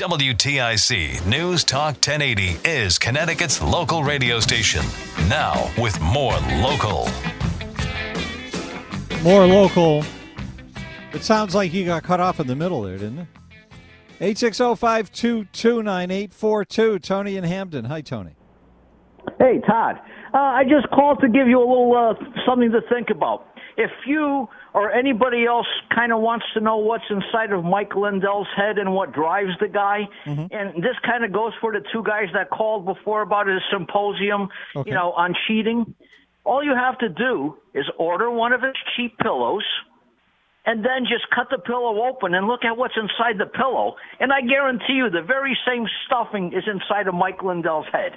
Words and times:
WTIC 0.00 1.26
News 1.26 1.62
Talk 1.62 1.96
1080 1.96 2.56
is 2.64 2.98
Connecticut's 2.98 3.60
local 3.60 4.02
radio 4.02 4.40
station. 4.40 4.82
Now, 5.28 5.70
with 5.76 6.00
more 6.00 6.32
local. 6.62 7.06
More 9.22 9.46
local. 9.46 10.02
It 11.12 11.22
sounds 11.22 11.54
like 11.54 11.74
you 11.74 11.84
got 11.84 12.02
cut 12.02 12.18
off 12.18 12.40
in 12.40 12.46
the 12.46 12.56
middle 12.56 12.80
there, 12.80 12.96
didn't 12.96 13.18
it? 13.18 13.26
860-522-9842. 14.20 17.02
Tony 17.02 17.36
and 17.36 17.44
Hamden. 17.44 17.84
Hi, 17.84 18.00
Tony. 18.00 18.36
Hey, 19.38 19.60
Todd. 19.66 20.00
Uh, 20.32 20.38
I 20.38 20.64
just 20.64 20.88
called 20.94 21.20
to 21.20 21.28
give 21.28 21.46
you 21.46 21.58
a 21.58 21.68
little 21.68 21.94
uh, 21.94 22.14
something 22.46 22.72
to 22.72 22.80
think 22.88 23.10
about. 23.10 23.49
If 23.76 23.90
you 24.06 24.48
or 24.74 24.92
anybody 24.92 25.46
else 25.46 25.66
kind 25.94 26.12
of 26.12 26.20
wants 26.20 26.46
to 26.54 26.60
know 26.60 26.76
what's 26.78 27.04
inside 27.10 27.52
of 27.52 27.64
Mike 27.64 27.94
Lindell's 27.96 28.46
head 28.56 28.78
and 28.78 28.94
what 28.94 29.12
drives 29.12 29.52
the 29.60 29.68
guy, 29.68 30.08
Mm-hmm. 30.26 30.46
and 30.54 30.82
this 30.82 30.96
kind 31.04 31.24
of 31.24 31.32
goes 31.32 31.52
for 31.60 31.72
the 31.72 31.80
two 31.92 32.02
guys 32.04 32.28
that 32.34 32.50
called 32.50 32.84
before 32.84 33.22
about 33.22 33.46
his 33.46 33.60
symposium, 33.72 34.48
Okay. 34.76 34.90
you 34.90 34.94
know, 34.94 35.12
on 35.12 35.34
cheating. 35.46 35.94
All 36.44 36.64
you 36.64 36.74
have 36.74 36.98
to 36.98 37.08
do 37.08 37.56
is 37.74 37.84
order 37.98 38.30
one 38.30 38.52
of 38.52 38.62
his 38.62 38.74
cheap 38.96 39.16
pillows 39.18 39.64
and 40.66 40.84
then 40.84 41.04
just 41.08 41.24
cut 41.34 41.48
the 41.50 41.58
pillow 41.58 42.04
open 42.08 42.34
and 42.34 42.46
look 42.46 42.64
at 42.64 42.76
what's 42.76 42.94
inside 42.96 43.38
the 43.38 43.46
pillow. 43.46 43.96
And 44.20 44.32
I 44.32 44.40
guarantee 44.42 44.94
you 44.94 45.08
the 45.10 45.22
very 45.22 45.56
same 45.66 45.86
stuffing 46.06 46.52
is 46.52 46.64
inside 46.66 47.06
of 47.08 47.14
Mike 47.14 47.42
Lindell's 47.42 47.86
head. 47.92 48.12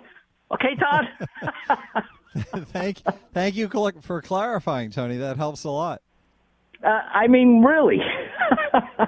Okay, 0.52 0.76
Todd? 0.76 1.06
thank, 2.67 3.02
thank 3.34 3.56
you 3.56 3.70
for 4.02 4.22
clarifying, 4.22 4.89
Tony. 4.92 5.17
That 5.17 5.38
helps 5.38 5.64
a 5.64 5.70
lot. 5.70 6.02
uh, 6.84 6.88
I 6.88 7.28
mean, 7.28 7.62
really. 7.64 8.00
All 9.00 9.08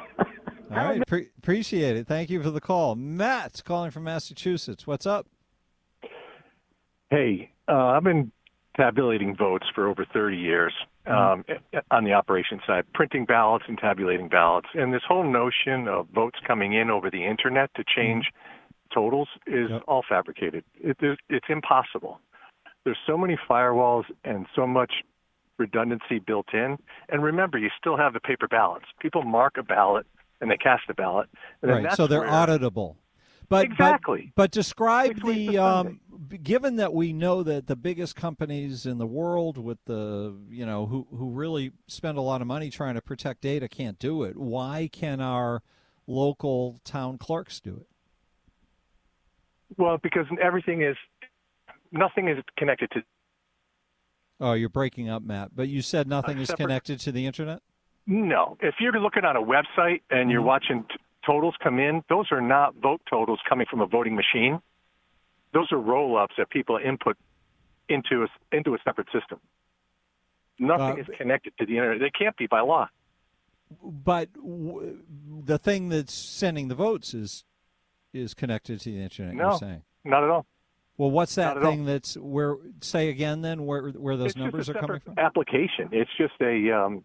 right, 0.84 1.06
pre- 1.08 1.30
appreciate 1.38 1.96
it. 1.96 2.08
Thank 2.08 2.30
you 2.30 2.42
for 2.44 2.50
the 2.52 2.60
call. 2.62 2.96
Matt's 2.96 3.62
calling 3.62 3.92
from 3.92 4.04
Massachusetts. 4.04 4.86
What's 4.86 5.06
up? 5.06 5.28
Hey, 7.10 7.52
uh, 7.68 7.74
I've 7.74 8.04
been 8.04 8.32
tabulating 8.76 9.36
votes 9.38 9.66
for 9.74 9.88
over 9.88 10.06
30 10.12 10.36
years 10.38 10.74
um, 11.06 11.46
on 11.92 12.04
the 12.04 12.14
operation 12.14 12.60
side, 12.68 12.84
printing 12.94 13.26
ballots 13.26 13.66
and 13.68 13.78
tabulating 13.78 14.28
ballots. 14.28 14.68
And 14.74 14.94
this 14.94 15.04
whole 15.08 15.24
notion 15.24 15.88
of 15.88 16.08
votes 16.14 16.40
coming 16.46 16.74
in 16.74 16.90
over 16.90 17.10
the 17.10 17.26
internet 17.26 17.70
to 17.76 17.84
change 17.96 18.26
totals 18.94 19.30
is 19.48 19.70
Yep. 19.70 19.84
all 19.88 20.04
fabricated. 20.08 20.64
It, 20.82 20.98
it, 21.00 21.20
it's 21.30 21.46
impossible. 21.48 22.20
There's 22.86 22.98
so 23.06 23.18
many 23.18 23.38
firewalls 23.50 24.06
and 24.24 24.46
so 24.56 24.66
much 24.66 24.94
redundancy 25.58 26.20
built 26.20 26.54
in. 26.54 26.78
And 27.10 27.24
remember, 27.24 27.58
you 27.58 27.70
still 27.78 27.98
have 27.98 28.14
the 28.14 28.20
paper 28.20 28.48
ballots. 28.48 28.86
People 29.00 29.24
mark 29.24 29.58
a 29.58 29.64
ballot 29.64 30.06
and 30.40 30.50
they 30.50 30.58
cast 30.58 30.84
a 30.90 30.94
ballot. 30.94 31.28
And 31.62 31.72
right, 31.72 31.94
so 31.94 32.08
they're 32.08 32.22
auditable. 32.22 32.96
But, 33.48 33.66
Exactly. 33.66 34.32
But, 34.36 34.44
but 34.44 34.52
describe 34.52 35.22
the 35.24 35.48
the 35.50 35.58
um, 35.60 36.00
given 36.42 36.78
that 36.78 36.94
we 36.94 37.14
know 37.14 37.44
that 37.44 37.68
the 37.68 37.76
biggest 37.76 38.16
companies 38.16 38.86
in 38.86 38.98
the 38.98 39.06
world 39.06 39.58
with 39.58 39.78
the 39.86 40.36
you 40.50 40.66
know 40.66 40.88
who 40.88 41.08
who 41.12 41.30
really 41.30 41.72
spend 41.88 42.18
a 42.18 42.22
lot 42.22 42.42
of 42.42 42.48
money 42.48 42.72
trying 42.72 42.96
to 42.96 43.02
protect 43.02 43.42
data 43.42 43.68
can't 43.68 44.00
do 44.00 44.24
it. 44.24 44.36
Why 44.36 44.90
can 44.92 45.22
our 45.22 45.62
local 46.08 46.82
town 46.84 47.18
clerks 47.18 47.60
do 47.60 47.76
it? 47.76 47.88
Well, 49.78 49.98
because 50.02 50.26
everything 50.42 50.82
is, 50.84 50.96
nothing 51.96 52.28
is 52.28 52.38
connected 52.58 52.92
to 52.92 53.04
Oh, 54.40 54.52
you're 54.52 54.68
breaking 54.68 55.08
up, 55.10 55.24
Matt. 55.24 55.56
But 55.56 55.70
you 55.70 55.82
said 55.82 56.08
nothing 56.10 56.38
is 56.40 56.50
separate- 56.50 56.66
connected 56.66 57.00
to 57.00 57.12
the 57.14 57.26
internet. 57.26 57.62
No. 58.06 58.58
If 58.60 58.76
you're 58.82 59.00
looking 59.00 59.24
on 59.24 59.38
a 59.38 59.42
website 59.42 60.02
and 60.10 60.30
you're 60.30 60.42
Mhm. 60.42 60.46
watching 60.46 60.84
t- 60.84 60.96
totals 61.26 61.56
come 61.64 61.80
in, 61.80 62.04
those 62.10 62.30
are 62.34 62.42
not 62.42 62.76
vote 62.76 63.02
totals 63.10 63.40
coming 63.48 63.66
from 63.66 63.80
a 63.80 63.86
voting 63.86 64.14
machine. 64.14 64.62
Those 65.54 65.72
are 65.72 65.78
roll 65.80 66.18
ups 66.18 66.36
that 66.38 66.50
people 66.50 66.76
input 66.78 67.18
into 67.88 68.24
a, 68.24 68.28
into 68.56 68.76
a 68.76 68.78
separate 68.84 69.10
system. 69.12 69.40
Nothing 70.60 71.00
Uh, 71.00 71.04
is 71.04 71.08
connected 71.18 71.58
to 71.58 71.66
the 71.66 71.78
internet. 71.78 72.00
They 72.02 72.10
can't 72.12 72.36
be 72.36 72.46
by 72.48 72.60
law. 72.60 72.90
But 73.82 74.34
w- 74.34 75.02
the 75.46 75.58
thing 75.58 75.88
that's 75.90 76.14
sending 76.14 76.68
the 76.68 76.76
votes 76.76 77.14
is 77.14 77.46
is 78.14 78.34
connected 78.34 78.80
to 78.82 78.92
the 78.92 79.02
internet. 79.02 79.34
No. 79.36 79.50
You're 79.52 79.58
saying. 79.60 79.84
Not 80.04 80.24
at 80.24 80.30
all. 80.30 80.46
Well, 80.98 81.12
what's 81.12 81.36
that 81.36 81.58
at 81.58 81.64
all. 81.64 81.72
thing 81.72 81.86
that's 81.86 82.16
where? 82.16 82.56
Say 82.82 83.10
again, 83.10 83.42
then 83.42 83.66
where 83.66 83.90
where 83.90 84.16
those 84.16 84.28
it's 84.28 84.36
numbers 84.38 84.70
are 84.70 84.74
coming 84.76 85.00
from? 85.02 85.16
application. 85.20 85.90
It's 85.92 86.12
just 86.18 86.34
a 86.42 86.72
um, 86.72 87.04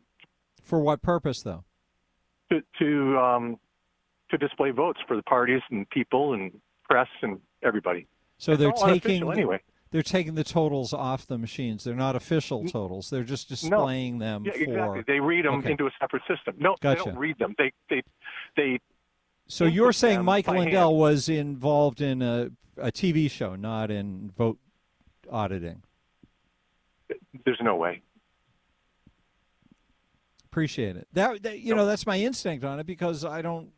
For 0.62 0.80
what 0.80 1.02
purpose, 1.02 1.42
though? 1.42 1.64
to 2.52 2.60
to 2.78 3.18
um, 3.18 3.56
to 4.30 4.38
display 4.38 4.70
votes 4.70 5.00
for 5.08 5.16
the 5.16 5.22
parties 5.24 5.60
and 5.70 5.88
people 5.90 6.34
and 6.34 6.52
press 6.88 7.08
and 7.22 7.40
everybody. 7.64 8.06
So 8.38 8.52
It's 8.52 8.60
they're 8.60 8.72
taking 8.72 9.30
anyway. 9.30 9.60
they're 9.90 10.02
taking 10.02 10.34
the 10.34 10.44
totals 10.44 10.92
off 10.92 11.26
the 11.26 11.36
machines. 11.38 11.82
They're 11.84 11.94
not 11.94 12.14
official 12.16 12.64
totals. 12.66 13.10
They're 13.10 13.24
just 13.24 13.48
displaying 13.48 14.18
them 14.18 14.44
Yeah, 14.44 14.52
for. 14.52 14.58
exactly. 14.58 15.02
They 15.06 15.20
read 15.20 15.44
them 15.44 15.54
Okay. 15.56 15.72
into 15.72 15.86
a 15.86 15.90
separate 16.00 16.22
system. 16.28 16.54
No, 16.58 16.76
they 16.80 16.94
don't 16.94 17.18
read 17.18 17.38
them. 17.38 17.54
They 17.58 17.72
they 17.88 18.02
they. 18.56 18.78
So 19.50 19.64
input 19.64 19.74
you're 19.74 19.92
saying 19.92 20.18
them 20.18 20.26
Mike 20.26 20.46
Lindell 20.46 20.90
hand. 20.90 20.98
was 20.98 21.28
involved 21.28 22.00
in 22.00 22.22
a 22.22 22.50
a 22.78 22.90
TV 22.90 23.30
show, 23.30 23.56
not 23.56 23.90
in 23.90 24.32
vote 24.36 24.58
auditing. 25.30 25.82
There's 27.44 27.60
no 27.60 27.76
way. 27.76 28.02
Appreciate 30.46 30.96
it. 30.96 31.06
That, 31.12 31.42
that 31.42 31.60
you 31.60 31.74
know 31.74 31.86
that's 31.86 32.06
my 32.06 32.18
instinct 32.18 32.64
on 32.64 32.80
it 32.80 32.86
because 32.86 33.24
I 33.24 33.42
don't 33.42 33.70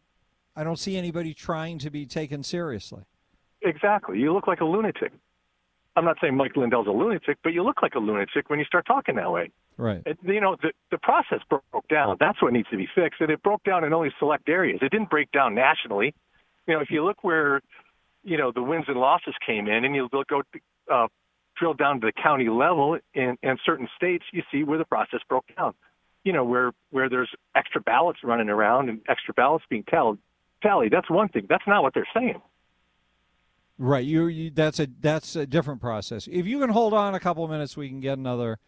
I 0.54 0.64
don't 0.64 0.78
see 0.78 0.96
anybody 0.96 1.34
trying 1.34 1.78
to 1.80 1.90
be 1.90 2.06
taken 2.06 2.42
seriously. 2.42 3.02
Exactly. 3.62 4.18
You 4.18 4.32
look 4.32 4.46
like 4.46 4.60
a 4.60 4.64
lunatic. 4.64 5.12
I'm 5.96 6.04
not 6.04 6.16
saying 6.20 6.36
Mike 6.36 6.56
Lindell's 6.56 6.86
a 6.86 6.90
lunatic, 6.90 7.38
but 7.42 7.52
you 7.52 7.62
look 7.62 7.82
like 7.82 7.94
a 7.94 7.98
lunatic 7.98 8.48
when 8.48 8.58
you 8.58 8.64
start 8.64 8.86
talking 8.86 9.16
that 9.16 9.30
way. 9.30 9.50
Right. 9.76 10.02
It, 10.04 10.18
you 10.22 10.40
know, 10.40 10.56
the 10.62 10.72
the 10.90 10.98
process 10.98 11.40
broke 11.48 11.88
down. 11.88 12.16
That's 12.20 12.40
what 12.42 12.52
needs 12.52 12.68
to 12.70 12.76
be 12.76 12.88
fixed, 12.94 13.20
and 13.20 13.30
it 13.30 13.42
broke 13.42 13.64
down 13.64 13.84
in 13.84 13.92
only 13.92 14.12
select 14.18 14.48
areas. 14.48 14.80
It 14.82 14.90
didn't 14.90 15.10
break 15.10 15.30
down 15.32 15.54
nationally. 15.54 16.14
You 16.66 16.74
know, 16.74 16.80
if 16.80 16.90
you 16.90 17.04
look 17.04 17.24
where, 17.24 17.60
you 18.22 18.36
know, 18.36 18.52
the 18.52 18.62
wins 18.62 18.84
and 18.88 18.96
losses 18.96 19.34
came 19.44 19.66
in, 19.66 19.84
and 19.84 19.94
you 19.94 20.08
look 20.12 20.28
go 20.28 20.42
uh, 20.92 21.08
drill 21.56 21.74
down 21.74 22.00
to 22.00 22.06
the 22.06 22.12
county 22.12 22.48
level 22.48 22.98
in, 23.14 23.36
in 23.42 23.58
certain 23.64 23.88
states, 23.96 24.24
you 24.32 24.42
see 24.52 24.62
where 24.62 24.78
the 24.78 24.84
process 24.84 25.20
broke 25.28 25.46
down. 25.56 25.74
You 26.24 26.32
know, 26.32 26.44
where 26.44 26.72
where 26.90 27.08
there's 27.08 27.30
extra 27.56 27.80
ballots 27.80 28.20
running 28.22 28.48
around 28.48 28.88
and 28.88 29.00
extra 29.08 29.34
ballots 29.34 29.64
being 29.68 29.84
tallied. 29.84 30.18
Tallied. 30.62 30.92
That's 30.92 31.10
one 31.10 31.28
thing. 31.28 31.46
That's 31.48 31.66
not 31.66 31.82
what 31.82 31.94
they're 31.94 32.06
saying. 32.14 32.40
Right. 33.78 34.04
You, 34.04 34.26
you 34.26 34.50
that's 34.50 34.78
a 34.78 34.86
that's 35.00 35.34
a 35.34 35.46
different 35.46 35.80
process. 35.80 36.28
If 36.30 36.46
you 36.46 36.60
can 36.60 36.70
hold 36.70 36.94
on 36.94 37.16
a 37.16 37.20
couple 37.20 37.42
of 37.42 37.50
minutes, 37.50 37.76
we 37.76 37.88
can 37.88 38.00
get 38.00 38.18
another 38.18 38.60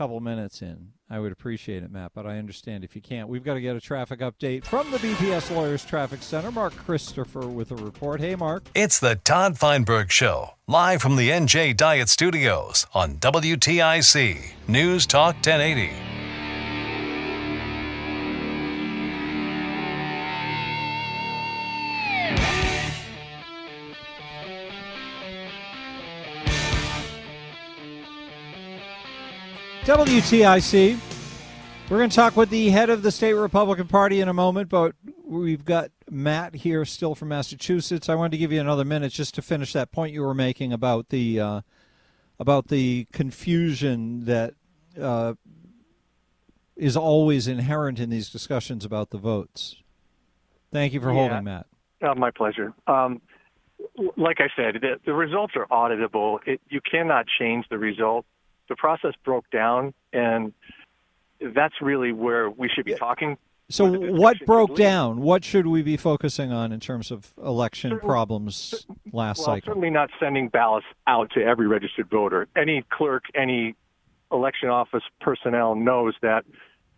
couple 0.00 0.18
minutes 0.18 0.62
in. 0.62 0.92
I 1.10 1.20
would 1.20 1.30
appreciate 1.30 1.82
it, 1.82 1.90
Matt, 1.92 2.12
but 2.14 2.24
I 2.24 2.38
understand 2.38 2.84
if 2.84 2.96
you 2.96 3.02
can't. 3.02 3.28
We've 3.28 3.44
got 3.44 3.54
to 3.54 3.60
get 3.60 3.76
a 3.76 3.82
traffic 3.82 4.20
update 4.20 4.64
from 4.64 4.90
the 4.90 4.96
BPS 4.96 5.54
Lawyers 5.54 5.84
Traffic 5.84 6.22
Center. 6.22 6.50
Mark 6.50 6.74
Christopher 6.74 7.46
with 7.46 7.70
a 7.70 7.76
report. 7.76 8.18
Hey, 8.18 8.34
Mark. 8.34 8.62
It's 8.74 8.98
the 8.98 9.16
Todd 9.16 9.58
Feinberg 9.58 10.10
Show, 10.10 10.54
live 10.66 11.02
from 11.02 11.16
the 11.16 11.28
NJ 11.28 11.76
Diet 11.76 12.08
Studios 12.08 12.86
on 12.94 13.16
WTIC 13.16 14.52
News 14.68 15.04
Talk 15.04 15.34
1080. 15.34 16.19
WTIC. 29.84 30.98
We're 31.88 31.96
going 31.98 32.10
to 32.10 32.14
talk 32.16 32.36
with 32.36 32.50
the 32.50 32.68
head 32.68 32.90
of 32.90 33.02
the 33.02 33.10
state 33.10 33.32
Republican 33.32 33.88
Party 33.88 34.20
in 34.20 34.28
a 34.28 34.32
moment, 34.32 34.68
but 34.68 34.94
we've 35.24 35.64
got 35.64 35.90
Matt 36.08 36.54
here 36.54 36.84
still 36.84 37.14
from 37.14 37.28
Massachusetts. 37.28 38.08
I 38.08 38.14
wanted 38.14 38.32
to 38.32 38.38
give 38.38 38.52
you 38.52 38.60
another 38.60 38.84
minute 38.84 39.12
just 39.12 39.34
to 39.36 39.42
finish 39.42 39.72
that 39.72 39.90
point 39.90 40.12
you 40.12 40.22
were 40.22 40.34
making 40.34 40.72
about 40.72 41.08
the 41.08 41.40
uh, 41.40 41.60
about 42.38 42.68
the 42.68 43.06
confusion 43.12 44.26
that 44.26 44.54
uh, 45.00 45.34
is 46.76 46.96
always 46.96 47.48
inherent 47.48 47.98
in 47.98 48.10
these 48.10 48.30
discussions 48.30 48.84
about 48.84 49.10
the 49.10 49.18
votes. 49.18 49.76
Thank 50.72 50.92
you 50.92 51.00
for 51.00 51.08
Yeah. 51.08 51.14
holding, 51.14 51.44
Matt. 51.44 51.66
Uh, 52.00 52.14
my 52.14 52.30
pleasure. 52.30 52.72
Um, 52.86 53.20
like 54.16 54.40
I 54.40 54.48
said, 54.54 54.76
the, 54.80 55.00
the 55.04 55.12
results 55.12 55.54
are 55.56 55.66
auditable. 55.66 56.38
It, 56.46 56.60
you 56.68 56.80
cannot 56.80 57.26
change 57.38 57.66
the 57.68 57.78
result. 57.78 58.24
The 58.70 58.76
process 58.76 59.14
broke 59.24 59.50
down, 59.50 59.92
and 60.12 60.54
that's 61.40 61.74
really 61.82 62.12
where 62.12 62.48
we 62.48 62.68
should 62.68 62.84
be 62.86 62.94
talking. 62.94 63.36
So, 63.68 63.90
what 63.92 64.36
broke 64.46 64.76
down? 64.76 65.20
What 65.20 65.44
should 65.44 65.66
we 65.66 65.82
be 65.82 65.96
focusing 65.96 66.52
on 66.52 66.70
in 66.72 66.78
terms 66.80 67.10
of 67.10 67.32
election 67.44 67.98
problems 67.98 68.86
last 69.12 69.38
Well, 69.38 69.46
cycle? 69.46 69.66
certainly 69.72 69.90
not 69.90 70.10
sending 70.20 70.48
ballots 70.48 70.86
out 71.08 71.30
to 71.32 71.42
every 71.42 71.66
registered 71.66 72.08
voter. 72.08 72.46
Any 72.56 72.84
clerk, 72.90 73.24
any 73.34 73.74
election 74.32 74.68
office 74.68 75.02
personnel 75.20 75.74
knows 75.74 76.14
that 76.22 76.44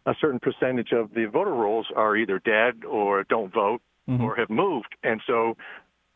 a 0.04 0.14
certain 0.20 0.40
percentage 0.40 0.92
of 0.92 1.14
the 1.14 1.24
voter 1.24 1.52
rolls 1.54 1.86
are 1.96 2.14
either 2.16 2.38
dead 2.38 2.84
or 2.84 3.24
don't 3.24 3.52
vote 3.52 3.80
Mm-hmm. 4.10 4.24
or 4.24 4.34
have 4.34 4.50
moved. 4.50 4.96
And 5.04 5.20
so 5.28 5.56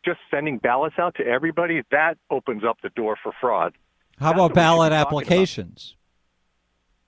just 0.04 0.18
sending 0.28 0.58
ballots 0.58 0.96
out 0.98 1.14
to 1.18 1.24
everybody, 1.24 1.82
that 1.92 2.18
opens 2.32 2.64
up 2.64 2.78
the 2.82 2.88
door 2.88 3.16
for 3.22 3.30
fraud. 3.40 3.74
How 4.18 4.32
about 4.32 4.54
ballot 4.54 4.90
talking 4.90 5.00
about. 5.00 5.06
applications? 5.06 5.96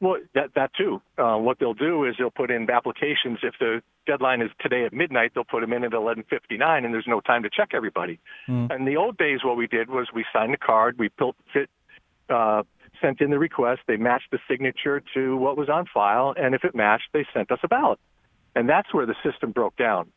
Well, 0.01 0.19
that 0.35 0.55
that 0.55 0.71
too. 0.75 1.03
Uh, 1.17 1.37
what 1.37 1.59
they'll 1.59 1.75
do 1.75 2.05
is 2.05 2.15
they'll 2.19 2.31
put 2.31 2.51
in 2.51 2.71
applications. 2.71 3.39
If 3.43 3.55
the 3.59 3.83
deadline 4.07 4.43
is 4.43 4.51
today 4.61 4.85
at 4.85 4.93
midnight, 4.93 5.33
they'll 5.35 5.45
put 5.45 5.61
them 5.61 5.73
in 5.73 5.83
at 5.83 5.93
11:59, 5.93 6.85
and 6.85 6.95
there's 6.95 7.07
no 7.09 7.21
time 7.21 7.43
to 7.43 7.51
check 7.51 7.71
everybody. 7.73 8.21
Mm. 8.47 8.71
In 8.75 8.85
the 8.85 8.97
old 8.97 9.17
days, 9.17 9.41
what 9.43 9.57
we 9.57 9.67
did 9.67 9.91
was 9.91 10.09
we 10.15 10.25
signed 10.33 10.55
a 10.55 10.57
card, 10.57 10.99
we 10.99 11.09
built, 11.19 11.35
fit, 11.53 11.69
uh, 12.29 12.63
sent 13.01 13.21
in 13.21 13.31
the 13.31 13.39
request, 13.39 13.83
they 13.87 13.97
matched 13.97 14.31
the 14.31 14.39
signature 14.49 15.03
to 15.15 15.37
what 15.37 15.57
was 15.57 15.69
on 15.69 15.87
file, 15.93 16.35
and 16.37 16.55
if 16.55 16.65
it 16.65 16.75
matched, 16.75 17.09
they 17.13 17.27
sent 17.35 17.51
us 17.51 17.59
a 17.63 17.69
ballot. 17.69 17.99
And 18.55 18.69
that's 18.69 18.93
where 18.95 19.07
the 19.07 19.17
system 19.23 19.51
broke 19.51 19.77
down. 19.77 20.11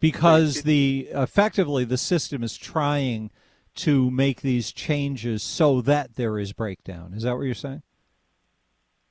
Because 0.00 0.62
the 0.62 1.08
effectively 1.12 1.84
the 1.84 1.96
system 1.96 2.42
is 2.42 2.56
trying 2.56 3.30
to 3.76 4.10
make 4.10 4.40
these 4.40 4.72
changes 4.72 5.42
so 5.42 5.80
that 5.80 6.16
there 6.16 6.38
is 6.38 6.52
breakdown. 6.52 7.12
Is 7.14 7.24
that 7.24 7.36
what 7.36 7.42
you're 7.42 7.54
saying? 7.54 7.82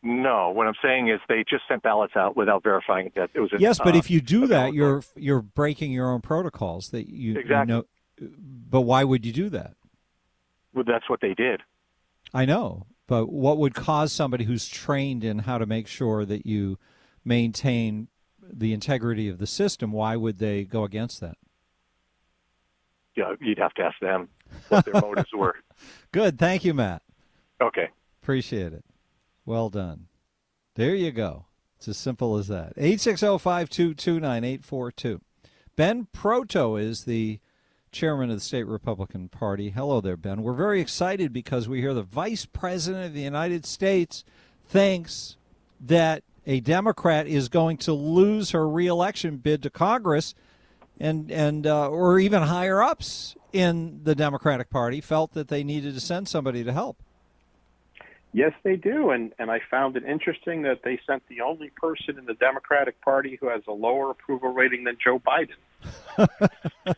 No, 0.06 0.50
what 0.50 0.68
I'm 0.68 0.74
saying 0.84 1.10
is 1.10 1.22
they 1.30 1.46
just 1.50 1.64
sent 1.68 1.82
ballots 1.82 2.16
out 2.18 2.36
without 2.36 2.62
verifying 2.62 3.10
that 3.16 3.30
it 3.34 3.40
was. 3.40 3.54
A, 3.54 3.60
Yes, 3.60 3.80
but 3.80 3.96
uh, 3.96 3.98
if 3.98 4.12
you 4.12 4.20
do 4.20 4.42
that, 4.48 4.48
valid 4.48 4.76
you're 4.76 5.04
you're 5.16 5.42
breaking 5.42 5.94
your 5.94 6.12
own 6.12 6.20
protocols. 6.20 6.90
That 6.90 7.08
you, 7.08 7.36
you 7.40 7.66
know. 7.66 7.86
But 8.20 8.82
why 8.82 9.06
would 9.06 9.26
you 9.26 9.32
do 9.32 9.50
that? 9.50 9.76
Well, 10.74 10.84
that's 10.86 11.10
what 11.10 11.22
they 11.22 11.34
did. 11.34 11.62
I 12.34 12.44
know, 12.44 12.88
but 13.08 13.32
what 13.32 13.58
would 13.58 13.76
cause 13.76 14.12
somebody 14.12 14.44
who's 14.44 14.68
trained 14.68 15.24
in 15.24 15.40
how 15.40 15.58
to 15.58 15.66
make 15.66 15.88
sure 15.88 16.26
that 16.26 16.46
you 16.46 16.80
maintain 17.24 18.10
the 18.42 18.74
integrity 18.74 19.30
of 19.30 19.38
the 19.38 19.48
system? 19.48 19.94
Why 19.94 20.18
would 20.18 20.40
they 20.40 20.66
go 20.66 20.84
against 20.84 21.22
that? 21.22 21.38
Yeah, 23.16 23.36
you'd 23.40 23.60
have 23.60 23.74
to 23.76 23.84
ask 23.84 24.00
them 24.00 24.28
what 24.70 24.86
their 24.86 25.00
motives 25.00 25.32
were. 25.34 25.56
Good, 26.12 26.40
thank 26.40 26.66
you, 26.66 26.74
Matt. 26.74 27.04
Okay. 27.62 27.90
Appreciate 28.22 28.74
it. 28.74 28.84
Well 29.46 29.70
done. 29.70 30.08
There 30.76 30.96
you 30.96 31.12
go. 31.12 31.46
It's 31.78 31.88
as 31.88 31.98
simple 31.98 32.38
as 32.38 32.48
that. 32.48 32.76
860-522-9842. 32.78 35.22
Ben 35.76 36.08
Proto 36.12 36.76
is 36.78 37.04
the 37.04 37.40
chairman 37.92 38.30
of 38.30 38.38
the 38.38 38.42
state 38.42 38.64
Republican 38.64 39.30
Party. 39.30 39.70
Hello 39.70 40.02
there, 40.02 40.18
Ben. 40.18 40.42
We're 40.42 40.54
very 40.54 40.82
excited 40.82 41.32
because 41.32 41.70
we 41.70 41.82
hear 41.82 41.94
the 41.94 42.02
vice 42.02 42.46
president 42.46 43.06
of 43.06 43.14
the 43.14 43.22
United 43.22 43.66
States 43.66 44.24
thinks 44.68 45.38
that 45.80 46.24
a 46.46 46.60
Democrat 46.60 47.28
is 47.28 47.48
going 47.50 47.78
to 47.78 47.94
lose 47.94 48.52
her 48.52 48.68
reelection 48.68 49.38
bid 49.38 49.64
to 49.64 49.70
Congress 49.70 50.34
and 51.00 51.32
and 51.32 51.68
uh, 51.68 51.90
or 51.90 52.20
even 52.20 52.44
higher 52.44 52.82
ups 52.82 53.36
in 53.52 54.02
the 54.04 54.16
Democratic 54.16 54.70
Party 54.70 55.02
felt 55.02 55.34
that 55.34 55.48
they 55.48 55.64
needed 55.64 55.94
to 55.94 56.00
send 56.00 56.28
somebody 56.28 56.64
to 56.64 56.74
help. 56.74 56.98
Yes, 58.36 58.54
they 58.64 58.76
do, 58.76 59.12
and 59.12 59.32
and 59.38 59.52
I 59.52 59.60
found 59.70 59.96
it 59.96 60.04
interesting 60.04 60.64
that 60.64 60.82
they 60.84 61.00
sent 61.06 61.24
the 61.28 61.42
only 61.42 61.70
person 61.70 62.18
in 62.18 62.26
the 62.26 62.34
Democratic 62.34 63.00
Party 63.02 63.38
who 63.40 63.48
has 63.48 63.62
a 63.68 63.72
lower 63.72 64.10
approval 64.10 64.52
rating 64.52 64.86
than 64.86 64.98
Joe 65.04 65.20
Biden, 65.20 65.56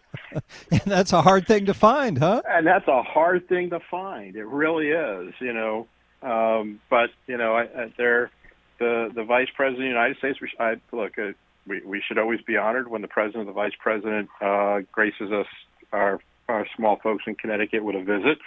And 0.72 0.82
that's 0.86 1.14
a 1.14 1.22
hard 1.22 1.48
thing 1.48 1.66
to 1.68 1.74
find, 1.74 2.18
huh? 2.18 2.42
and 2.48 2.68
that's 2.68 2.88
a 2.88 3.02
hard 3.02 3.48
thing 3.48 3.70
to 3.70 3.80
find. 3.80 4.36
It 4.36 4.46
really 4.46 4.90
is, 4.90 5.34
you 5.40 5.54
know. 5.54 5.88
Um, 6.22 6.82
but 6.90 7.10
you 7.28 7.38
know, 7.38 7.56
I, 7.56 7.64
I, 7.64 7.94
they're 7.98 8.32
the 8.80 9.12
the 9.14 9.24
Vice 9.24 9.48
President 9.56 9.84
of 9.84 9.84
the 9.84 9.88
United 9.88 10.18
States. 10.18 10.40
I, 10.60 10.76
look, 10.92 11.18
uh, 11.18 11.32
we 11.68 11.82
we 11.86 12.02
should 12.06 12.18
always 12.18 12.42
be 12.42 12.58
honored 12.58 12.90
when 12.90 13.02
the 13.02 13.08
President 13.08 13.44
or 13.44 13.46
the 13.46 13.54
Vice 13.54 13.74
President 13.80 14.30
uh, 14.42 14.80
graces 14.92 15.32
us, 15.32 15.48
our 15.92 16.20
our 16.48 16.68
small 16.76 16.98
folks 17.02 17.24
in 17.28 17.36
Connecticut, 17.36 17.84
with 17.84 17.96
a 17.96 18.04
visit. 18.04 18.38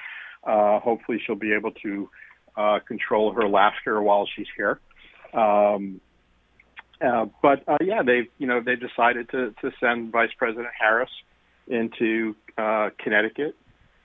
Uh, 0.45 0.79
hopefully, 0.81 1.21
she'll 1.25 1.35
be 1.35 1.53
able 1.53 1.73
to 1.73 2.09
uh, 2.57 2.79
control 2.87 3.33
her 3.33 3.49
laughter 3.49 4.01
while 4.03 4.27
she's 4.35 4.47
here. 4.57 4.81
Um, 5.33 6.01
uh, 7.01 7.27
but 7.43 7.63
uh, 7.69 7.77
yeah, 7.81 8.03
they 8.03 8.29
you 8.39 8.47
know 8.47 8.61
they 8.61 8.77
decided 8.77 9.31
to 9.31 9.55
to 9.63 9.71
send 9.81 10.13
Vice 10.13 10.33
President 10.37 10.69
Harris 10.79 11.11
into 11.67 12.35
uh, 12.57 12.91
Connecticut 12.99 13.55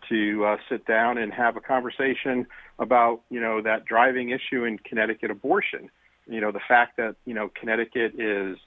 to 0.09 0.45
uh, 0.45 0.57
sit 0.69 0.86
down 0.86 1.18
and 1.18 1.33
have 1.33 1.56
a 1.56 1.62
conversation 1.62 2.45
about 2.80 3.21
you 3.30 3.39
know 3.39 3.62
that 3.62 3.86
driving 3.86 4.30
issue 4.30 4.66
in 4.66 4.77
Connecticut 4.77 5.31
abortion. 5.31 5.89
You 6.27 6.42
know 6.42 6.51
the 6.51 6.62
fact 6.68 6.98
that 6.98 7.16
you 7.25 7.33
know 7.33 7.50
Connecticut 7.59 8.19
is 8.19 8.57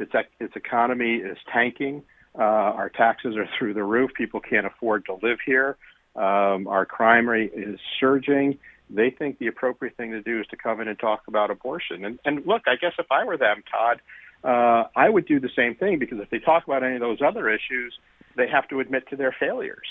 its 0.00 0.12
its 0.38 0.56
economy 0.56 1.16
is 1.16 1.38
tanking. 1.52 2.02
Uh, 2.38 2.42
our 2.42 2.88
taxes 2.88 3.36
are 3.36 3.48
through 3.58 3.74
the 3.74 3.82
roof. 3.82 4.10
People 4.16 4.40
can't 4.40 4.66
afford 4.66 5.04
to 5.06 5.14
live 5.14 5.38
here. 5.44 5.76
Um, 6.16 6.66
our 6.68 6.86
crime 6.86 7.28
rate 7.28 7.52
is 7.54 7.78
surging. 7.98 8.58
They 8.88 9.10
think 9.10 9.38
the 9.38 9.46
appropriate 9.46 9.96
thing 9.96 10.10
to 10.12 10.22
do 10.22 10.40
is 10.40 10.46
to 10.48 10.56
come 10.56 10.80
in 10.80 10.88
and 10.88 10.98
talk 10.98 11.22
about 11.28 11.50
abortion. 11.50 12.04
And, 12.04 12.18
and 12.24 12.44
look, 12.46 12.62
I 12.66 12.74
guess 12.76 12.92
if 12.98 13.06
I 13.10 13.24
were 13.24 13.36
them, 13.36 13.62
Todd, 13.70 14.00
uh, 14.42 14.88
I 14.96 15.08
would 15.08 15.26
do 15.26 15.38
the 15.38 15.50
same 15.54 15.76
thing 15.76 15.98
because 15.98 16.18
if 16.18 16.30
they 16.30 16.38
talk 16.38 16.64
about 16.64 16.82
any 16.82 16.94
of 16.94 17.00
those 17.00 17.18
other 17.24 17.48
issues, 17.48 17.96
they 18.36 18.48
have 18.48 18.68
to 18.68 18.80
admit 18.80 19.08
to 19.10 19.16
their 19.16 19.34
failures. 19.38 19.86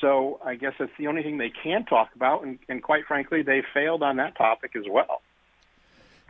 So 0.00 0.40
I 0.44 0.56
guess 0.56 0.72
that's 0.78 0.90
the 0.98 1.06
only 1.06 1.22
thing 1.22 1.38
they 1.38 1.52
can 1.62 1.84
talk 1.84 2.10
about, 2.16 2.44
and, 2.44 2.58
and 2.68 2.82
quite 2.82 3.04
frankly, 3.06 3.42
they 3.42 3.62
failed 3.72 4.02
on 4.02 4.16
that 4.16 4.36
topic 4.36 4.72
as 4.76 4.84
well. 4.90 5.22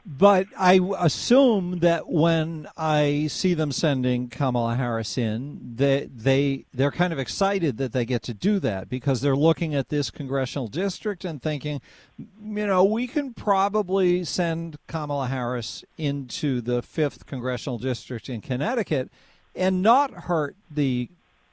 But 0.06 0.49
I 0.58 0.80
assume 0.99 1.78
that 1.78 2.08
when 2.11 2.68
I 2.76 3.26
see 3.28 3.54
them 3.54 3.73
sending 3.73 4.28
Kamala 4.28 4.75
Harris 4.75 5.16
in, 5.16 5.76
they 5.76 6.11
they 6.14 6.66
they're 6.75 6.90
kind 6.90 7.11
of 7.12 7.18
excited 7.18 7.78
that 7.78 7.92
they 7.92 8.04
get 8.04 8.23
to 8.25 8.34
do 8.34 8.58
that 8.61 8.90
because 8.90 9.23
they're 9.23 9.34
looking 9.34 9.75
at 9.75 9.88
this 9.88 10.11
congressional 10.11 10.68
district 10.68 11.25
and 11.25 11.40
thinking, 11.40 11.80
you 12.18 12.66
know, 12.66 12.84
we 12.84 13.06
can 13.06 13.32
probably 13.32 14.25
send 14.25 14.76
Kamala 14.88 15.28
Harris 15.28 15.87
into 15.96 16.61
the 16.61 16.82
fifth 16.82 17.25
congressional 17.25 17.78
district 17.78 18.28
in 18.28 18.42
Connecticut 18.42 19.11
and 19.56 19.80
not 19.80 20.11
hurt 20.11 20.54
the 20.70 21.08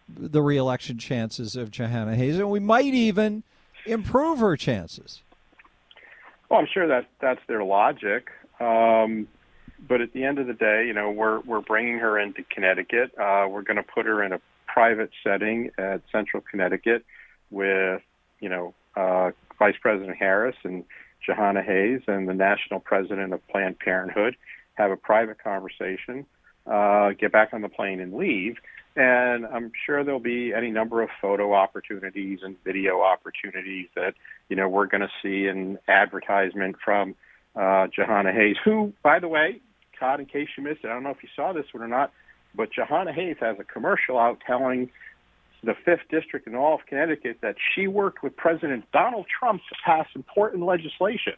the 0.09 0.41
reelection 0.41 0.97
chances 0.97 1.55
of 1.55 1.71
Jahana 1.71 2.15
Hayes, 2.15 2.37
and 2.37 2.51
we 2.51 2.59
might 2.59 2.93
even 2.93 3.43
improve 3.85 4.39
her 4.39 4.57
chances. 4.57 5.21
Well, 6.49 6.59
I'm 6.59 6.67
sure 6.67 6.85
that 6.85 7.07
that's 7.21 7.39
their 7.47 7.63
logic. 7.63 8.27
Um, 8.61 9.27
but 9.87 10.01
at 10.01 10.13
the 10.13 10.23
end 10.23 10.37
of 10.37 10.47
the 10.47 10.53
day, 10.53 10.85
you 10.85 10.93
know, 10.93 11.09
we're 11.09 11.39
we're 11.41 11.61
bringing 11.61 11.97
her 11.99 12.19
into 12.19 12.43
Connecticut. 12.43 13.11
Uh, 13.17 13.47
we're 13.49 13.63
going 13.63 13.77
to 13.77 13.83
put 13.83 14.05
her 14.05 14.23
in 14.23 14.33
a 14.33 14.39
private 14.67 15.09
setting 15.23 15.71
at 15.77 16.01
Central 16.11 16.43
Connecticut 16.49 17.03
with, 17.49 18.01
you 18.39 18.49
know, 18.49 18.73
uh, 18.95 19.31
Vice 19.57 19.75
President 19.81 20.15
Harris 20.17 20.55
and 20.63 20.83
Jahana 21.27 21.63
Hayes 21.65 22.01
and 22.07 22.27
the 22.27 22.33
national 22.33 22.79
president 22.79 23.33
of 23.33 23.45
Planned 23.47 23.79
Parenthood. 23.79 24.35
Have 24.75 24.91
a 24.91 24.97
private 24.97 25.43
conversation. 25.43 26.25
Uh, 26.65 27.09
get 27.19 27.31
back 27.31 27.49
on 27.53 27.61
the 27.61 27.69
plane 27.69 27.99
and 27.99 28.13
leave. 28.13 28.55
And 28.95 29.45
I'm 29.45 29.71
sure 29.85 30.03
there'll 30.03 30.19
be 30.19 30.53
any 30.53 30.69
number 30.69 31.01
of 31.01 31.09
photo 31.21 31.53
opportunities 31.53 32.39
and 32.43 32.55
video 32.63 33.01
opportunities 33.01 33.87
that 33.95 34.13
you 34.49 34.55
know 34.55 34.67
we're 34.67 34.87
going 34.87 35.01
to 35.01 35.11
see 35.23 35.47
in 35.47 35.79
advertisement 35.87 36.75
from 36.83 37.15
uh, 37.55 37.87
Jahana 37.87 38.33
Hayes, 38.33 38.55
who, 38.63 38.93
by 39.03 39.19
the 39.19 39.27
way, 39.27 39.61
Todd, 39.99 40.19
in 40.19 40.25
case 40.25 40.47
you 40.57 40.63
missed 40.63 40.83
it, 40.83 40.87
I 40.87 40.93
don't 40.93 41.03
know 41.03 41.09
if 41.09 41.21
you 41.21 41.29
saw 41.35 41.53
this 41.53 41.65
one 41.71 41.83
or 41.83 41.87
not, 41.87 42.11
but 42.55 42.69
Jahana 42.71 43.13
Hayes 43.13 43.37
has 43.39 43.57
a 43.59 43.63
commercial 43.63 44.17
out 44.17 44.39
telling 44.45 44.89
the 45.63 45.75
fifth 45.85 46.09
district 46.09 46.47
in 46.47 46.55
all 46.55 46.75
of 46.75 46.85
Connecticut 46.87 47.37
that 47.41 47.55
she 47.73 47.87
worked 47.87 48.23
with 48.23 48.35
President 48.35 48.85
Donald 48.91 49.27
Trump 49.27 49.61
to 49.69 49.75
pass 49.85 50.07
important 50.15 50.65
legislation. 50.65 51.33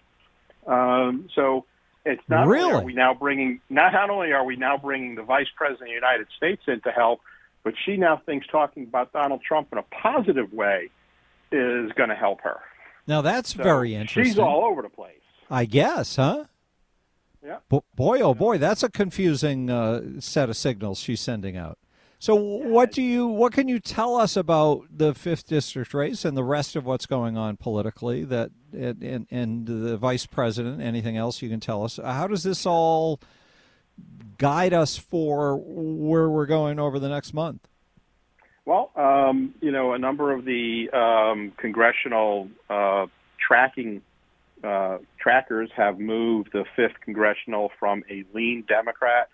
Um, 0.65 1.27
so 1.35 1.65
it's 2.05 2.21
not 2.29 2.47
really? 2.47 2.71
only 2.71 2.83
are 2.83 2.85
we 2.85 2.93
now 2.93 3.13
bringing 3.13 3.59
not 3.69 3.91
not 3.93 4.09
only 4.09 4.31
are 4.31 4.45
we 4.45 4.55
now 4.55 4.77
bringing 4.77 5.15
the 5.15 5.23
vice 5.23 5.47
president 5.55 5.83
of 5.83 5.87
the 5.89 5.93
United 5.93 6.27
States 6.37 6.61
in 6.67 6.79
to 6.81 6.91
help, 6.91 7.19
but 7.63 7.73
she 7.85 7.97
now 7.97 8.21
thinks 8.25 8.47
talking 8.47 8.83
about 8.83 9.11
Donald 9.11 9.41
Trump 9.41 9.69
in 9.71 9.77
a 9.77 9.83
positive 9.83 10.53
way 10.53 10.89
is 11.51 11.91
going 11.93 12.09
to 12.09 12.15
help 12.15 12.41
her. 12.41 12.59
Now 13.07 13.21
that's 13.21 13.53
So 13.53 13.63
very 13.63 13.93
interesting. 13.95 14.23
She's 14.23 14.39
all 14.39 14.63
over 14.65 14.81
the 14.81 14.89
place. 14.89 15.15
I 15.53 15.65
guess, 15.65 16.15
huh? 16.15 16.45
Yeah. 17.45 17.57
Bo- 17.69 17.83
boy, 17.95 18.19
oh 18.21 18.33
boy, 18.33 18.57
that's 18.57 18.81
a 18.81 18.89
confusing 18.89 19.69
uh, 19.69 20.19
set 20.19 20.49
of 20.49 20.57
signals 20.57 20.99
she's 20.99 21.21
sending 21.21 21.55
out. 21.55 21.77
So, 22.17 22.35
what 22.35 22.91
do 22.91 23.03
you, 23.03 23.27
what 23.27 23.53
can 23.53 23.67
you 23.67 23.79
tell 23.79 24.15
us 24.15 24.35
about 24.35 24.85
the 24.89 25.13
fifth 25.13 25.45
district 25.45 25.93
race 25.93 26.25
and 26.25 26.35
the 26.35 26.43
rest 26.43 26.75
of 26.75 26.85
what's 26.85 27.05
going 27.05 27.37
on 27.37 27.57
politically? 27.57 28.23
That 28.23 28.49
and, 28.71 29.03
and, 29.03 29.27
and 29.29 29.65
the 29.67 29.97
vice 29.97 30.25
president. 30.25 30.81
Anything 30.81 31.17
else 31.17 31.41
you 31.41 31.49
can 31.49 31.59
tell 31.59 31.83
us? 31.83 31.99
How 32.03 32.27
does 32.27 32.41
this 32.43 32.65
all 32.65 33.19
guide 34.39 34.73
us 34.73 34.97
for 34.97 35.57
where 35.57 36.29
we're 36.29 36.47
going 36.47 36.79
over 36.79 36.97
the 36.97 37.09
next 37.09 37.33
month? 37.33 37.67
Well, 38.65 38.89
um, 38.95 39.53
you 39.61 39.71
know, 39.71 39.93
a 39.93 39.99
number 39.99 40.31
of 40.31 40.45
the 40.45 40.89
um, 40.91 41.51
congressional 41.57 42.49
uh, 42.69 43.07
tracking 43.37 44.01
uh, 44.63 44.97
trackers 45.19 45.69
have 45.75 45.99
moved 45.99 46.49
the 46.53 46.65
fifth 46.75 46.99
congressional 47.03 47.71
from 47.79 48.03
a 48.09 48.23
lean 48.33 48.63
Democrat 48.67 49.29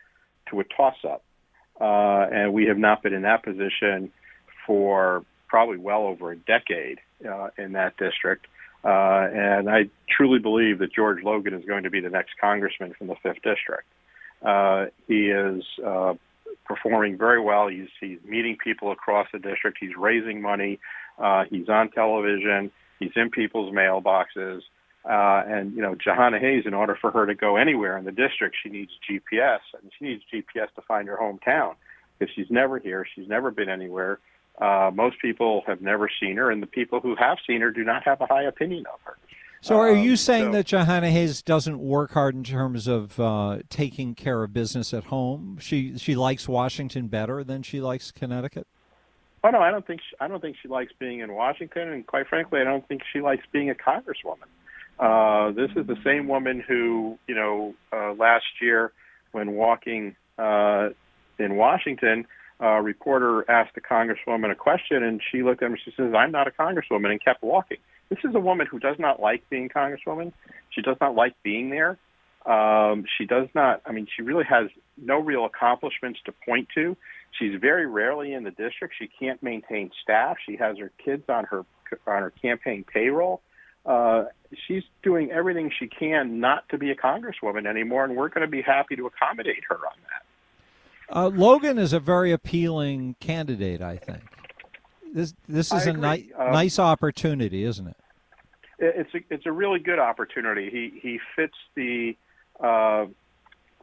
to 0.49 0.59
a 0.59 0.63
toss-up, 0.63 1.23
uh, 1.79 2.27
and 2.31 2.53
we 2.53 2.65
have 2.65 2.77
not 2.77 3.03
been 3.03 3.13
in 3.13 3.21
that 3.23 3.43
position 3.43 4.11
for 4.65 5.23
probably 5.47 5.77
well 5.77 6.03
over 6.03 6.31
a 6.31 6.35
decade 6.35 6.99
uh, 7.27 7.49
in 7.57 7.73
that 7.73 7.97
district. 7.97 8.47
Uh, 8.83 9.27
and 9.33 9.69
I 9.69 9.89
truly 10.09 10.39
believe 10.39 10.79
that 10.79 10.93
George 10.93 11.23
Logan 11.23 11.53
is 11.53 11.65
going 11.65 11.83
to 11.83 11.89
be 11.89 11.99
the 11.99 12.09
next 12.09 12.31
congressman 12.39 12.93
from 12.97 13.07
the 13.07 13.15
fifth 13.21 13.41
district. 13.43 13.85
Uh, 14.41 14.85
he 15.07 15.27
is 15.29 15.63
uh, 15.85 16.13
performing 16.65 17.17
very 17.17 17.41
well. 17.41 17.67
He's 17.67 17.89
he's 17.99 18.19
meeting 18.23 18.57
people 18.63 18.91
across 18.91 19.27
the 19.33 19.39
district. 19.39 19.77
He's 19.81 19.95
raising 19.97 20.41
money. 20.41 20.79
Uh, 21.17 21.43
he's 21.49 21.67
on 21.67 21.91
television. 21.91 22.71
He's 22.99 23.11
in 23.15 23.31
people's 23.31 23.73
mailboxes. 23.73 24.61
Uh, 25.05 25.43
and 25.47 25.73
you 25.73 25.81
know, 25.81 25.95
Jahana 25.95 26.39
Hayes, 26.39 26.63
in 26.65 26.73
order 26.73 26.97
for 26.99 27.11
her 27.11 27.25
to 27.25 27.33
go 27.35 27.55
anywhere 27.55 27.97
in 27.97 28.05
the 28.05 28.11
district, 28.11 28.57
she 28.61 28.69
needs 28.69 28.91
GPS, 29.09 29.59
and 29.81 29.91
she 29.97 30.05
needs 30.05 30.23
GPS 30.31 30.73
to 30.75 30.81
find 30.87 31.07
her 31.07 31.17
hometown 31.17 31.75
because 32.17 32.33
she's 32.35 32.49
never 32.49 32.79
here. 32.79 33.05
She's 33.15 33.27
never 33.27 33.49
been 33.51 33.69
anywhere. 33.69 34.19
Uh, 34.59 34.91
most 34.93 35.19
people 35.21 35.63
have 35.67 35.81
never 35.81 36.09
seen 36.19 36.35
her, 36.35 36.51
and 36.51 36.61
the 36.61 36.67
people 36.67 36.99
who 36.99 37.15
have 37.15 37.37
seen 37.47 37.61
her 37.61 37.71
do 37.71 37.83
not 37.83 38.03
have 38.03 38.19
a 38.19 38.25
high 38.25 38.43
opinion 38.43 38.85
of 38.93 38.99
her. 39.05 39.17
So, 39.61 39.77
are 39.79 39.91
you 39.93 40.11
Um, 40.11 40.15
saying 40.17 40.45
so- 40.45 40.51
that 40.51 40.65
Jahana 40.67 41.09
Hayes 41.11 41.41
doesn't 41.41 41.79
work 41.79 42.11
hard 42.11 42.35
in 42.35 42.43
terms 42.43 42.87
of 42.87 43.17
uh, 43.19 43.59
taking 43.69 44.15
care 44.15 44.43
of 44.43 44.51
business 44.53 44.93
at 44.93 45.05
home? 45.05 45.57
She 45.61 45.97
she 45.97 46.15
likes 46.15 46.47
Washington 46.47 47.07
better 47.07 47.43
than 47.43 47.61
she 47.63 47.79
likes 47.81 48.11
Connecticut. 48.11 48.67
Oh 49.45 49.49
no, 49.49 49.61
I 49.61 49.71
don't 49.71 49.87
think 49.87 50.01
she, 50.01 50.15
I 50.19 50.27
don't 50.27 50.41
think 50.41 50.57
she 50.61 50.67
likes 50.67 50.91
being 50.99 51.19
in 51.19 51.33
Washington, 51.33 51.87
and 51.89 52.05
quite 52.05 52.27
frankly, 52.27 52.59
I 52.59 52.65
don't 52.65 52.85
think 52.89 53.01
she 53.13 53.21
likes 53.21 53.45
being 53.53 53.69
a 53.69 53.73
congresswoman. 53.75 54.47
Uh, 54.99 55.51
this 55.51 55.71
is 55.75 55.87
the 55.87 55.97
same 56.03 56.27
woman 56.27 56.63
who, 56.65 57.17
you 57.27 57.35
know, 57.35 57.73
uh, 57.93 58.13
last 58.13 58.45
year 58.61 58.91
when 59.31 59.53
walking 59.53 60.15
uh, 60.37 60.89
in 61.37 61.55
Washington, 61.55 62.25
a 62.59 62.81
reporter 62.81 63.49
asked 63.49 63.75
the 63.75 63.81
congresswoman 63.81 64.51
a 64.51 64.55
question, 64.55 65.03
and 65.03 65.21
she 65.31 65.43
looked 65.43 65.61
at 65.63 65.67
him 65.67 65.73
and 65.73 65.81
she 65.83 65.93
says, 65.95 66.13
"I'm 66.13 66.31
not 66.31 66.47
a 66.47 66.51
congresswoman," 66.51 67.11
and 67.11 67.23
kept 67.23 67.41
walking. 67.41 67.77
This 68.09 68.19
is 68.23 68.35
a 68.35 68.39
woman 68.39 68.67
who 68.69 68.79
does 68.79 68.97
not 68.99 69.21
like 69.21 69.49
being 69.49 69.69
congresswoman. 69.69 70.33
She 70.71 70.81
does 70.81 70.97
not 70.99 71.15
like 71.15 71.35
being 71.43 71.69
there. 71.69 71.97
Um, 72.45 73.05
she 73.17 73.25
does 73.25 73.47
not. 73.53 73.81
I 73.85 73.93
mean, 73.93 74.07
she 74.13 74.23
really 74.23 74.43
has 74.45 74.69
no 74.97 75.19
real 75.19 75.45
accomplishments 75.45 76.19
to 76.25 76.33
point 76.45 76.67
to. 76.75 76.97
She's 77.37 77.59
very 77.61 77.85
rarely 77.85 78.33
in 78.33 78.43
the 78.43 78.51
district. 78.51 78.95
She 78.99 79.07
can't 79.07 79.41
maintain 79.41 79.91
staff. 80.03 80.37
She 80.45 80.57
has 80.57 80.77
her 80.79 80.91
kids 81.03 81.23
on 81.29 81.45
her 81.45 81.65
on 82.07 82.21
her 82.23 82.31
campaign 82.31 82.83
payroll. 82.83 83.41
Uh, 83.89 84.25
she's 84.67 84.83
doing 85.01 85.31
everything 85.31 85.71
she 85.77 85.87
can 85.87 86.39
not 86.39 86.69
to 86.69 86.77
be 86.77 86.91
a 86.91 86.95
congresswoman 86.95 87.65
anymore, 87.65 88.05
and 88.05 88.15
we're 88.15 88.29
going 88.29 88.45
to 88.45 88.47
be 88.51 88.61
happy 88.61 88.95
to 88.95 89.07
accommodate 89.07 89.63
her 89.67 89.77
on 89.77 89.93
that. 90.03 91.15
Uh, 91.17 91.27
Logan 91.29 91.79
is 91.79 91.91
a 91.91 91.99
very 91.99 92.31
appealing 92.31 93.15
candidate, 93.19 93.81
I 93.81 93.97
think. 93.97 94.21
This 95.11 95.33
this 95.47 95.73
is 95.73 95.87
a 95.87 95.93
ni- 95.93 96.31
Um, 96.37 96.51
nice 96.51 96.77
opportunity, 96.77 97.63
isn't 97.63 97.87
it? 97.87 97.97
It- 98.77 98.93
It's 98.97 99.13
a 99.15 99.33
it's 99.33 99.45
a 99.47 99.51
really 99.51 99.79
good 99.79 99.97
opportunity. 99.97 100.69
He 100.69 100.99
he 100.99 101.19
fits 101.35 101.57
the 101.73 102.15
uh, 102.59 103.07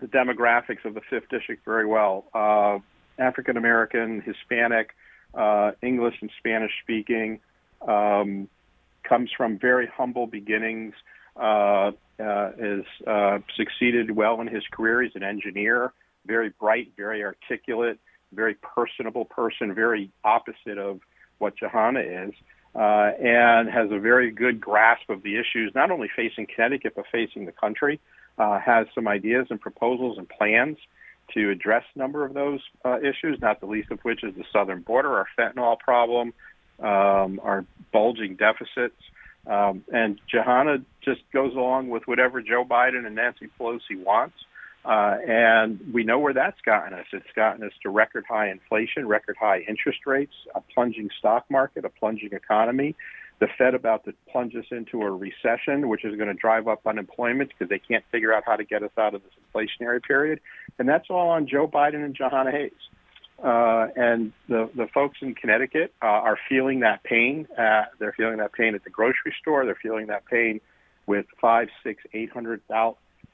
the 0.01 0.07
demographics 0.07 0.85
of 0.85 0.95
the 0.95 1.01
fifth 1.01 1.29
district 1.31 1.65
very 1.65 1.85
well. 1.87 2.27
Uh, 2.33 2.79
African 3.19 3.57
American, 3.57 4.21
Hispanic, 4.21 4.95
uh, 5.35 5.73
English 5.83 6.15
and 6.21 6.31
Spanish 6.39 6.71
speaking, 6.85 7.41
um, 7.89 8.49
comes 9.09 9.31
from 9.37 9.59
very 9.59 9.87
humble 9.87 10.27
beginnings. 10.27 10.95
Uh, 11.37 11.93
uh, 12.19 12.51
has 12.59 12.85
uh, 13.07 13.39
succeeded 13.57 14.11
well 14.11 14.41
in 14.41 14.47
his 14.47 14.63
career. 14.73 15.03
He's 15.03 15.15
an 15.15 15.23
engineer, 15.23 15.93
very 16.27 16.49
bright, 16.49 16.93
very 16.97 17.23
articulate, 17.23 17.99
very 18.33 18.55
personable 18.55 19.27
person, 19.27 19.75
very 19.75 20.11
opposite 20.25 20.79
of 20.79 21.01
what 21.37 21.55
Jahana 21.59 22.29
is 22.29 22.35
uh, 22.77 23.11
and 23.19 23.71
has 23.71 23.91
a 23.91 23.99
very 23.99 24.31
good 24.31 24.61
grasp 24.61 25.09
of 25.09 25.23
the 25.23 25.37
issues, 25.37 25.73
not 25.75 25.91
only 25.91 26.09
facing 26.15 26.47
Connecticut, 26.47 26.93
but 26.95 27.07
facing 27.11 27.47
the 27.47 27.53
country. 27.53 28.01
Uh, 28.39 28.61
has 28.61 28.87
some 28.95 29.09
ideas 29.09 29.47
and 29.49 29.59
proposals 29.59 30.19
and 30.19 30.29
plans 30.29 30.77
to 31.33 31.51
address 31.51 31.85
a 31.95 31.99
number 31.99 32.23
of 32.23 32.35
those 32.35 32.61
uh, 32.85 32.99
issues, 33.01 33.39
not 33.41 33.61
the 33.61 33.67
least 33.67 33.91
of 33.91 33.99
which 34.03 34.23
is 34.23 34.35
the 34.35 34.45
southern 34.53 34.83
border, 34.83 35.17
our 35.17 35.27
fentanyl 35.39 35.79
problem, 35.79 36.35
um, 36.80 37.40
our 37.42 37.64
bulging 37.92 38.37
deficits. 38.37 39.00
Um, 39.47 39.85
and 39.92 40.21
Jahana 40.33 40.85
just 41.04 41.21
goes 41.33 41.54
along 41.54 41.88
with 41.88 42.06
whatever 42.06 42.42
Joe 42.42 42.64
Biden 42.64 43.06
and 43.06 43.14
Nancy 43.14 43.49
Pelosi 43.59 44.02
wants. 44.02 44.37
Uh, 44.85 45.16
and 45.26 45.80
we 45.92 46.04
know 46.04 46.18
where 46.21 46.33
that's 46.33 46.61
gotten 46.61 46.95
us. 46.95 47.06
It's 47.12 47.26
gotten 47.35 47.64
us 47.64 47.73
to 47.83 47.90
record 47.90 48.25
high 48.28 48.50
inflation, 48.50 49.09
record 49.09 49.37
high 49.38 49.64
interest 49.68 50.00
rates, 50.06 50.35
a 50.54 50.61
plunging 50.61 51.11
stock 51.18 51.45
market, 51.50 51.85
a 51.85 51.88
plunging 51.88 52.30
economy. 52.33 52.95
The 53.40 53.49
Fed 53.59 53.75
about 53.75 54.04
to 54.04 54.14
plunge 54.30 54.54
us 54.54 54.64
into 54.71 55.02
a 55.02 55.11
recession, 55.11 55.88
which 55.88 56.04
is 56.04 56.14
going 56.16 56.28
to 56.28 56.35
drive 56.35 56.68
up 56.68 56.87
unemployment 56.87 57.50
because 57.50 57.68
they 57.68 57.80
can't 57.80 58.04
figure 58.12 58.33
out 58.33 58.45
how 58.47 58.56
to 58.56 58.64
get 58.64 58.83
us 58.83 58.92
out 58.97 59.14
of 59.14 59.23
this 59.23 59.33
inflationary 59.45 60.02
period. 60.02 60.40
And 60.78 60.88
that's 60.88 61.11
all 61.11 61.30
on 61.30 61.49
Joe 61.49 61.66
Biden 61.66 62.04
and 62.04 62.16
Jahana 62.16 62.52
Hayes. 62.52 62.73
Uh, 63.43 63.88
and 63.97 64.33
the, 64.49 64.71
the 64.75 64.87
folks 64.95 65.19
in 65.21 65.35
Connecticut 65.35 65.93
uh, 66.02 66.07
are 66.07 66.38
feeling 66.49 66.81
that 66.81 67.05
pain. 67.05 67.47
Uh, 67.57 67.85
they're 67.99 68.14
feeling 68.16 68.38
that 68.38 68.52
pain 68.52 68.75
at 68.75 68.83
the 68.85 68.90
grocery 68.90 69.35
store. 69.40 69.64
They're 69.66 69.78
feeling 69.81 70.07
that 70.07 70.25
pain 70.26 70.61
with 71.07 71.26
five, 71.40 71.69
six, 71.85 72.02
eight 72.14 72.31
hundred 72.33 72.62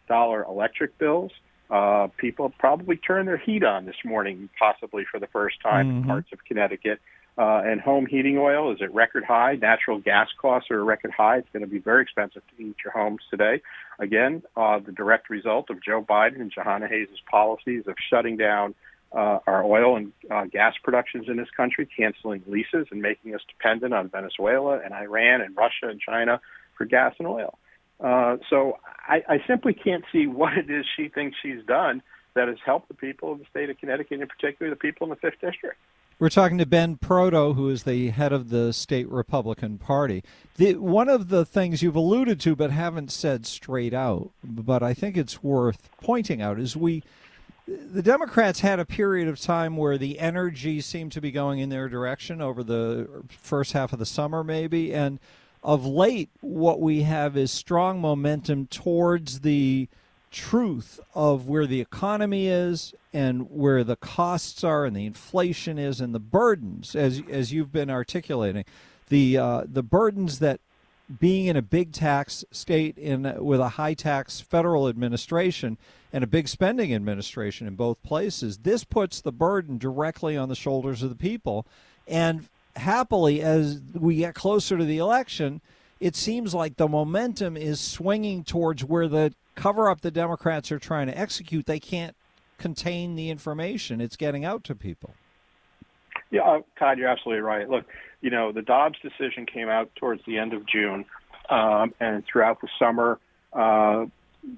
dollar 0.09 0.44
electric 0.44 0.99
bills. 0.99 1.32
Uh, 1.71 2.09
people 2.18 2.52
probably 2.59 2.97
turned 2.97 3.28
their 3.28 3.38
heat 3.38 3.64
on 3.64 3.87
this 3.87 3.97
morning, 4.04 4.50
possibly 4.59 5.04
for 5.11 5.18
the 5.18 5.26
first 5.28 5.61
time 5.62 5.88
in 5.88 6.02
Mhm. 6.02 6.06
parts 6.06 6.32
of 6.32 6.44
Connecticut. 6.44 7.00
Uh, 7.38 7.62
and 7.64 7.80
home 7.80 8.04
heating 8.04 8.37
oil 8.37 8.73
is 8.73 8.82
at 8.82 8.92
record 8.92 9.25
high. 9.25 9.54
Natural 9.54 9.99
gas 9.99 10.28
costs 10.37 10.71
are 10.71 10.80
at 10.80 10.85
record 10.85 11.12
high. 11.12 11.38
It's 11.38 11.49
going 11.50 11.64
to 11.64 11.71
be 11.71 11.78
very 11.78 12.02
expensive 12.02 12.42
to 12.49 12.54
heat 12.62 12.76
your 12.85 12.92
homes 12.92 13.23
today. 13.30 13.62
Again, 13.99 14.42
uh, 14.54 14.80
the 14.80 14.92
direct 14.92 15.30
result 15.30 15.71
of 15.71 15.82
Joe 15.82 16.02
Biden 16.02 16.42
and 16.42 16.52
Jahana 16.54 16.90
Hayes' 16.90 17.09
policies 17.30 17.87
of 17.87 17.94
shutting 18.11 18.37
down 18.37 18.75
uh, 18.75 18.75
our 19.14 19.64
oil 19.64 19.97
and 19.97 20.12
uh, 20.31 20.45
gas 20.45 20.75
productions 20.83 21.26
in 21.28 21.37
this 21.37 21.49
country, 21.57 21.87
canceling 21.97 22.42
leases, 22.47 22.87
and 22.90 23.02
making 23.02 23.35
us 23.35 23.40
dependent 23.49 23.92
on 23.92 24.09
Venezuela 24.09 24.81
and 24.85 24.92
Iran 24.95 25.40
and 25.40 25.57
Russia 25.57 25.88
and 25.88 26.00
China 26.00 26.40
for 26.76 26.85
gas 26.85 27.14
and 27.19 27.28
oil. 27.28 27.59
Uh, 28.00 28.37
so 28.50 28.78
I, 29.07 29.23
I 29.28 29.38
simply 29.47 29.75
can't 29.75 30.04
see 30.11 30.26
what 30.26 30.54
it 30.54 30.71
is 30.71 30.85
she 30.97 31.09
thinks 31.09 31.37
she's 31.40 31.64
done 31.66 32.02
that 32.35 32.49
has 32.49 32.57
helped 32.64 32.88
the 32.88 32.95
people 32.95 33.33
of 33.33 33.38
the 33.38 33.45
state 33.50 33.71
of 33.71 33.78
Connecticut, 33.78 34.21
and 34.21 34.28
particularly 34.28 34.75
the 34.75 34.78
people 34.78 35.04
in 35.07 35.11
the 35.11 35.16
fifth 35.16 35.40
district. 35.40 35.76
We're 36.19 36.28
talking 36.28 36.59
to 36.59 36.66
Ben 36.66 36.97
Proto, 36.97 37.54
who 37.54 37.69
is 37.69 37.83
the 37.83 38.11
head 38.11 38.33
of 38.33 38.50
the 38.50 38.73
state 38.73 39.09
Republican 39.09 39.78
Party. 39.78 40.23
The, 40.57 40.76
one 40.76 41.09
of 41.09 41.28
the 41.28 41.45
things 41.45 41.83
you've 41.83 41.97
alluded 41.97 42.38
to 42.40 42.54
but 42.54 42.71
haven't 42.71 43.11
said 43.11 43.45
straight 43.45 43.92
out, 43.92 44.31
but 44.45 44.83
I 44.83 44.95
think 44.95 45.16
it's 45.16 45.42
worth 45.42 45.90
pointing 46.00 46.40
out, 46.40 46.61
is 46.61 46.76
we 46.76 47.02
the 47.93 48.02
Democrats 48.02 48.61
had 48.61 48.79
a 48.79 48.85
period 48.85 49.29
of 49.29 49.41
time 49.41 49.76
where 49.76 49.99
the 49.99 50.19
energy 50.19 50.81
seemed 50.81 51.12
to 51.12 51.21
be 51.21 51.31
going 51.31 51.59
in 51.59 51.69
their 51.69 51.88
direction 51.88 52.41
over 52.41 52.62
the 52.62 53.25
first 53.29 53.73
half 53.73 53.93
of 53.93 53.99
the 53.99 54.07
summer, 54.07 54.45
maybe. 54.45 54.93
And 54.93 55.19
of 55.62 55.87
late, 55.87 56.31
what 56.41 56.81
we 56.81 57.02
have 57.02 57.37
is 57.37 57.50
strong 57.50 58.00
momentum 58.00 58.67
towards 58.67 59.41
the 59.41 59.88
truth 60.31 60.99
of 61.14 61.47
where 61.47 61.67
the 61.67 61.81
economy 61.81 62.49
is 62.49 62.95
and 63.12 63.50
where 63.50 63.85
the 63.85 63.97
costs 63.97 64.64
are 64.64 64.85
and 64.85 64.97
the 64.97 65.07
inflation 65.07 65.79
is 65.79 66.00
and 66.00 66.14
the 66.14 66.21
burdens, 66.21 66.97
as 66.97 67.23
as 67.31 67.52
you've 67.52 67.73
been 67.73 67.91
articulating, 67.91 68.64
the 69.09 69.37
uh, 69.37 69.62
the 69.67 69.83
burdens 69.83 70.38
that 70.38 70.61
being 71.21 71.47
in 71.47 71.57
a 71.57 71.62
big 71.62 71.93
tax 71.93 72.45
state 72.50 72.97
in 72.97 73.35
with 73.45 73.61
a 73.61 73.71
high 73.71 73.95
tax 73.95 74.41
federal 74.41 74.88
administration 74.88 75.76
and 76.12 76.23
a 76.23 76.26
big 76.26 76.49
spending 76.49 76.95
administration 76.95 77.66
in 77.66 77.75
both 77.75 78.02
places, 78.02 78.59
this 78.59 78.85
puts 78.85 79.21
the 79.21 79.33
burden 79.33 79.78
directly 79.78 80.37
on 80.37 80.49
the 80.49 80.54
shoulders 80.54 81.02
of 81.02 81.09
the 81.09 81.16
people. 81.16 81.66
And 82.07 82.49
happily, 82.76 83.40
as 83.40 83.81
we 83.95 84.16
get 84.16 84.35
closer 84.35 84.76
to 84.76 84.85
the 84.85 84.99
election, 84.99 85.61
it 86.00 86.16
seems 86.16 86.54
like 86.54 86.76
the 86.76 86.88
momentum 86.88 87.57
is 87.57 87.81
swinging 87.81 88.45
towards 88.45 88.85
where 88.85 89.09
the 89.09 89.35
cover 89.54 89.88
up 89.88 90.00
the 90.00 90.11
Democrats 90.11 90.73
are 90.73 90.78
trying 90.78 91.07
to 91.07 91.16
execute. 91.16 91.66
They 91.66 91.81
can't 91.81 92.16
contain 92.59 93.14
the 93.14 93.31
information; 93.31 94.00
it's 94.00 94.16
getting 94.16 94.45
out 94.45 94.64
to 94.64 94.75
people. 94.75 95.14
Yeah, 96.31 96.42
uh, 96.42 96.61
Todd, 96.78 96.99
you're 96.99 97.09
absolutely 97.09 97.42
right. 97.42 97.69
Look, 97.69 97.85
you 98.21 98.31
know, 98.31 98.52
the 98.52 98.62
Dobbs 98.62 98.99
decision 99.00 99.47
came 99.47 99.69
out 99.69 99.95
towards 99.97 100.23
the 100.26 100.38
end 100.38 100.54
of 100.54 100.66
June, 100.66 101.04
um, 101.50 101.95
and 102.00 102.25
throughout 102.25 102.61
the 102.61 102.69
summer, 102.78 103.19
uh, 103.52 104.07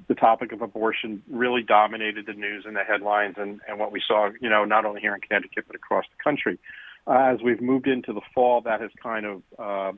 the 0.09 0.15
topic 0.15 0.53
of 0.53 0.63
abortion 0.63 1.23
really 1.31 1.63
dominated 1.63 2.27
the 2.27 2.33
news 2.33 2.65
and 2.67 2.75
the 2.75 2.85
headlines 2.85 3.35
and, 3.39 3.61
and 3.69 3.79
what 3.79 3.93
we 3.93 4.03
saw, 4.07 4.31
you 4.41 4.49
know, 4.49 4.65
not 4.65 4.85
only 4.85 5.01
here 5.01 5.15
in 5.15 5.21
Connecticut 5.21 5.65
but 5.67 5.77
across 5.77 6.05
the 6.17 6.23
country. 6.23 6.59
Uh, 7.07 7.35
as 7.35 7.43
we've 7.43 7.61
moved 7.61 7.87
into 7.87 8.13
the 8.13 8.23
fall, 8.35 8.63
that 8.63 8.81
has 8.81 8.91
kind 9.03 9.27
of 9.27 9.43
uh, 9.59 9.93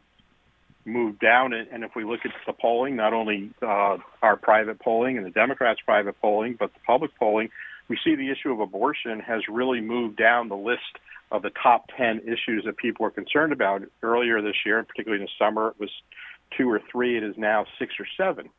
moved 0.84 1.20
down. 1.20 1.52
And 1.52 1.84
if 1.84 1.92
we 1.94 2.04
look 2.04 2.20
at 2.24 2.32
the 2.46 2.52
polling, 2.52 2.96
not 2.96 3.12
only 3.12 3.50
uh, 3.62 3.98
our 4.22 4.36
private 4.36 4.80
polling 4.80 5.16
and 5.16 5.24
the 5.24 5.30
Democrats' 5.30 5.80
private 5.84 6.20
polling, 6.20 6.56
but 6.58 6.72
the 6.74 6.80
public 6.84 7.16
polling, 7.18 7.50
we 7.88 7.98
see 8.02 8.16
the 8.16 8.30
issue 8.30 8.50
of 8.52 8.58
abortion 8.58 9.20
has 9.20 9.42
really 9.48 9.80
moved 9.80 10.16
down 10.16 10.48
the 10.48 10.56
list 10.56 10.98
of 11.30 11.42
the 11.42 11.50
top 11.50 11.86
10 11.96 12.20
issues 12.20 12.64
that 12.64 12.76
people 12.76 13.06
are 13.06 13.10
concerned 13.10 13.52
about. 13.52 13.82
Earlier 14.02 14.42
this 14.42 14.56
year, 14.64 14.82
particularly 14.82 15.22
in 15.22 15.28
the 15.28 15.44
summer, 15.44 15.68
it 15.68 15.80
was 15.80 15.90
two 16.56 16.70
or 16.70 16.80
three. 16.90 17.16
It 17.16 17.22
is 17.22 17.34
now 17.36 17.66
six 17.78 17.94
or 18.00 18.06
seven. 18.16 18.50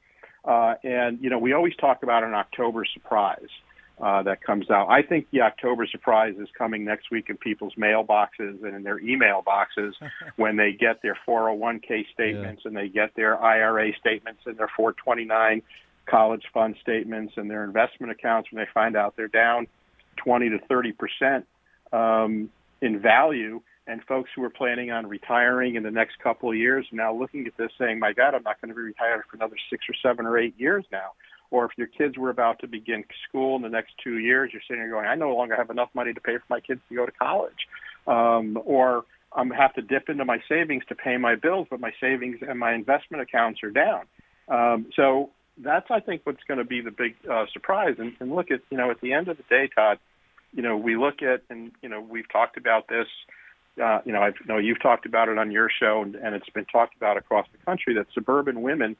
Uh, 0.47 0.75
and, 0.83 1.19
you 1.21 1.29
know, 1.29 1.37
we 1.37 1.53
always 1.53 1.75
talk 1.75 2.03
about 2.03 2.23
an 2.23 2.33
October 2.33 2.85
surprise 2.85 3.49
uh, 4.01 4.23
that 4.23 4.41
comes 4.41 4.69
out. 4.71 4.87
I 4.89 5.01
think 5.01 5.27
the 5.31 5.41
October 5.41 5.85
surprise 5.87 6.35
is 6.39 6.47
coming 6.57 6.85
next 6.85 7.11
week 7.11 7.29
in 7.29 7.37
people's 7.37 7.73
mailboxes 7.75 8.63
and 8.63 8.75
in 8.75 8.83
their 8.83 8.99
email 8.99 9.41
boxes 9.41 9.95
when 10.37 10.55
they 10.55 10.71
get 10.71 11.01
their 11.01 11.17
401k 11.27 12.05
statements 12.13 12.61
yeah. 12.63 12.69
and 12.69 12.77
they 12.77 12.87
get 12.87 13.15
their 13.15 13.41
IRA 13.41 13.91
statements 13.99 14.41
and 14.45 14.57
their 14.57 14.69
429 14.77 15.61
college 16.05 16.43
fund 16.53 16.75
statements 16.81 17.33
and 17.35 17.49
their 17.49 17.65
investment 17.65 18.11
accounts 18.11 18.49
when 18.51 18.63
they 18.63 18.69
find 18.73 18.95
out 18.95 19.15
they're 19.17 19.27
down 19.27 19.67
20 20.17 20.49
to 20.49 20.59
30 20.59 20.93
percent 20.93 21.47
um, 21.91 22.49
in 22.81 22.99
value 22.99 23.61
and 23.87 24.03
folks 24.03 24.29
who 24.35 24.43
are 24.43 24.49
planning 24.49 24.91
on 24.91 25.07
retiring 25.07 25.75
in 25.75 25.83
the 25.83 25.91
next 25.91 26.19
couple 26.19 26.49
of 26.49 26.57
years 26.57 26.85
now 26.91 27.13
looking 27.13 27.47
at 27.47 27.55
this 27.57 27.71
saying, 27.79 27.99
my 27.99 28.13
God, 28.13 28.35
I'm 28.35 28.43
not 28.43 28.59
going 28.61 28.69
to 28.69 28.75
be 28.75 28.81
retired 28.81 29.23
for 29.29 29.37
another 29.37 29.55
six 29.69 29.85
or 29.89 29.95
seven 30.03 30.25
or 30.25 30.37
eight 30.37 30.53
years 30.57 30.85
now. 30.91 31.11
Or 31.49 31.65
if 31.65 31.71
your 31.77 31.87
kids 31.87 32.17
were 32.17 32.29
about 32.29 32.59
to 32.59 32.67
begin 32.67 33.05
school 33.27 33.55
in 33.55 33.61
the 33.61 33.69
next 33.69 33.93
two 34.03 34.17
years, 34.17 34.49
you're 34.51 34.61
sitting 34.67 34.83
there 34.83 34.91
going, 34.91 35.05
I 35.05 35.15
no 35.15 35.33
longer 35.33 35.55
have 35.55 35.69
enough 35.69 35.89
money 35.93 36.13
to 36.13 36.19
pay 36.19 36.35
for 36.37 36.43
my 36.49 36.59
kids 36.59 36.81
to 36.89 36.95
go 36.95 37.05
to 37.05 37.11
college. 37.13 37.67
Um, 38.05 38.59
or 38.65 39.05
I'm 39.33 39.49
have 39.51 39.73
to 39.75 39.81
dip 39.81 40.09
into 40.09 40.25
my 40.25 40.39
savings 40.49 40.83
to 40.89 40.95
pay 40.95 41.15
my 41.15 41.35
bills, 41.35 41.67
but 41.69 41.79
my 41.79 41.91
savings 42.01 42.39
and 42.47 42.59
my 42.59 42.73
investment 42.73 43.23
accounts 43.23 43.63
are 43.63 43.71
down. 43.71 44.03
Um, 44.49 44.87
so 44.95 45.29
that's, 45.57 45.87
I 45.89 46.01
think, 46.01 46.21
what's 46.25 46.43
going 46.47 46.57
to 46.57 46.65
be 46.65 46.81
the 46.81 46.91
big 46.91 47.15
uh, 47.29 47.45
surprise. 47.53 47.95
And, 47.97 48.13
and 48.19 48.35
look 48.35 48.51
at, 48.51 48.61
you 48.69 48.77
know, 48.77 48.91
at 48.91 48.99
the 48.99 49.13
end 49.13 49.29
of 49.29 49.37
the 49.37 49.43
day, 49.49 49.69
Todd, 49.73 49.99
you 50.53 50.63
know, 50.63 50.75
we 50.75 50.97
look 50.97 51.21
at, 51.21 51.43
and 51.49 51.71
you 51.81 51.89
know, 51.89 52.01
we've 52.01 52.29
talked 52.31 52.57
about 52.57 52.87
this 52.87 53.07
uh, 53.81 53.99
you 54.05 54.11
know, 54.11 54.19
I 54.19 54.31
know 54.47 54.57
you've 54.57 54.81
talked 54.81 55.05
about 55.05 55.29
it 55.29 55.37
on 55.37 55.51
your 55.51 55.69
show, 55.69 56.01
and, 56.01 56.15
and 56.15 56.35
it's 56.35 56.49
been 56.49 56.65
talked 56.65 56.95
about 56.95 57.17
across 57.17 57.47
the 57.51 57.57
country 57.65 57.93
that 57.95 58.07
suburban 58.13 58.61
women 58.61 58.95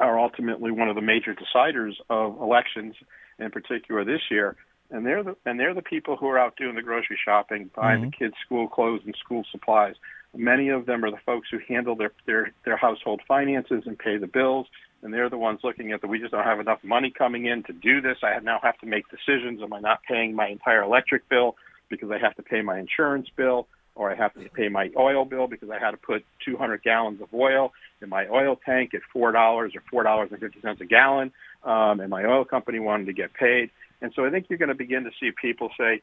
are 0.00 0.18
ultimately 0.18 0.70
one 0.70 0.88
of 0.88 0.96
the 0.96 1.02
major 1.02 1.34
deciders 1.34 1.92
of 2.10 2.40
elections, 2.40 2.94
in 3.38 3.50
particular 3.50 4.04
this 4.04 4.22
year. 4.30 4.56
And 4.90 5.06
they're 5.06 5.22
the 5.22 5.36
and 5.46 5.58
they're 5.58 5.74
the 5.74 5.82
people 5.82 6.16
who 6.16 6.26
are 6.28 6.38
out 6.38 6.56
doing 6.56 6.74
the 6.74 6.82
grocery 6.82 7.18
shopping, 7.24 7.70
buying 7.74 8.00
mm-hmm. 8.00 8.10
the 8.10 8.16
kids' 8.16 8.34
school 8.44 8.68
clothes 8.68 9.00
and 9.06 9.14
school 9.24 9.44
supplies. 9.50 9.94
Many 10.34 10.68
of 10.68 10.86
them 10.86 11.04
are 11.04 11.10
the 11.10 11.18
folks 11.24 11.48
who 11.50 11.58
handle 11.66 11.96
their 11.96 12.12
their 12.26 12.52
their 12.64 12.76
household 12.76 13.22
finances 13.26 13.84
and 13.86 13.98
pay 13.98 14.18
the 14.18 14.26
bills, 14.26 14.66
and 15.02 15.14
they're 15.14 15.30
the 15.30 15.38
ones 15.38 15.60
looking 15.64 15.92
at 15.92 16.02
that. 16.02 16.08
We 16.08 16.18
just 16.18 16.32
don't 16.32 16.44
have 16.44 16.60
enough 16.60 16.80
money 16.82 17.10
coming 17.10 17.46
in 17.46 17.62
to 17.64 17.72
do 17.72 18.02
this. 18.02 18.18
I 18.22 18.38
now 18.40 18.58
have 18.62 18.76
to 18.78 18.86
make 18.86 19.04
decisions. 19.08 19.62
Am 19.62 19.72
I 19.72 19.80
not 19.80 20.02
paying 20.02 20.34
my 20.34 20.48
entire 20.48 20.82
electric 20.82 21.26
bill 21.28 21.56
because 21.88 22.10
I 22.10 22.18
have 22.18 22.34
to 22.36 22.42
pay 22.42 22.60
my 22.60 22.78
insurance 22.78 23.28
bill? 23.34 23.68
Or 23.94 24.10
I 24.10 24.14
have 24.14 24.32
to 24.34 24.48
pay 24.50 24.68
my 24.68 24.90
oil 24.96 25.24
bill 25.24 25.46
because 25.46 25.70
I 25.70 25.78
had 25.78 25.90
to 25.92 25.96
put 25.96 26.24
200 26.44 26.82
gallons 26.82 27.20
of 27.20 27.28
oil 27.34 27.72
in 28.00 28.08
my 28.08 28.26
oil 28.28 28.58
tank 28.64 28.94
at 28.94 29.02
four 29.12 29.32
dollars 29.32 29.72
or 29.74 29.82
four 29.90 30.02
dollars 30.02 30.28
and 30.30 30.40
fifty 30.40 30.60
cents 30.60 30.80
a 30.80 30.84
gallon, 30.84 31.32
um, 31.64 32.00
and 32.00 32.10
my 32.10 32.24
oil 32.24 32.44
company 32.44 32.78
wanted 32.78 33.06
to 33.06 33.12
get 33.12 33.32
paid. 33.34 33.70
And 34.00 34.12
so 34.14 34.24
I 34.26 34.30
think 34.30 34.46
you're 34.48 34.58
going 34.58 34.70
to 34.70 34.74
begin 34.74 35.04
to 35.04 35.10
see 35.20 35.30
people 35.30 35.70
say, 35.78 36.02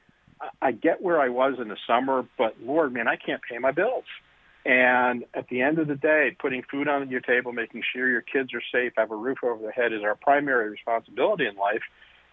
"I 0.62 0.72
get 0.72 1.02
where 1.02 1.20
I 1.20 1.30
was 1.30 1.56
in 1.60 1.68
the 1.68 1.78
summer, 1.86 2.26
but 2.38 2.56
Lord, 2.62 2.94
man, 2.94 3.08
I 3.08 3.16
can't 3.16 3.42
pay 3.42 3.58
my 3.58 3.72
bills." 3.72 4.06
And 4.66 5.26
at 5.34 5.48
the 5.48 5.62
end 5.62 5.80
of 5.80 5.88
the 5.88 5.96
day, 5.96 6.36
putting 6.38 6.64
food 6.64 6.88
on 6.88 7.10
your 7.10 7.22
table, 7.22 7.54
making 7.54 7.84
sure 7.94 8.10
your 8.10 8.22
kids 8.22 8.54
are 8.54 8.62
safe, 8.72 8.94
have 8.98 9.12
a 9.12 9.16
roof 9.16 9.40
over 9.44 9.62
their 9.62 9.72
head 9.72 9.94
is 9.94 10.04
our 10.04 10.16
primary 10.16 10.70
responsibility 10.70 11.48
in 11.48 11.56
life. 11.56 11.82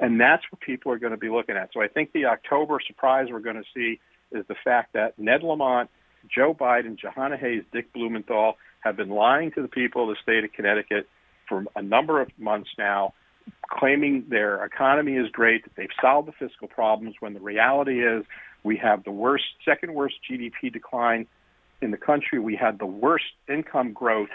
And 0.00 0.20
that's 0.20 0.42
what 0.50 0.60
people 0.60 0.92
are 0.92 0.98
going 0.98 1.12
to 1.12 1.18
be 1.18 1.30
looking 1.30 1.56
at. 1.56 1.70
So 1.72 1.80
I 1.80 1.88
think 1.88 2.12
the 2.12 2.26
October 2.26 2.78
surprise 2.86 3.28
we're 3.30 3.40
going 3.40 3.56
to 3.56 3.64
see 3.74 4.00
is 4.32 4.44
the 4.48 4.56
fact 4.64 4.92
that 4.94 5.18
Ned 5.18 5.42
Lamont, 5.42 5.90
Joe 6.34 6.54
Biden, 6.54 6.98
Jahana 6.98 7.38
Hayes, 7.38 7.62
Dick 7.72 7.92
Blumenthal 7.92 8.56
have 8.80 8.96
been 8.96 9.10
lying 9.10 9.52
to 9.52 9.62
the 9.62 9.68
people 9.68 10.08
of 10.08 10.08
the 10.08 10.16
state 10.22 10.44
of 10.44 10.52
Connecticut 10.52 11.08
for 11.48 11.64
a 11.74 11.82
number 11.82 12.20
of 12.20 12.28
months 12.38 12.70
now, 12.78 13.14
claiming 13.70 14.24
their 14.28 14.64
economy 14.64 15.16
is 15.16 15.28
great, 15.30 15.64
that 15.64 15.76
they've 15.76 15.88
solved 16.00 16.28
the 16.28 16.32
fiscal 16.32 16.68
problems, 16.68 17.14
when 17.20 17.34
the 17.34 17.40
reality 17.40 18.04
is 18.04 18.24
we 18.64 18.76
have 18.76 19.04
the 19.04 19.12
worst, 19.12 19.44
second 19.64 19.94
worst 19.94 20.16
GDP 20.28 20.72
decline 20.72 21.26
in 21.80 21.90
the 21.90 21.96
country. 21.96 22.38
We 22.38 22.56
had 22.56 22.78
the 22.78 22.86
worst 22.86 23.24
income 23.48 23.92
growth 23.92 24.30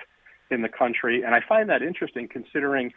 in 0.49 0.61
the 0.61 0.69
country. 0.69 1.23
And 1.23 1.35
I 1.35 1.39
find 1.47 1.69
that 1.69 1.81
interesting 1.81 2.27
considering 2.27 2.93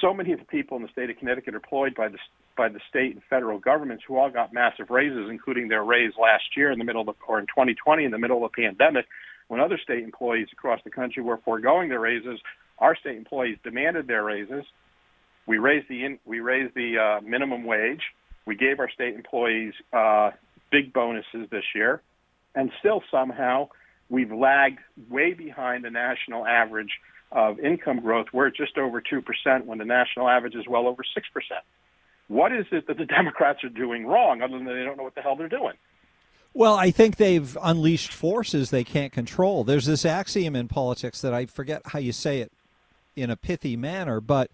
so 0.00 0.14
many 0.14 0.32
of 0.32 0.38
the 0.38 0.44
people 0.44 0.76
in 0.76 0.82
the 0.82 0.88
state 0.88 1.10
of 1.10 1.18
Connecticut 1.18 1.54
are 1.54 1.58
employed 1.58 1.94
by 1.94 2.08
the 2.08 2.18
by 2.56 2.68
the 2.68 2.80
state 2.88 3.14
and 3.14 3.22
federal 3.28 3.58
governments 3.58 4.04
who 4.06 4.16
all 4.16 4.30
got 4.30 4.52
massive 4.52 4.90
raises, 4.90 5.28
including 5.30 5.68
their 5.68 5.84
raise 5.84 6.12
last 6.20 6.44
year 6.56 6.70
in 6.70 6.78
the 6.78 6.84
middle 6.84 7.08
of 7.08 7.16
or 7.26 7.38
in 7.38 7.46
2020 7.46 8.04
in 8.04 8.10
the 8.10 8.18
middle 8.18 8.44
of 8.44 8.52
the 8.52 8.62
pandemic, 8.62 9.06
when 9.48 9.60
other 9.60 9.78
state 9.82 10.02
employees 10.02 10.48
across 10.52 10.80
the 10.84 10.90
country 10.90 11.22
were 11.22 11.38
foregoing 11.44 11.88
their 11.88 12.00
raises. 12.00 12.40
Our 12.78 12.96
state 12.96 13.16
employees 13.16 13.58
demanded 13.62 14.06
their 14.06 14.24
raises. 14.24 14.64
We 15.46 15.58
raised 15.58 15.88
the 15.88 16.04
in, 16.04 16.18
we 16.24 16.40
raised 16.40 16.74
the 16.74 16.98
uh, 16.98 17.20
minimum 17.20 17.64
wage. 17.64 18.02
We 18.46 18.56
gave 18.56 18.80
our 18.80 18.90
state 18.90 19.14
employees 19.14 19.74
uh, 19.92 20.30
big 20.70 20.92
bonuses 20.92 21.48
this 21.50 21.64
year, 21.74 22.02
and 22.54 22.70
still 22.80 23.02
somehow 23.10 23.68
we've 24.08 24.32
lagged 24.32 24.78
way 25.08 25.32
behind 25.32 25.84
the 25.84 25.90
national 25.90 26.46
average 26.46 26.90
of 27.32 27.58
income 27.60 28.00
growth. 28.00 28.26
We're 28.32 28.50
just 28.50 28.76
over 28.78 29.00
2% 29.00 29.64
when 29.64 29.78
the 29.78 29.84
national 29.84 30.28
average 30.28 30.54
is 30.54 30.66
well 30.68 30.86
over 30.86 31.02
6%. 31.02 31.40
What 32.28 32.52
is 32.52 32.66
it 32.72 32.86
that 32.86 32.98
the 32.98 33.04
Democrats 33.18 33.64
are 33.64 33.68
doing 33.68 34.06
wrong 34.06 34.42
other 34.42 34.56
than 34.56 34.66
they 34.66 34.84
don't 34.84 34.96
know 34.96 35.04
what 35.04 35.14
the 35.14 35.22
hell 35.22 35.36
they're 35.36 35.48
doing? 35.48 35.74
Well, 36.54 36.74
I 36.74 36.90
think 36.90 37.16
they've 37.16 37.56
unleashed 37.62 38.12
forces 38.12 38.70
they 38.70 38.84
can't 38.84 39.12
control. 39.12 39.64
There's 39.64 39.86
this 39.86 40.04
axiom 40.04 40.54
in 40.54 40.68
politics 40.68 41.22
that 41.22 41.32
I 41.32 41.46
forget 41.46 41.82
how 41.86 41.98
you 41.98 42.12
say 42.12 42.40
it 42.40 42.52
in 43.16 43.30
a 43.30 43.36
pithy 43.36 43.76
manner, 43.76 44.20
but 44.20 44.50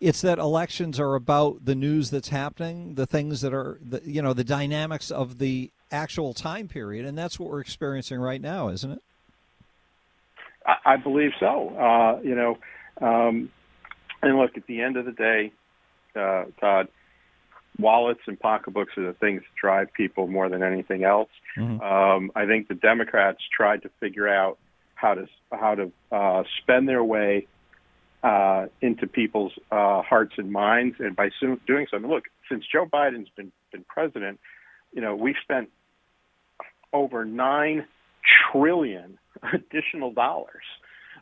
it's 0.00 0.22
that 0.22 0.38
elections 0.38 0.98
are 0.98 1.14
about 1.14 1.64
the 1.64 1.74
news 1.74 2.10
that's 2.10 2.28
happening, 2.28 2.94
the 2.94 3.06
things 3.06 3.42
that 3.42 3.52
are, 3.52 3.78
the, 3.82 4.00
you 4.04 4.22
know, 4.22 4.32
the 4.32 4.44
dynamics 4.44 5.10
of 5.10 5.38
the 5.38 5.70
actual 5.90 6.32
time 6.32 6.68
period, 6.68 7.04
and 7.04 7.16
that's 7.16 7.38
what 7.38 7.50
we're 7.50 7.60
experiencing 7.60 8.18
right 8.18 8.40
now, 8.40 8.68
isn't 8.68 8.90
it? 8.90 9.02
I, 10.66 10.94
I 10.94 10.96
believe 10.96 11.32
so. 11.38 11.76
Uh, 11.76 12.20
you 12.22 12.34
know, 12.34 12.58
um, 13.00 13.50
and 14.22 14.38
look, 14.38 14.56
at 14.56 14.66
the 14.66 14.80
end 14.80 14.96
of 14.96 15.04
the 15.04 15.12
day, 15.12 15.52
uh, 16.16 16.44
Todd, 16.58 16.88
wallets 17.78 18.20
and 18.26 18.38
pocketbooks 18.38 18.92
are 18.96 19.06
the 19.06 19.12
things 19.14 19.40
that 19.40 19.60
drive 19.60 19.92
people 19.92 20.26
more 20.26 20.48
than 20.48 20.62
anything 20.62 21.04
else. 21.04 21.30
Mm-hmm. 21.56 21.80
Um, 21.80 22.32
I 22.34 22.46
think 22.46 22.68
the 22.68 22.74
Democrats 22.74 23.40
tried 23.54 23.82
to 23.82 23.90
figure 24.00 24.28
out 24.28 24.58
how 24.94 25.14
to 25.14 25.26
how 25.50 25.74
to 25.74 25.92
uh, 26.10 26.44
spend 26.62 26.88
their 26.88 27.02
way 27.02 27.46
uh, 28.22 28.66
into 28.80 29.06
people's 29.06 29.52
uh, 29.70 30.02
hearts 30.02 30.34
and 30.36 30.52
minds, 30.52 30.96
and 31.00 31.16
by 31.16 31.30
soon 31.40 31.60
doing 31.66 31.86
so, 31.90 31.96
I 31.96 32.00
mean, 32.00 32.10
look, 32.10 32.24
since 32.48 32.64
Joe 32.70 32.86
Biden's 32.86 33.28
been 33.36 33.52
been 33.72 33.84
president, 33.88 34.38
you 34.92 35.00
know, 35.00 35.16
we've 35.16 35.36
spent 35.42 35.70
over 36.92 37.24
nine 37.24 37.86
trillion 38.52 39.18
additional 39.52 40.12
dollars. 40.12 40.64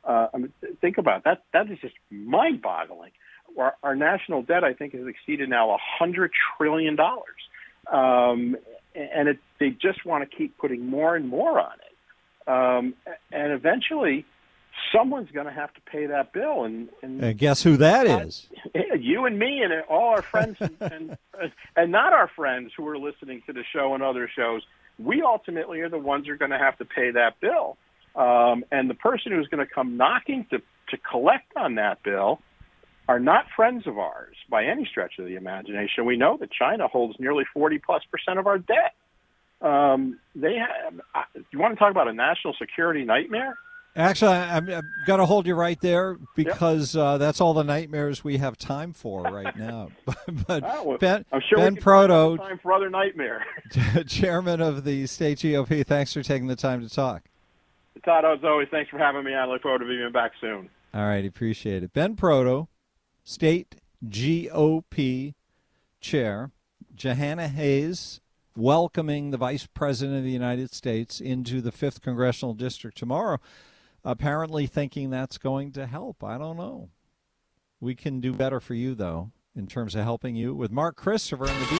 Uh, 0.05 0.29
I 0.33 0.39
mean, 0.39 0.53
think 0.81 0.99
about 0.99 1.25
that. 1.25 1.45
That 1.53 1.71
is 1.71 1.79
just 1.81 1.95
mind-boggling. 2.11 3.13
Our, 3.59 3.75
our 3.83 3.97
national 3.97 4.43
debt, 4.43 4.65
I 4.65 4.75
think, 4.75 4.95
has 4.95 5.07
exceeded 5.07 5.49
now 5.49 5.73
a 5.73 5.79
hundred 5.99 6.31
trillion 6.57 6.97
dollars, 6.97 7.25
um, 7.91 8.57
and 8.95 9.29
it, 9.29 9.39
they 9.59 9.71
just 9.71 10.07
want 10.07 10.29
to 10.29 10.37
keep 10.37 10.57
putting 10.57 10.87
more 10.87 11.17
and 11.17 11.29
more 11.29 11.61
on 11.61 11.73
it. 11.75 12.49
Um, 12.49 12.95
and 13.33 13.53
eventually, 13.53 14.25
someone's 14.93 15.31
going 15.31 15.47
to 15.47 15.53
have 15.53 15.73
to 15.75 15.81
pay 15.81 16.07
that 16.07 16.33
bill, 16.33 16.65
and 16.65 16.89
and, 17.03 17.23
and 17.23 17.39
guess 17.39 17.63
who 17.63 17.77
that 17.79 18.07
is? 18.07 18.49
You 19.03 19.25
and 19.25 19.39
me, 19.39 19.63
and 19.63 19.73
all 19.89 20.11
our 20.11 20.23
friends, 20.23 20.59
and, 20.61 20.77
and 20.81 21.17
and 21.75 21.93
not 21.93 22.13
our 22.13 22.29
friends 22.29 22.73
who 22.77 22.87
are 22.87 22.99
listening 22.99 23.43
to 23.47 23.53
the 23.53 23.65
show 23.73 23.95
and 23.95 24.03
other 24.03 24.31
shows. 24.35 24.63
We 24.99 25.23
ultimately 25.23 25.81
are 25.81 25.89
the 25.89 25.99
ones 25.99 26.27
who 26.27 26.33
are 26.33 26.37
going 26.37 26.51
to 26.51 26.59
have 26.59 26.77
to 26.79 26.85
pay 26.85 27.11
that 27.13 27.41
bill, 27.41 27.79
um, 28.16 28.64
and 28.70 28.88
the 28.90 28.94
person 28.94 29.33
who's 29.33 29.46
going 29.49 29.64
to 29.64 29.73
come 29.73 29.96
knocking 29.96 30.46
to 30.51 30.61
to 30.90 30.96
collect 30.96 31.57
on 31.57 31.77
that 31.77 32.03
bill 32.03 32.40
are 33.09 33.18
not 33.18 33.46
friends 33.57 33.87
of 33.87 33.99
ours 33.99 34.37
by 34.49 34.64
any 34.64 34.85
stretch 34.85 35.18
of 35.18 35.25
the 35.25 35.37
imagination. 35.37 36.05
We 36.05 36.16
know 36.16 36.37
that 36.38 36.51
China 36.53 36.87
holds 36.88 37.18
nearly 37.18 37.44
40 37.53 37.79
plus 37.79 38.03
percent 38.11 38.38
of 38.38 38.46
our 38.46 38.59
debt. 38.59 38.94
Um, 39.61 40.18
they 40.35 40.57
have, 40.57 40.94
you 41.51 41.59
want 41.59 41.75
to 41.75 41.79
talk 41.79 41.90
about 41.90 42.09
a 42.09 42.12
national 42.12 42.55
security 42.59 43.05
nightmare? 43.05 43.59
Actually, 43.96 44.35
I'm, 44.35 44.70
I'm 44.70 44.88
going 45.07 45.18
to 45.18 45.27
hold 45.27 45.49
you 45.49 45.57
right 45.57 45.79
there 45.81 46.16
because 46.37 46.94
yep. 46.94 47.05
uh, 47.05 47.18
that's 47.18 47.40
all 47.40 47.53
the 47.53 47.64
nightmares 47.64 48.23
we 48.23 48.37
have 48.37 48.57
time 48.57 48.92
for 48.92 49.23
right 49.23 49.57
now. 49.57 49.88
but 50.46 50.62
oh, 50.64 50.85
well, 50.85 50.99
Ben, 50.99 51.25
I'm 51.33 51.42
sure 51.49 51.59
ben 51.59 51.75
Proto, 51.75 52.37
time 52.37 52.61
for 52.62 52.73
other 52.73 52.88
nightmare. 52.88 53.44
chairman 54.07 54.61
of 54.61 54.85
the 54.85 55.09
state 55.09 55.38
GOP, 55.38 55.85
thanks 55.85 56.12
for 56.12 56.23
taking 56.23 56.46
the 56.46 56.55
time 56.55 56.81
to 56.81 56.88
talk. 56.88 57.25
Todd, 58.05 58.25
as 58.25 58.45
always, 58.45 58.69
thanks 58.71 58.91
for 58.91 58.99
having 58.99 59.25
me. 59.25 59.35
I 59.35 59.47
look 59.47 59.63
forward 59.63 59.81
to 59.81 59.87
being 59.87 60.11
back 60.13 60.33
soon. 60.41 60.69
All 60.93 61.07
right, 61.07 61.25
appreciate 61.25 61.83
it. 61.83 61.93
Ben 61.93 62.17
Proto, 62.17 62.69
state 63.25 63.77
GOP 64.05 65.35
chair, 66.01 66.51
Jahana 66.97 67.49
Hayes 67.49 68.21
welcoming 68.57 69.31
the 69.31 69.37
Vice 69.37 69.67
President 69.67 70.19
of 70.19 70.25
the 70.25 70.31
United 70.31 70.73
States 70.73 71.21
into 71.21 71.61
the 71.61 71.73
5th 71.73 72.01
Congressional 72.01 72.55
District 72.55 72.97
tomorrow, 72.97 73.39
apparently 74.05 74.67
thinking 74.67 75.11
that's 75.11 75.39
going 75.39 75.73
to 75.73 75.87
help. 75.87 76.23
I 76.25 76.39
don't 76.39 76.57
know. 76.57 76.91
We 77.81 77.95
can 77.95 78.21
do 78.21 78.33
better 78.33 78.61
for 78.61 78.75
you, 78.75 78.95
though, 78.95 79.31
in 79.57 79.67
terms 79.67 79.95
of 79.95 80.03
helping 80.05 80.37
you 80.37 80.55
with 80.55 80.71
Mark 80.71 80.97
Christopher 80.97 81.49
and 81.49 81.61
the. 81.63 81.80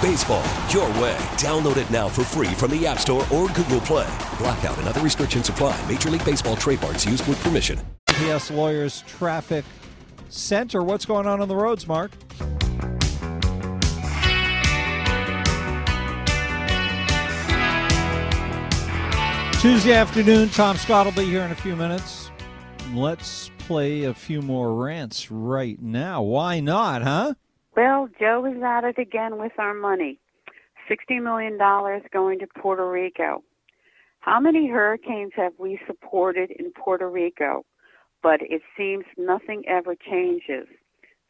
Baseball, 0.00 0.44
your 0.70 0.88
way. 1.02 1.16
Download 1.36 1.76
it 1.76 1.90
now 1.90 2.08
for 2.08 2.22
free 2.22 2.54
from 2.54 2.70
the 2.70 2.86
App 2.86 2.98
Store 2.98 3.22
or 3.32 3.48
Google 3.48 3.80
Play. 3.80 4.06
Blackout 4.38 4.78
and 4.78 4.86
other 4.86 5.00
restrictions 5.00 5.48
apply. 5.48 5.76
Major 5.88 6.08
League 6.10 6.24
Baseball 6.24 6.56
trademarks 6.56 7.04
used 7.04 7.26
with 7.26 7.42
permission. 7.42 7.80
PS 8.06 8.50
Lawyers 8.50 9.02
Traffic 9.08 9.64
Center. 10.28 10.82
What's 10.82 11.04
going 11.04 11.26
on 11.26 11.40
on 11.40 11.48
the 11.48 11.56
roads, 11.56 11.86
Mark? 11.88 12.12
Tuesday 19.60 19.92
afternoon, 19.92 20.48
Tom 20.50 20.76
Scott 20.76 21.06
will 21.06 21.12
be 21.12 21.24
here 21.24 21.42
in 21.42 21.50
a 21.50 21.56
few 21.56 21.74
minutes. 21.74 22.30
Let's 22.94 23.50
play 23.58 24.04
a 24.04 24.14
few 24.14 24.40
more 24.40 24.72
rants 24.72 25.32
right 25.32 25.82
now. 25.82 26.22
Why 26.22 26.60
not, 26.60 27.02
huh? 27.02 27.34
Well, 27.78 28.08
Joe 28.18 28.44
is 28.44 28.60
at 28.60 28.82
it 28.82 28.98
again 28.98 29.38
with 29.38 29.52
our 29.56 29.72
money. 29.72 30.18
$60 30.90 31.22
million 31.22 31.56
going 32.12 32.40
to 32.40 32.46
Puerto 32.60 32.90
Rico. 32.90 33.44
How 34.18 34.40
many 34.40 34.68
hurricanes 34.68 35.30
have 35.36 35.52
we 35.60 35.78
supported 35.86 36.50
in 36.50 36.72
Puerto 36.72 37.08
Rico? 37.08 37.64
But 38.20 38.40
it 38.42 38.62
seems 38.76 39.04
nothing 39.16 39.62
ever 39.68 39.94
changes. 39.94 40.66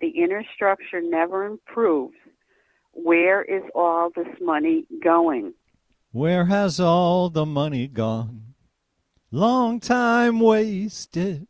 The 0.00 0.08
inner 0.08 0.42
structure 0.54 1.02
never 1.02 1.44
improves. 1.44 2.16
Where 2.92 3.42
is 3.42 3.64
all 3.74 4.08
this 4.16 4.34
money 4.40 4.86
going? 5.04 5.52
Where 6.12 6.46
has 6.46 6.80
all 6.80 7.28
the 7.28 7.44
money 7.44 7.88
gone? 7.88 8.54
Long 9.30 9.80
time 9.80 10.40
wasted. 10.40 11.46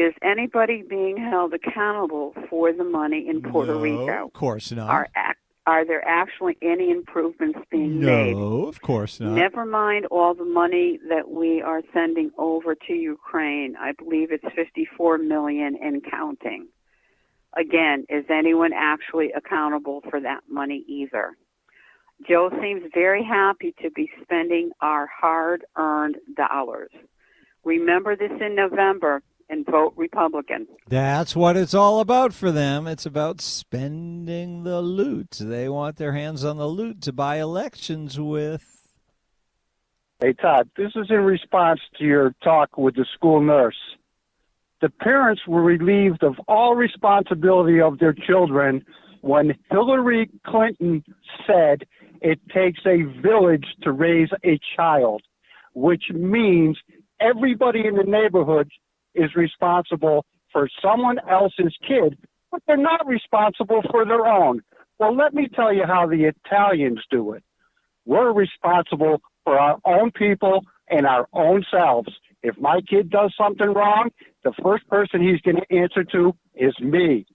Is 0.00 0.14
anybody 0.22 0.82
being 0.88 1.18
held 1.18 1.52
accountable 1.52 2.32
for 2.48 2.72
the 2.72 2.84
money 2.84 3.26
in 3.28 3.42
Puerto 3.42 3.74
no, 3.74 3.80
Rico? 3.80 4.26
Of 4.28 4.32
course 4.32 4.72
not. 4.72 4.88
Are 4.88 5.08
are 5.66 5.84
there 5.84 6.02
actually 6.08 6.56
any 6.62 6.90
improvements 6.90 7.58
being 7.70 8.00
no, 8.00 8.06
made? 8.06 8.34
No, 8.34 8.66
of 8.66 8.80
course 8.80 9.20
not. 9.20 9.32
Never 9.32 9.66
mind 9.66 10.06
all 10.06 10.32
the 10.34 10.46
money 10.46 10.98
that 11.10 11.30
we 11.30 11.60
are 11.60 11.82
sending 11.92 12.30
over 12.38 12.74
to 12.74 12.92
Ukraine. 12.94 13.76
I 13.78 13.92
believe 13.92 14.32
it's 14.32 14.54
54 14.56 15.18
million 15.18 15.76
and 15.82 16.02
counting. 16.10 16.68
Again, 17.58 18.06
is 18.08 18.24
anyone 18.30 18.72
actually 18.74 19.32
accountable 19.32 20.00
for 20.08 20.18
that 20.18 20.44
money 20.48 20.82
either? 20.88 21.36
Joe 22.26 22.48
seems 22.62 22.84
very 22.94 23.22
happy 23.22 23.74
to 23.82 23.90
be 23.90 24.10
spending 24.22 24.70
our 24.80 25.06
hard 25.06 25.66
earned 25.76 26.16
dollars. 26.36 26.90
Remember 27.64 28.16
this 28.16 28.32
in 28.40 28.54
November 28.54 29.22
and 29.50 29.66
vote 29.66 29.92
Republican. 29.96 30.66
That's 30.88 31.34
what 31.34 31.56
it's 31.56 31.74
all 31.74 32.00
about 32.00 32.32
for 32.32 32.52
them. 32.52 32.86
It's 32.86 33.04
about 33.04 33.40
spending 33.40 34.62
the 34.62 34.80
loot. 34.80 35.38
They 35.40 35.68
want 35.68 35.96
their 35.96 36.12
hands 36.12 36.44
on 36.44 36.56
the 36.56 36.68
loot 36.68 37.02
to 37.02 37.12
buy 37.12 37.40
elections 37.40 38.18
with. 38.18 38.64
Hey, 40.20 40.34
Todd, 40.34 40.70
this 40.76 40.92
is 40.94 41.06
in 41.10 41.20
response 41.20 41.80
to 41.98 42.04
your 42.04 42.34
talk 42.44 42.78
with 42.78 42.94
the 42.94 43.06
school 43.14 43.40
nurse. 43.40 43.78
The 44.80 44.90
parents 44.90 45.42
were 45.46 45.62
relieved 45.62 46.22
of 46.22 46.36
all 46.46 46.74
responsibility 46.74 47.80
of 47.80 47.98
their 47.98 48.14
children 48.14 48.84
when 49.22 49.54
Hillary 49.70 50.30
Clinton 50.46 51.04
said 51.46 51.84
it 52.22 52.38
takes 52.54 52.80
a 52.86 53.02
village 53.20 53.66
to 53.82 53.92
raise 53.92 54.28
a 54.44 54.58
child, 54.76 55.22
which 55.74 56.04
means 56.10 56.78
everybody 57.20 57.86
in 57.86 57.96
the 57.96 58.04
neighborhood 58.04 58.70
is 59.14 59.34
responsible 59.34 60.24
for 60.52 60.68
someone 60.82 61.18
else's 61.28 61.74
kid, 61.86 62.18
but 62.50 62.62
they're 62.66 62.76
not 62.76 63.06
responsible 63.06 63.82
for 63.90 64.04
their 64.04 64.26
own. 64.26 64.62
Well, 64.98 65.14
let 65.16 65.32
me 65.34 65.48
tell 65.48 65.72
you 65.72 65.84
how 65.86 66.06
the 66.06 66.24
Italians 66.24 67.00
do 67.10 67.32
it. 67.32 67.42
We're 68.04 68.32
responsible 68.32 69.22
for 69.44 69.58
our 69.58 69.78
own 69.84 70.10
people 70.10 70.64
and 70.88 71.06
our 71.06 71.26
own 71.32 71.64
selves. 71.70 72.08
If 72.42 72.58
my 72.58 72.80
kid 72.80 73.10
does 73.10 73.34
something 73.36 73.72
wrong, 73.72 74.10
the 74.44 74.52
first 74.62 74.86
person 74.88 75.20
he's 75.20 75.40
going 75.40 75.56
to 75.56 75.76
answer 75.76 76.04
to 76.04 76.34
is 76.54 76.78
me. 76.80 77.26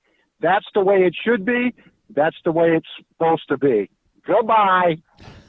That's 0.42 0.66
the 0.74 0.82
way 0.82 1.04
it 1.04 1.16
should 1.24 1.46
be. 1.46 1.74
That's 2.10 2.36
the 2.44 2.52
way 2.52 2.76
it's 2.76 2.88
supposed 3.10 3.48
to 3.50 3.58
be. 3.58 3.90
Goodbye. 4.26 4.98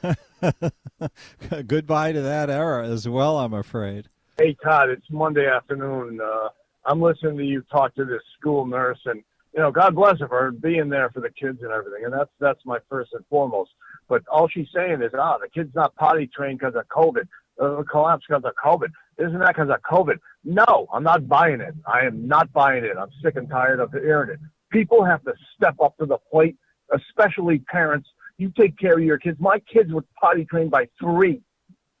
Goodbye 1.67 2.11
to 2.13 2.21
that 2.21 2.49
era 2.49 2.87
as 2.87 3.07
well, 3.07 3.39
I'm 3.39 3.53
afraid. 3.53 4.09
Hey, 4.39 4.55
Todd, 4.63 4.89
it's 4.89 5.09
Monday 5.09 5.47
afternoon. 5.47 6.19
Uh, 6.21 6.49
I'm 6.85 7.01
listening 7.01 7.37
to 7.39 7.43
you 7.43 7.63
talk 7.71 7.95
to 7.95 8.05
this 8.05 8.21
school 8.39 8.67
nurse, 8.67 8.99
and 9.05 9.23
you 9.51 9.59
know, 9.59 9.71
God 9.71 9.95
bless 9.95 10.19
her 10.19 10.27
for 10.27 10.51
being 10.51 10.89
there 10.89 11.09
for 11.09 11.21
the 11.21 11.31
kids 11.31 11.57
and 11.63 11.71
everything, 11.71 12.05
and 12.05 12.13
that's 12.13 12.29
that's 12.39 12.63
my 12.63 12.77
first 12.87 13.13
and 13.13 13.25
foremost. 13.31 13.71
But 14.07 14.21
all 14.31 14.47
she's 14.47 14.67
saying 14.75 15.01
is, 15.01 15.11
ah, 15.17 15.39
the 15.39 15.49
kid's 15.49 15.73
not 15.73 15.95
potty 15.95 16.27
trained 16.27 16.59
because 16.59 16.75
of 16.75 16.87
COVID. 16.89 17.27
Uh, 17.59 17.81
collapse 17.89 18.25
because 18.29 18.43
of 18.45 18.53
COVID. 18.63 18.89
Isn't 19.17 19.39
that 19.39 19.55
because 19.55 19.71
of 19.71 19.81
COVID? 19.81 20.19
No, 20.43 20.87
I'm 20.93 21.01
not 21.01 21.27
buying 21.27 21.59
it. 21.59 21.73
I 21.91 22.01
am 22.01 22.27
not 22.27 22.53
buying 22.53 22.83
it. 22.83 22.95
I'm 22.95 23.09
sick 23.23 23.37
and 23.37 23.49
tired 23.49 23.79
of 23.79 23.91
hearing 23.91 24.29
it. 24.29 24.39
People 24.69 25.03
have 25.03 25.23
to 25.23 25.33
step 25.55 25.73
up 25.81 25.97
to 25.97 26.05
the 26.05 26.19
plate, 26.31 26.57
especially 26.93 27.57
parents. 27.57 28.07
You 28.37 28.53
take 28.55 28.77
care 28.77 28.99
of 28.99 29.03
your 29.03 29.17
kids. 29.17 29.39
My 29.39 29.57
kids 29.61 29.91
were 29.91 30.05
potty 30.21 30.45
trained 30.45 30.69
by 30.69 30.89
three, 31.01 31.41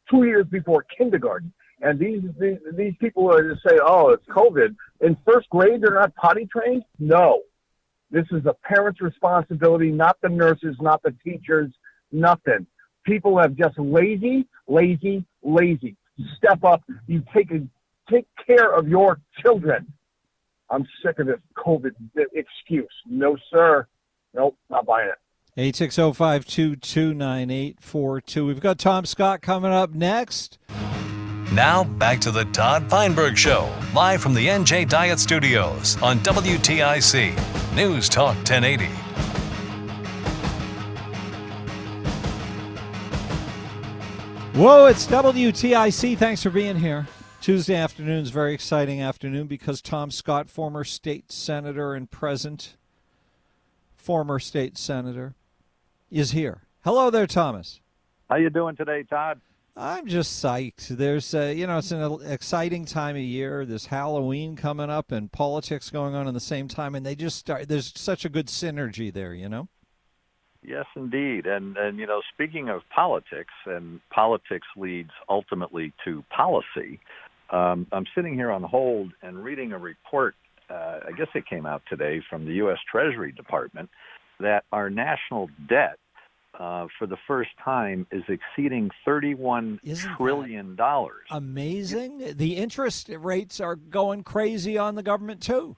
two 0.07 0.25
years 0.25 0.45
before 0.45 0.85
kindergarten. 0.95 1.51
And 1.81 1.99
these, 1.99 2.21
these 2.39 2.57
these 2.73 2.93
people 2.99 3.31
are 3.31 3.53
just 3.53 3.61
say, 3.67 3.77
"Oh, 3.83 4.09
it's 4.09 4.25
COVID." 4.27 4.75
In 5.01 5.17
first 5.25 5.49
grade, 5.49 5.81
they're 5.81 5.93
not 5.93 6.15
potty 6.15 6.47
trained. 6.51 6.83
No, 6.97 7.41
this 8.09 8.25
is 8.31 8.45
a 8.45 8.53
parent's 8.53 9.01
responsibility, 9.01 9.91
not 9.91 10.15
the 10.21 10.29
nurses, 10.29 10.77
not 10.79 11.03
the 11.03 11.13
teachers, 11.23 11.69
nothing. 12.11 12.65
People 13.03 13.37
have 13.37 13.55
just 13.55 13.77
lazy, 13.77 14.47
lazy, 14.67 15.25
lazy. 15.43 15.95
Step 16.37 16.63
up. 16.63 16.83
You 17.05 17.21
take 17.33 17.51
a, 17.51 17.67
take 18.09 18.25
care 18.45 18.73
of 18.73 18.87
your 18.87 19.19
children. 19.41 19.91
I'm 20.69 20.85
sick 21.05 21.19
of 21.19 21.27
this 21.27 21.39
COVID 21.55 21.91
excuse. 22.33 22.87
No, 23.05 23.37
sir. 23.51 23.87
Nope, 24.33 24.57
not 24.69 24.85
buying 24.85 25.09
it. 25.09 25.15
860-522-9842. 25.73 28.45
We've 28.45 28.59
got 28.59 28.77
Tom 28.77 29.05
Scott 29.05 29.41
coming 29.41 29.71
up 29.71 29.95
next. 29.95 30.59
Now, 31.53 31.85
back 31.85 32.19
to 32.21 32.31
the 32.31 32.43
Todd 32.43 32.89
Feinberg 32.89 33.37
Show, 33.37 33.73
live 33.95 34.21
from 34.21 34.33
the 34.33 34.47
NJ 34.47 34.87
Diet 34.89 35.17
Studios 35.17 35.95
on 36.01 36.19
WTIC 36.19 37.73
News 37.73 38.09
Talk 38.09 38.35
1080. 38.35 38.85
Whoa, 44.57 44.87
it's 44.87 45.07
WTIC. 45.07 46.17
Thanks 46.17 46.43
for 46.43 46.49
being 46.49 46.75
here. 46.75 47.07
Tuesday 47.39 47.75
afternoon 47.75 48.23
is 48.23 48.29
very 48.29 48.53
exciting 48.53 49.01
afternoon 49.01 49.47
because 49.47 49.81
Tom 49.81 50.11
Scott, 50.11 50.49
former 50.49 50.83
state 50.83 51.31
senator 51.31 51.93
and 51.93 52.11
present 52.11 52.75
former 53.95 54.37
state 54.37 54.77
senator, 54.77 55.33
is 56.11 56.31
here. 56.31 56.63
Hello 56.83 57.09
there, 57.09 57.25
Thomas. 57.25 57.79
How 58.29 58.35
you 58.35 58.49
doing 58.49 58.75
today, 58.75 59.03
Todd? 59.03 59.39
I'm 59.79 60.07
just 60.07 60.43
psyched. 60.43 60.87
There's, 60.87 61.35
uh, 61.35 61.53
you 61.55 61.67
know, 61.67 61.77
it's 61.77 61.91
an 61.91 62.19
exciting 62.25 62.85
time 62.85 63.15
of 63.15 63.21
year. 63.21 63.63
There's 63.63 63.85
Halloween 63.85 64.55
coming 64.55 64.89
up 64.89 65.11
and 65.11 65.31
politics 65.31 65.91
going 65.91 66.15
on 66.15 66.27
at 66.27 66.33
the 66.33 66.39
same 66.39 66.67
time, 66.67 66.95
and 66.95 67.05
they 67.05 67.15
just 67.15 67.37
start. 67.37 67.67
There's 67.67 67.93
such 67.95 68.25
a 68.25 68.29
good 68.29 68.47
synergy 68.47 69.13
there, 69.13 69.35
you 69.35 69.47
know. 69.47 69.67
Yes, 70.63 70.85
indeed. 70.95 71.45
And 71.45 71.77
and 71.77 71.99
you 71.99 72.07
know, 72.07 72.21
speaking 72.33 72.69
of 72.69 72.81
politics, 72.89 73.53
and 73.67 74.01
politics 74.09 74.67
leads 74.75 75.11
ultimately 75.29 75.93
to 76.05 76.23
policy. 76.35 76.99
Um, 77.51 77.85
I'm 77.91 78.05
sitting 78.15 78.33
here 78.33 78.51
on 78.51 78.63
hold 78.63 79.11
and 79.21 79.43
reading 79.43 79.73
a 79.73 79.77
report. 79.77 80.33
Uh, 80.71 80.99
I 81.07 81.11
guess 81.15 81.27
it 81.35 81.45
came 81.45 81.67
out 81.67 81.83
today 81.87 82.21
from 82.27 82.45
the 82.45 82.53
U.S. 82.55 82.79
Treasury 82.91 83.31
Department 83.31 83.89
that 84.39 84.65
our 84.71 84.89
national 84.89 85.49
debt 85.69 85.97
uh, 86.57 86.87
for 86.97 87.05
the 87.07 87.17
first 87.27 87.51
time 87.63 88.07
is 88.11 88.23
exceeding 88.27 88.89
thirty-one 89.05 89.79
Isn't 89.83 90.15
trillion 90.15 90.75
dollars. 90.75 91.27
Amazing. 91.29 92.33
The 92.35 92.57
interest 92.57 93.09
rates 93.09 93.59
are 93.59 93.75
going 93.75 94.23
crazy 94.23 94.77
on 94.77 94.95
the 94.95 95.03
government 95.03 95.41
too. 95.41 95.77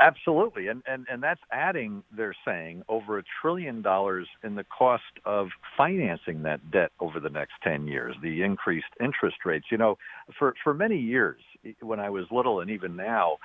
Absolutely, 0.00 0.68
and, 0.68 0.82
and 0.86 1.06
and 1.10 1.22
that's 1.22 1.40
adding, 1.50 2.02
they're 2.14 2.36
saying, 2.44 2.82
over 2.88 3.18
a 3.18 3.22
trillion 3.40 3.80
dollars 3.80 4.28
in 4.44 4.54
the 4.54 4.64
cost 4.64 5.02
of 5.24 5.48
financing 5.76 6.42
that 6.42 6.70
debt 6.70 6.92
over 7.00 7.18
the 7.18 7.30
next 7.30 7.54
ten 7.62 7.88
years. 7.88 8.14
The 8.22 8.42
increased 8.42 8.92
interest 9.00 9.38
rates. 9.46 9.66
You 9.70 9.78
know, 9.78 9.96
for 10.38 10.54
for 10.62 10.74
many 10.74 10.98
years, 10.98 11.40
when 11.80 12.00
I 12.00 12.10
was 12.10 12.26
little, 12.30 12.60
and 12.60 12.70
even 12.70 12.96
now, 12.96 13.38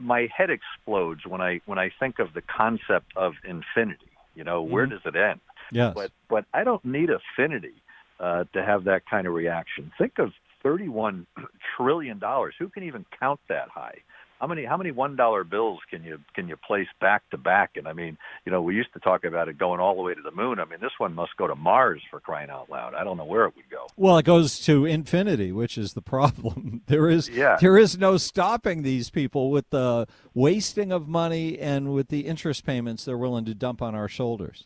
my 0.00 0.28
head 0.36 0.50
explodes 0.50 1.22
when 1.26 1.40
I 1.40 1.60
when 1.64 1.78
I 1.78 1.90
think 1.98 2.18
of 2.18 2.34
the 2.34 2.42
concept 2.42 3.16
of 3.16 3.32
infinity. 3.44 4.10
You 4.34 4.44
know, 4.44 4.62
where 4.62 4.86
Mhm. 4.86 4.90
does 4.90 5.06
it 5.06 5.16
end? 5.16 5.40
Yes. 5.72 5.92
But 5.94 6.10
but 6.28 6.44
I 6.54 6.64
don't 6.64 6.84
need 6.84 7.10
affinity 7.10 7.74
uh, 8.18 8.44
to 8.52 8.62
have 8.64 8.84
that 8.84 9.02
kind 9.08 9.26
of 9.26 9.32
reaction. 9.34 9.92
Think 9.98 10.18
of 10.18 10.32
thirty-one 10.62 11.26
trillion 11.76 12.18
dollars. 12.18 12.54
Who 12.58 12.68
can 12.68 12.82
even 12.84 13.04
count 13.18 13.40
that 13.48 13.68
high? 13.68 13.98
How 14.40 14.46
many 14.46 14.64
how 14.64 14.78
many 14.78 14.90
one 14.90 15.16
dollar 15.16 15.44
bills 15.44 15.80
can 15.90 16.02
you 16.02 16.18
can 16.34 16.48
you 16.48 16.56
place 16.56 16.86
back 16.98 17.28
to 17.30 17.36
back? 17.36 17.72
And 17.76 17.86
I 17.86 17.92
mean, 17.92 18.16
you 18.46 18.52
know, 18.52 18.62
we 18.62 18.74
used 18.74 18.90
to 18.94 18.98
talk 18.98 19.24
about 19.24 19.48
it 19.50 19.58
going 19.58 19.80
all 19.80 19.94
the 19.94 20.00
way 20.00 20.14
to 20.14 20.22
the 20.22 20.30
moon. 20.30 20.58
I 20.58 20.64
mean, 20.64 20.80
this 20.80 20.92
one 20.96 21.14
must 21.14 21.36
go 21.36 21.46
to 21.46 21.54
Mars 21.54 22.00
for 22.10 22.20
crying 22.20 22.48
out 22.48 22.70
loud. 22.70 22.94
I 22.94 23.04
don't 23.04 23.18
know 23.18 23.26
where 23.26 23.44
it 23.44 23.54
would 23.54 23.68
go. 23.70 23.86
Well, 23.98 24.16
it 24.16 24.24
goes 24.24 24.58
to 24.60 24.86
infinity, 24.86 25.52
which 25.52 25.76
is 25.76 25.92
the 25.92 26.00
problem. 26.02 26.80
There 26.86 27.08
is 27.10 27.28
Yeah. 27.28 27.58
there 27.60 27.76
is 27.76 27.98
no 27.98 28.16
stopping 28.16 28.82
these 28.82 29.10
people 29.10 29.50
with 29.50 29.68
the 29.68 30.08
wasting 30.32 30.90
of 30.90 31.06
money 31.06 31.58
and 31.58 31.92
with 31.92 32.08
the 32.08 32.20
interest 32.20 32.64
payments 32.64 33.04
they're 33.04 33.18
willing 33.18 33.44
to 33.44 33.54
dump 33.54 33.82
on 33.82 33.94
our 33.94 34.08
shoulders. 34.08 34.64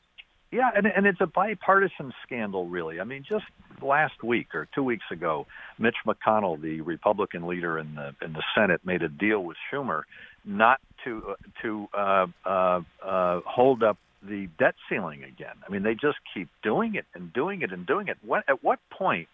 Yeah, 0.54 0.70
and 0.72 0.86
and 0.86 1.04
it's 1.04 1.20
a 1.20 1.26
bipartisan 1.26 2.12
scandal, 2.24 2.68
really. 2.68 3.00
I 3.00 3.04
mean, 3.04 3.24
just 3.28 3.44
last 3.82 4.22
week 4.22 4.54
or 4.54 4.68
two 4.72 4.84
weeks 4.84 5.04
ago, 5.10 5.48
Mitch 5.80 5.96
McConnell, 6.06 6.62
the 6.62 6.80
Republican 6.82 7.48
leader 7.48 7.76
in 7.76 7.96
the 7.96 8.14
in 8.24 8.34
the 8.34 8.42
Senate, 8.54 8.80
made 8.84 9.02
a 9.02 9.08
deal 9.08 9.40
with 9.42 9.56
Schumer 9.68 10.02
not 10.44 10.80
to 11.02 11.22
uh, 11.30 11.34
to 11.62 11.88
uh, 11.92 12.26
uh, 12.46 12.80
uh, 13.04 13.40
hold 13.44 13.82
up 13.82 13.98
the 14.22 14.48
debt 14.56 14.76
ceiling 14.88 15.24
again. 15.24 15.56
I 15.66 15.72
mean, 15.72 15.82
they 15.82 15.94
just 15.94 16.18
keep 16.32 16.48
doing 16.62 16.94
it 16.94 17.06
and 17.16 17.32
doing 17.32 17.62
it 17.62 17.72
and 17.72 17.84
doing 17.84 18.06
it. 18.06 18.16
What, 18.24 18.44
at 18.48 18.62
what 18.62 18.78
point 18.96 19.26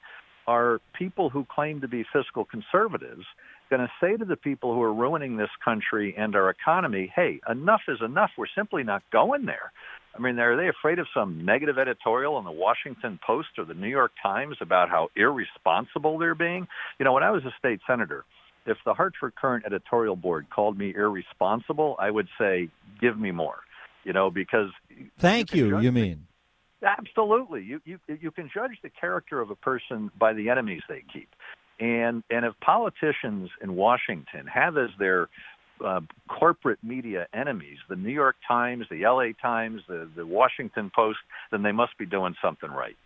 are 0.46 0.80
people 0.94 1.28
who 1.28 1.44
claim 1.54 1.82
to 1.82 1.88
be 1.88 2.02
fiscal 2.10 2.46
conservatives 2.46 3.26
going 3.68 3.82
to 3.82 3.92
say 4.00 4.16
to 4.16 4.24
the 4.24 4.36
people 4.36 4.74
who 4.74 4.82
are 4.82 4.92
ruining 4.92 5.36
this 5.36 5.50
country 5.62 6.14
and 6.16 6.34
our 6.34 6.48
economy, 6.48 7.12
"Hey, 7.14 7.40
enough 7.46 7.82
is 7.88 8.00
enough. 8.00 8.30
We're 8.38 8.46
simply 8.56 8.84
not 8.84 9.02
going 9.12 9.44
there." 9.44 9.70
I 10.14 10.20
mean, 10.20 10.38
are 10.38 10.56
they 10.56 10.68
afraid 10.68 10.98
of 10.98 11.06
some 11.14 11.44
negative 11.44 11.78
editorial 11.78 12.38
in 12.38 12.44
the 12.44 12.50
Washington 12.50 13.18
Post 13.24 13.48
or 13.58 13.64
the 13.64 13.74
New 13.74 13.88
York 13.88 14.12
Times 14.22 14.56
about 14.60 14.88
how 14.88 15.08
irresponsible 15.14 16.18
they're 16.18 16.34
being? 16.34 16.66
You 16.98 17.04
know, 17.04 17.12
when 17.12 17.22
I 17.22 17.30
was 17.30 17.44
a 17.44 17.54
state 17.58 17.80
senator, 17.86 18.24
if 18.66 18.76
the 18.84 18.94
Hartford 18.94 19.34
Courant 19.40 19.64
editorial 19.64 20.16
board 20.16 20.46
called 20.50 20.76
me 20.76 20.92
irresponsible, 20.94 21.96
I 21.98 22.10
would 22.10 22.28
say, 22.38 22.68
"Give 23.00 23.18
me 23.18 23.30
more." 23.30 23.60
You 24.04 24.12
know, 24.12 24.30
because 24.30 24.70
Thank 25.18 25.54
you, 25.54 25.78
you 25.78 25.92
me- 25.92 26.02
mean. 26.02 26.26
Absolutely. 26.82 27.62
You 27.62 27.80
you 27.84 27.98
you 28.08 28.30
can 28.30 28.50
judge 28.52 28.78
the 28.82 28.90
character 28.90 29.40
of 29.40 29.50
a 29.50 29.54
person 29.54 30.10
by 30.18 30.32
the 30.32 30.48
enemies 30.48 30.82
they 30.88 31.04
keep. 31.12 31.28
And 31.78 32.22
and 32.30 32.44
if 32.44 32.58
politicians 32.60 33.50
in 33.62 33.74
Washington 33.74 34.46
have 34.46 34.76
as 34.76 34.90
their 34.98 35.28
uh, 35.84 36.00
corporate 36.28 36.78
media 36.82 37.26
enemies, 37.32 37.78
the 37.88 37.96
New 37.96 38.12
York 38.12 38.36
Times, 38.46 38.86
the 38.90 39.02
LA 39.04 39.32
Times, 39.40 39.82
the 39.88 40.08
the 40.14 40.26
Washington 40.26 40.90
Post, 40.94 41.18
then 41.50 41.62
they 41.62 41.72
must 41.72 41.96
be 41.98 42.06
doing 42.06 42.34
something 42.42 42.70
right. 42.70 42.96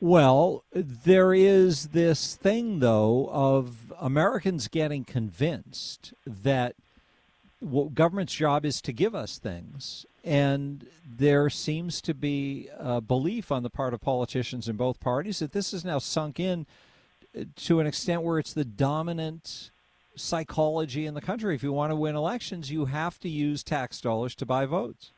Well, 0.00 0.64
there 0.72 1.34
is 1.34 1.88
this 1.88 2.34
thing, 2.34 2.78
though, 2.78 3.28
of 3.30 3.92
Americans 4.00 4.66
getting 4.66 5.04
convinced 5.04 6.14
that 6.26 6.74
what 7.60 7.94
government's 7.94 8.34
job 8.34 8.64
is 8.64 8.80
to 8.80 8.92
give 8.92 9.14
us 9.14 9.36
things. 9.36 10.06
And 10.24 10.86
there 11.04 11.50
seems 11.50 12.00
to 12.02 12.14
be 12.14 12.68
a 12.78 13.02
belief 13.02 13.52
on 13.52 13.62
the 13.62 13.68
part 13.68 13.92
of 13.92 14.00
politicians 14.00 14.68
in 14.68 14.76
both 14.76 15.00
parties 15.00 15.38
that 15.40 15.52
this 15.52 15.74
is 15.74 15.84
now 15.84 15.98
sunk 15.98 16.40
in 16.40 16.66
uh, 17.38 17.44
to 17.56 17.80
an 17.80 17.86
extent 17.86 18.22
where 18.22 18.38
it's 18.38 18.54
the 18.54 18.64
dominant 18.64 19.70
psychology 20.20 21.06
in 21.06 21.14
the 21.14 21.20
country. 21.20 21.54
If 21.54 21.62
you 21.62 21.72
want 21.72 21.90
to 21.90 21.96
win 21.96 22.14
elections, 22.14 22.70
you 22.70 22.86
have 22.86 23.18
to 23.20 23.28
use 23.28 23.62
tax 23.62 24.00
dollars 24.00 24.34
to 24.36 24.46
buy 24.46 24.66
votes. 24.66 25.12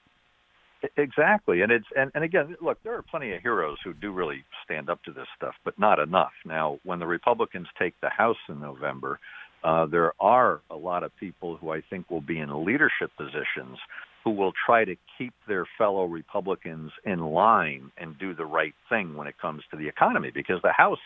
Exactly, 0.96 1.60
and 1.60 1.70
it's 1.70 1.86
and, 1.96 2.10
and 2.14 2.24
again, 2.24 2.56
look, 2.60 2.82
there 2.82 2.96
are 2.96 3.02
plenty 3.02 3.32
of 3.34 3.40
heroes 3.40 3.78
who 3.84 3.92
do 3.92 4.10
really 4.10 4.42
stand 4.64 4.90
up 4.90 5.00
to 5.04 5.12
this 5.12 5.28
stuff, 5.36 5.54
but 5.64 5.78
not 5.78 6.00
enough. 6.00 6.32
Now, 6.44 6.80
when 6.82 6.98
the 6.98 7.06
Republicans 7.06 7.68
take 7.78 7.94
the 8.00 8.10
House 8.10 8.36
in 8.48 8.60
November, 8.60 9.20
uh, 9.62 9.86
there 9.86 10.12
are 10.18 10.60
a 10.70 10.76
lot 10.76 11.04
of 11.04 11.14
people 11.16 11.56
who 11.56 11.70
I 11.70 11.82
think 11.88 12.10
will 12.10 12.20
be 12.20 12.40
in 12.40 12.64
leadership 12.64 13.12
positions 13.16 13.78
who 14.24 14.30
will 14.30 14.52
try 14.66 14.84
to 14.84 14.96
keep 15.18 15.34
their 15.46 15.66
fellow 15.78 16.04
Republicans 16.04 16.90
in 17.04 17.20
line 17.20 17.90
and 17.96 18.18
do 18.18 18.34
the 18.34 18.44
right 18.44 18.74
thing 18.88 19.14
when 19.14 19.26
it 19.26 19.38
comes 19.40 19.62
to 19.70 19.76
the 19.76 19.86
economy, 19.86 20.30
because 20.32 20.60
the 20.62 20.72
House 20.72 20.98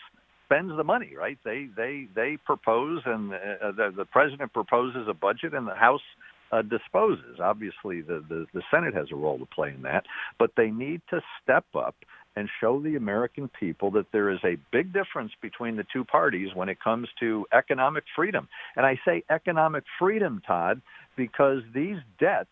spends 0.47 0.71
the 0.75 0.83
money, 0.83 1.13
right? 1.17 1.37
They 1.43 1.67
they 1.75 2.07
they 2.15 2.37
propose, 2.45 3.01
and 3.05 3.33
uh, 3.33 3.71
the, 3.75 3.93
the 3.95 4.05
president 4.05 4.53
proposes 4.53 5.07
a 5.09 5.13
budget, 5.13 5.53
and 5.53 5.67
the 5.67 5.75
House 5.75 6.01
uh, 6.51 6.61
disposes. 6.61 7.39
Obviously, 7.41 8.01
the, 8.01 8.23
the 8.27 8.45
the 8.53 8.61
Senate 8.71 8.93
has 8.93 9.07
a 9.11 9.15
role 9.15 9.37
to 9.39 9.45
play 9.45 9.73
in 9.75 9.81
that, 9.83 10.05
but 10.39 10.51
they 10.55 10.71
need 10.71 11.01
to 11.09 11.21
step 11.43 11.65
up 11.75 11.95
and 12.37 12.47
show 12.61 12.79
the 12.79 12.95
American 12.95 13.49
people 13.59 13.89
that 13.91 14.05
there 14.11 14.29
is 14.29 14.39
a 14.43 14.57
big 14.71 14.93
difference 14.93 15.31
between 15.41 15.75
the 15.75 15.85
two 15.91 16.05
parties 16.05 16.49
when 16.53 16.69
it 16.69 16.77
comes 16.79 17.07
to 17.19 17.45
economic 17.51 18.03
freedom. 18.15 18.47
And 18.75 18.85
I 18.85 18.99
say 19.03 19.23
economic 19.31 19.83
freedom, 19.97 20.41
Todd, 20.45 20.79
because 21.15 21.63
these 21.73 21.97
debts 22.19 22.51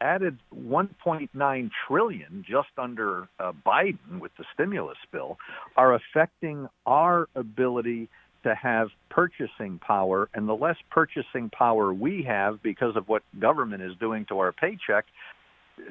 added 0.00 0.38
1.9 0.54 1.70
trillion 1.86 2.44
just 2.48 2.68
under 2.78 3.28
uh, 3.38 3.52
Biden 3.66 4.20
with 4.20 4.32
the 4.38 4.44
stimulus 4.54 4.98
bill 5.12 5.38
are 5.76 5.94
affecting 5.94 6.68
our 6.86 7.28
ability 7.34 8.08
to 8.42 8.54
have 8.54 8.88
purchasing 9.10 9.78
power. 9.78 10.28
And 10.34 10.48
the 10.48 10.54
less 10.54 10.76
purchasing 10.90 11.50
power 11.50 11.92
we 11.92 12.22
have 12.22 12.62
because 12.62 12.96
of 12.96 13.08
what 13.08 13.22
government 13.38 13.82
is 13.82 13.92
doing 14.00 14.24
to 14.26 14.38
our 14.38 14.52
paycheck 14.52 15.06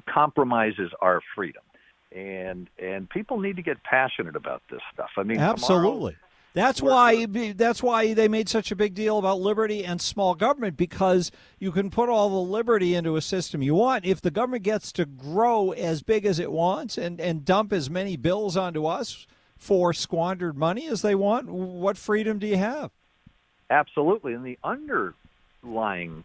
compromises 0.07 0.91
our 1.01 1.21
freedom. 1.35 1.63
And 2.11 2.67
and 2.81 3.07
people 3.07 3.39
need 3.39 3.55
to 3.57 3.61
get 3.61 3.83
passionate 3.83 4.35
about 4.35 4.63
this 4.71 4.81
stuff. 4.91 5.11
I 5.17 5.23
mean 5.23 5.39
absolutely. 5.39 6.13
tomorrow, 6.13 6.28
that's 6.53 6.81
why 6.81 7.25
that's 7.25 7.83
why 7.83 8.13
they 8.13 8.27
made 8.27 8.49
such 8.49 8.71
a 8.71 8.75
big 8.75 8.95
deal 8.95 9.19
about 9.19 9.39
liberty 9.39 9.85
and 9.85 10.01
small 10.01 10.33
government 10.35 10.77
because 10.77 11.31
you 11.59 11.71
can 11.71 11.89
put 11.89 12.09
all 12.09 12.29
the 12.29 12.51
liberty 12.51 12.95
into 12.95 13.15
a 13.15 13.21
system 13.21 13.61
you 13.61 13.75
want. 13.75 14.05
If 14.05 14.21
the 14.21 14.31
government 14.31 14.63
gets 14.63 14.91
to 14.93 15.05
grow 15.05 15.71
as 15.71 16.01
big 16.01 16.25
as 16.25 16.39
it 16.39 16.51
wants 16.51 16.97
and, 16.97 17.21
and 17.21 17.45
dump 17.45 17.71
as 17.71 17.89
many 17.89 18.17
bills 18.17 18.57
onto 18.57 18.85
us 18.85 19.27
for 19.57 19.93
squandered 19.93 20.57
money 20.57 20.87
as 20.87 21.01
they 21.01 21.15
want, 21.15 21.47
what 21.49 21.97
freedom 21.97 22.39
do 22.39 22.47
you 22.47 22.57
have? 22.57 22.91
Absolutely. 23.69 24.33
And 24.33 24.43
the 24.43 24.57
underlying 24.63 26.23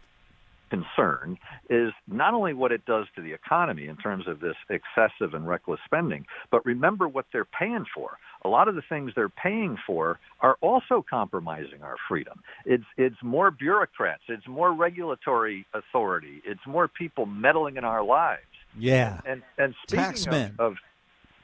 concern 0.75 1.37
is 1.69 1.91
not 2.07 2.33
only 2.33 2.53
what 2.53 2.71
it 2.71 2.85
does 2.85 3.05
to 3.15 3.21
the 3.21 3.33
economy 3.33 3.87
in 3.87 3.97
terms 3.97 4.27
of 4.27 4.39
this 4.39 4.55
excessive 4.69 5.33
and 5.33 5.47
reckless 5.47 5.79
spending, 5.85 6.25
but 6.51 6.65
remember 6.65 7.07
what 7.07 7.25
they're 7.31 7.45
paying 7.45 7.85
for. 7.93 8.17
A 8.43 8.49
lot 8.49 8.67
of 8.67 8.75
the 8.75 8.81
things 8.87 9.11
they're 9.15 9.29
paying 9.29 9.77
for 9.87 10.19
are 10.41 10.57
also 10.61 11.03
compromising 11.07 11.81
our 11.81 11.95
freedom. 12.07 12.41
It's 12.65 12.83
it's 12.97 13.15
more 13.23 13.51
bureaucrats, 13.51 14.23
it's 14.27 14.47
more 14.47 14.73
regulatory 14.73 15.65
authority, 15.73 16.41
it's 16.45 16.65
more 16.67 16.87
people 16.87 17.25
meddling 17.25 17.77
in 17.77 17.83
our 17.83 18.03
lives. 18.03 18.41
Yeah. 18.77 19.19
And 19.25 19.41
and 19.57 19.73
speaking 19.87 20.33
of, 20.33 20.59
of 20.59 20.73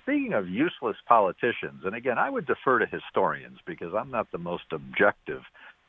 speaking 0.04 0.34
of 0.34 0.48
useless 0.50 0.98
politicians, 1.08 1.82
and 1.86 1.96
again, 1.96 2.17
I 2.17 2.30
would 2.30 2.46
defer 2.46 2.80
to 2.80 2.86
historians 2.86 3.60
because 3.65 3.94
I'm 3.98 4.12
not 4.12 4.32
the 4.32 4.38
most 4.38 4.65
objective 4.72 5.41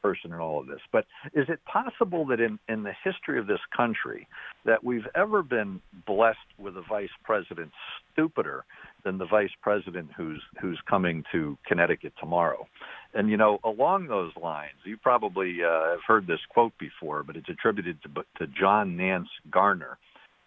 person 0.03 0.33
in 0.33 0.41
all 0.41 0.61
of 0.61 0.67
this. 0.67 0.81
But 0.91 1.07
is 1.35 1.47
it 1.49 1.61
possible 1.65 2.27
that 2.27 2.41
in, 2.41 2.59
in 2.69 2.83
the 2.83 2.93
history 3.05 3.39
of 3.39 3.47
this 3.47 3.61
country 3.75 4.27
that 4.65 4.83
we've 4.83 5.07
ever 5.15 5.43
been 5.43 5.81
blessed 6.07 6.39
with 6.59 6.77
a 6.77 6.83
vice 6.89 7.11
president 7.25 7.71
stupider 8.13 8.65
than 9.05 9.19
the 9.19 9.27
vice 9.27 9.51
president 9.63 10.11
who's 10.17 10.43
who's 10.61 10.81
coming 10.89 11.25
to 11.33 11.57
Connecticut 11.67 12.13
tomorrow? 12.19 12.67
And 13.15 13.31
you 13.31 13.37
know, 13.37 13.59
along 13.65 14.09
those 14.09 14.33
lines, 14.41 14.75
you 14.85 14.97
probably 14.97 15.59
uh, 15.63 15.91
have 15.91 16.01
heard 16.07 16.27
this 16.27 16.41
quote 16.51 16.73
before, 16.79 17.23
but 17.23 17.37
it's 17.37 17.49
attributed 17.49 17.99
to, 18.03 18.25
to 18.39 18.53
John 18.53 18.97
Nance 18.97 19.29
Garner, 19.51 19.99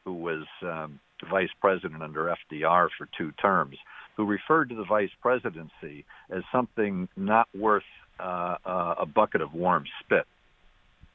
who 0.03 0.13
was 0.13 0.45
um, 0.63 0.99
vice 1.29 1.49
president 1.61 2.01
under 2.01 2.35
FDR 2.51 2.89
for 2.97 3.07
two 3.17 3.31
terms, 3.33 3.77
who 4.17 4.25
referred 4.25 4.69
to 4.69 4.75
the 4.75 4.85
vice 4.85 5.11
presidency 5.21 6.05
as 6.29 6.43
something 6.51 7.07
not 7.15 7.47
worth 7.57 7.83
uh, 8.19 8.57
uh, 8.65 8.95
a 8.99 9.05
bucket 9.05 9.41
of 9.41 9.53
warm 9.53 9.85
spit. 10.03 10.25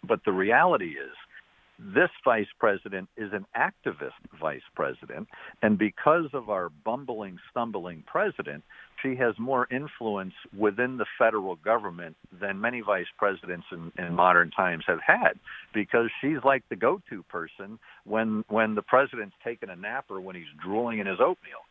But 0.06 0.20
the 0.24 0.32
reality 0.32 0.90
is, 0.90 1.14
this 1.78 2.10
vice 2.24 2.46
president 2.58 3.08
is 3.16 3.32
an 3.32 3.46
activist 3.56 4.10
vice 4.38 4.60
president, 4.74 5.28
and 5.62 5.78
because 5.78 6.26
of 6.34 6.50
our 6.50 6.68
bumbling, 6.84 7.38
stumbling 7.50 8.04
president, 8.06 8.62
she 9.02 9.16
has 9.16 9.34
more 9.38 9.66
influence 9.70 10.34
within 10.56 10.98
the 10.98 11.06
federal 11.18 11.56
government 11.56 12.16
than 12.38 12.60
many 12.60 12.82
vice 12.82 13.06
presidents 13.16 13.66
in, 13.72 13.90
in 13.96 14.14
modern 14.14 14.50
times 14.50 14.84
have 14.86 15.00
had, 15.06 15.38
because 15.72 16.10
she's 16.20 16.36
like 16.44 16.62
the 16.68 16.76
go-to 16.76 17.22
person 17.24 17.78
when 18.04 18.44
when 18.48 18.74
the 18.74 18.82
president's 18.82 19.34
taking 19.42 19.70
a 19.70 19.76
nap 19.76 20.04
or 20.10 20.20
when 20.20 20.36
he's 20.36 20.52
drooling 20.62 20.98
in 20.98 21.06
his 21.06 21.18
oatmeal, 21.18 21.64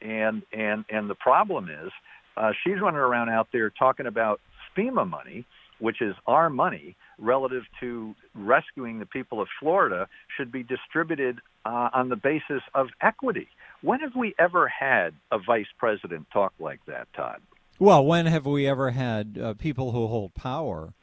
and 0.00 0.42
and 0.52 0.84
and 0.90 1.10
the 1.10 1.16
problem 1.16 1.68
is, 1.68 1.90
uh, 2.36 2.52
she's 2.62 2.80
running 2.80 3.00
around 3.00 3.30
out 3.30 3.48
there 3.52 3.70
talking 3.70 4.06
about 4.06 4.40
FEMA 4.76 5.08
money, 5.08 5.44
which 5.78 6.00
is 6.00 6.14
our 6.26 6.50
money 6.50 6.96
relative 7.18 7.62
to 7.80 8.14
rescuing 8.34 8.98
the 8.98 9.06
people 9.06 9.40
of 9.40 9.48
Florida, 9.60 10.08
should 10.36 10.50
be 10.50 10.62
distributed 10.62 11.38
uh, 11.64 11.90
on 11.92 12.08
the 12.08 12.16
basis 12.16 12.62
of 12.74 12.88
equity. 13.00 13.48
When 13.82 14.00
have 14.00 14.14
we 14.14 14.34
ever 14.38 14.68
had 14.68 15.14
a 15.30 15.38
vice 15.38 15.66
president 15.78 16.26
talk 16.32 16.52
like 16.58 16.80
that, 16.86 17.08
Todd? 17.14 17.40
Well, 17.78 18.04
when 18.04 18.26
have 18.26 18.46
we 18.46 18.66
ever 18.66 18.90
had 18.90 19.38
uh, 19.40 19.54
people 19.54 19.92
who 19.92 20.06
hold 20.06 20.34
power 20.34 20.94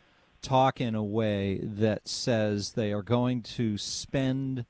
talk 0.41 0.81
in 0.81 0.95
a 0.95 1.03
way 1.03 1.59
that 1.61 2.07
says 2.07 2.71
they 2.71 2.91
are 2.91 3.03
going 3.03 3.41
to 3.41 3.77
spend 3.77 4.65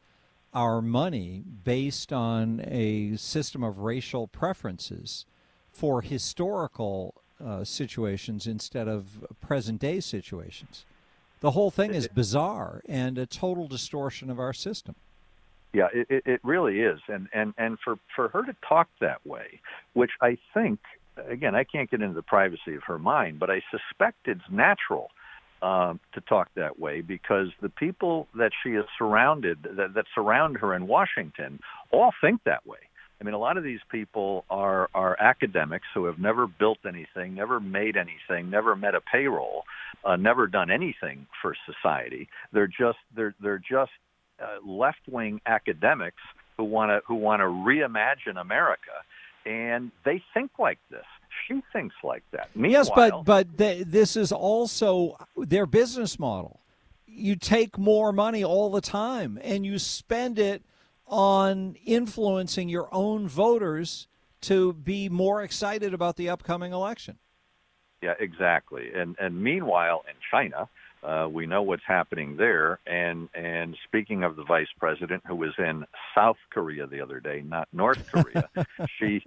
our 0.53 0.81
money 0.81 1.43
based 1.63 2.13
on 2.13 2.61
a 2.67 3.15
system 3.15 3.63
of 3.63 3.79
racial 3.79 4.27
preferences 4.27 5.25
for 5.71 6.01
historical 6.01 7.22
uh, 7.43 7.63
situations 7.63 8.47
instead 8.47 8.87
of 8.87 9.25
present 9.41 9.79
day 9.79 9.99
situations. 9.99 10.85
The 11.39 11.51
whole 11.51 11.71
thing 11.71 11.93
is 11.93 12.07
bizarre 12.07 12.81
and 12.87 13.17
a 13.17 13.25
total 13.25 13.67
distortion 13.67 14.29
of 14.29 14.39
our 14.39 14.53
system. 14.53 14.95
Yeah, 15.73 15.87
it, 15.93 16.23
it 16.25 16.39
really 16.43 16.81
is, 16.81 16.99
and 17.07 17.27
and 17.33 17.53
and 17.57 17.79
for 17.83 17.97
for 18.15 18.29
her 18.29 18.43
to 18.43 18.55
talk 18.67 18.87
that 19.01 19.25
way, 19.25 19.59
which 19.93 20.11
I 20.21 20.37
think, 20.53 20.79
again, 21.27 21.55
I 21.55 21.63
can't 21.63 21.89
get 21.89 22.01
into 22.01 22.13
the 22.13 22.21
privacy 22.21 22.75
of 22.75 22.83
her 22.83 22.99
mind, 22.99 23.39
but 23.39 23.49
I 23.49 23.61
suspect 23.71 24.27
it's 24.27 24.47
natural 24.51 25.09
uh, 25.63 25.95
to 26.13 26.21
talk 26.21 26.49
that 26.55 26.79
way 26.79 27.01
because 27.01 27.47
the 27.61 27.69
people 27.69 28.27
that 28.35 28.51
she 28.61 28.71
is 28.71 28.85
surrounded 28.97 29.63
that, 29.63 29.95
that 29.95 30.05
surround 30.13 30.57
her 30.57 30.75
in 30.75 30.87
Washington 30.87 31.59
all 31.91 32.13
think 32.21 32.43
that 32.43 32.67
way. 32.67 32.77
I 33.19 33.23
mean, 33.23 33.33
a 33.33 33.39
lot 33.39 33.57
of 33.57 33.63
these 33.63 33.79
people 33.89 34.43
are 34.49 34.89
are 34.93 35.15
academics 35.19 35.87
who 35.93 36.05
have 36.05 36.19
never 36.19 36.47
built 36.47 36.79
anything, 36.85 37.35
never 37.35 37.59
made 37.59 37.95
anything, 37.95 38.49
never 38.49 38.75
met 38.75 38.95
a 38.95 39.01
payroll, 39.01 39.63
uh, 40.03 40.15
never 40.15 40.47
done 40.47 40.69
anything 40.69 41.27
for 41.41 41.55
society. 41.65 42.27
They're 42.51 42.67
just 42.67 42.97
they're 43.15 43.33
they're 43.39 43.59
just 43.59 43.91
uh, 44.41 44.57
left 44.65 44.99
wing 45.09 45.41
academics 45.45 46.21
who 46.57 46.65
want 46.65 46.89
to 46.89 47.01
who 47.07 47.15
want 47.15 47.39
to 47.39 47.45
reimagine 47.45 48.39
America, 48.39 48.91
and 49.45 49.91
they 50.03 50.21
think 50.33 50.51
like 50.59 50.79
this. 50.89 51.05
She 51.47 51.63
thinks 51.71 51.95
like 52.03 52.23
that. 52.31 52.49
Meanwhile, 52.55 52.71
yes, 52.71 52.89
but 52.93 53.23
but 53.23 53.57
they, 53.57 53.83
this 53.83 54.15
is 54.15 54.31
also 54.31 55.17
their 55.37 55.65
business 55.65 56.19
model. 56.19 56.59
You 57.07 57.35
take 57.35 57.77
more 57.77 58.11
money 58.11 58.43
all 58.43 58.69
the 58.69 58.81
time, 58.81 59.39
and 59.41 59.65
you 59.65 59.79
spend 59.79 60.39
it 60.39 60.61
on 61.13 61.75
influencing 61.85 62.69
your 62.69 62.89
own 62.91 63.27
voters 63.27 64.07
to 64.41 64.73
be 64.73 65.09
more 65.09 65.43
excited 65.43 65.93
about 65.93 66.17
the 66.17 66.27
upcoming 66.27 66.73
election. 66.73 67.19
Yeah, 68.01 68.15
exactly. 68.19 68.91
And 68.93 69.15
and 69.19 69.41
meanwhile, 69.41 70.03
in 70.09 70.15
China, 70.31 70.67
uh, 71.03 71.29
we 71.31 71.45
know 71.45 71.61
what's 71.61 71.83
happening 71.87 72.35
there. 72.35 72.79
And 72.87 73.29
and 73.35 73.77
speaking 73.85 74.23
of 74.23 74.35
the 74.35 74.43
vice 74.43 74.67
president 74.79 75.23
who 75.27 75.35
was 75.35 75.53
in 75.59 75.85
South 76.15 76.37
Korea 76.49 76.87
the 76.87 76.99
other 76.99 77.19
day, 77.19 77.43
not 77.45 77.67
North 77.71 78.05
Korea, 78.11 78.49
she 78.99 79.23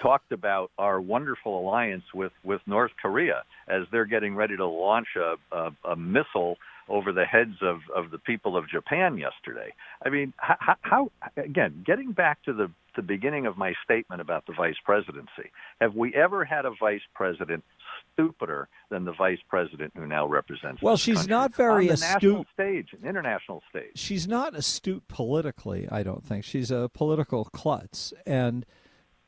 talked 0.00 0.30
about 0.30 0.70
our 0.78 1.00
wonderful 1.00 1.58
alliance 1.58 2.04
with 2.14 2.32
with 2.44 2.60
North 2.66 2.92
Korea 3.02 3.42
as 3.66 3.82
they're 3.90 4.06
getting 4.06 4.36
ready 4.36 4.56
to 4.56 4.66
launch 4.66 5.08
a, 5.16 5.34
a, 5.54 5.72
a 5.84 5.96
missile 5.96 6.56
over 6.90 7.12
the 7.12 7.24
heads 7.24 7.56
of, 7.62 7.78
of 7.94 8.10
the 8.10 8.18
people 8.18 8.56
of 8.56 8.68
Japan 8.68 9.16
yesterday. 9.16 9.72
I 10.04 10.10
mean, 10.10 10.34
how, 10.36 10.76
how 10.82 11.10
again, 11.36 11.82
getting 11.86 12.12
back 12.12 12.42
to 12.44 12.52
the, 12.52 12.70
the 12.96 13.02
beginning 13.02 13.46
of 13.46 13.56
my 13.56 13.74
statement 13.84 14.20
about 14.20 14.46
the 14.46 14.52
vice 14.52 14.76
presidency, 14.84 15.50
have 15.80 15.94
we 15.94 16.14
ever 16.14 16.44
had 16.44 16.64
a 16.66 16.72
vice 16.78 17.00
president 17.14 17.64
stupider 18.12 18.68
than 18.90 19.04
the 19.04 19.12
vice 19.12 19.38
president 19.48 19.92
who 19.96 20.06
now 20.06 20.26
represents? 20.26 20.82
Well, 20.82 20.96
she's 20.96 21.28
not 21.28 21.54
very 21.54 21.88
on 21.90 21.96
the 21.96 22.04
astute. 22.04 22.46
Stage, 22.54 22.88
an 23.00 23.08
international 23.08 23.62
stage. 23.70 23.92
She's 23.94 24.26
not 24.26 24.54
astute 24.56 25.06
politically. 25.08 25.88
I 25.90 26.02
don't 26.02 26.24
think 26.24 26.44
she's 26.44 26.70
a 26.70 26.90
political 26.92 27.44
klutz, 27.46 28.12
and 28.26 28.66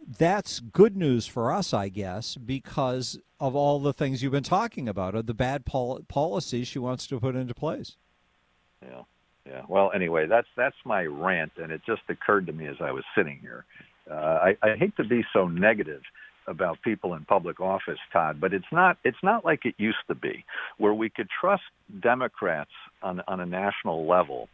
that's 0.07 0.61
good 0.61 0.97
news 0.97 1.27
for 1.27 1.53
us, 1.53 1.73
I 1.73 1.89
guess, 1.89 2.37
because 2.37 3.19
of 3.41 3.55
all 3.55 3.81
the 3.81 3.93
things 3.93 4.23
you've 4.23 4.33
been 4.33 4.43
talking 4.43 4.89
about, 4.89 5.15
of 5.15 5.27
the 5.27 5.35
bad 5.35 5.65
pol- 5.65 6.03
policies 6.09 6.69
she 6.69 6.79
wants 6.79 7.07
to 7.09 7.21
put 7.21 7.37
into 7.37 7.55
place. 7.55 7.97
Yeah, 8.83 9.03
yeah. 9.47 9.63
Well, 9.69 9.91
anyway, 9.95 10.27
that's 10.27 10.49
that's 10.57 10.77
my 10.85 11.05
rant, 11.05 11.53
and 11.57 11.73
it 11.73 11.83
just 11.87 12.03
occurred 12.09 12.47
to 12.47 12.53
me 12.53 12.67
as 12.67 12.77
I 12.81 12.93
was 12.93 13.05
sitting 13.17 13.39
here. 13.41 13.65
Uh, 14.11 14.15
I, 14.15 14.57
I 14.63 14.77
hate 14.77 14.97
to 14.97 15.05
be 15.05 15.25
so 15.33 15.47
negative 15.47 16.03
about 16.49 16.83
people 16.83 17.15
in 17.15 17.25
public 17.25 17.61
office, 17.61 17.99
Todd, 18.13 18.41
but 18.41 18.53
it's 18.53 18.67
not 18.73 18.99
it's 19.05 19.23
not 19.23 19.45
like 19.45 19.65
it 19.65 19.75
used 19.79 20.05
to 20.09 20.15
be, 20.15 20.45
where 20.79 20.95
we 20.95 21.09
could 21.09 21.29
trust 21.41 21.63
Democrats 22.01 22.71
on 23.03 23.23
on 23.29 23.41
a 23.41 23.47
national 23.47 24.07
level 24.07 24.49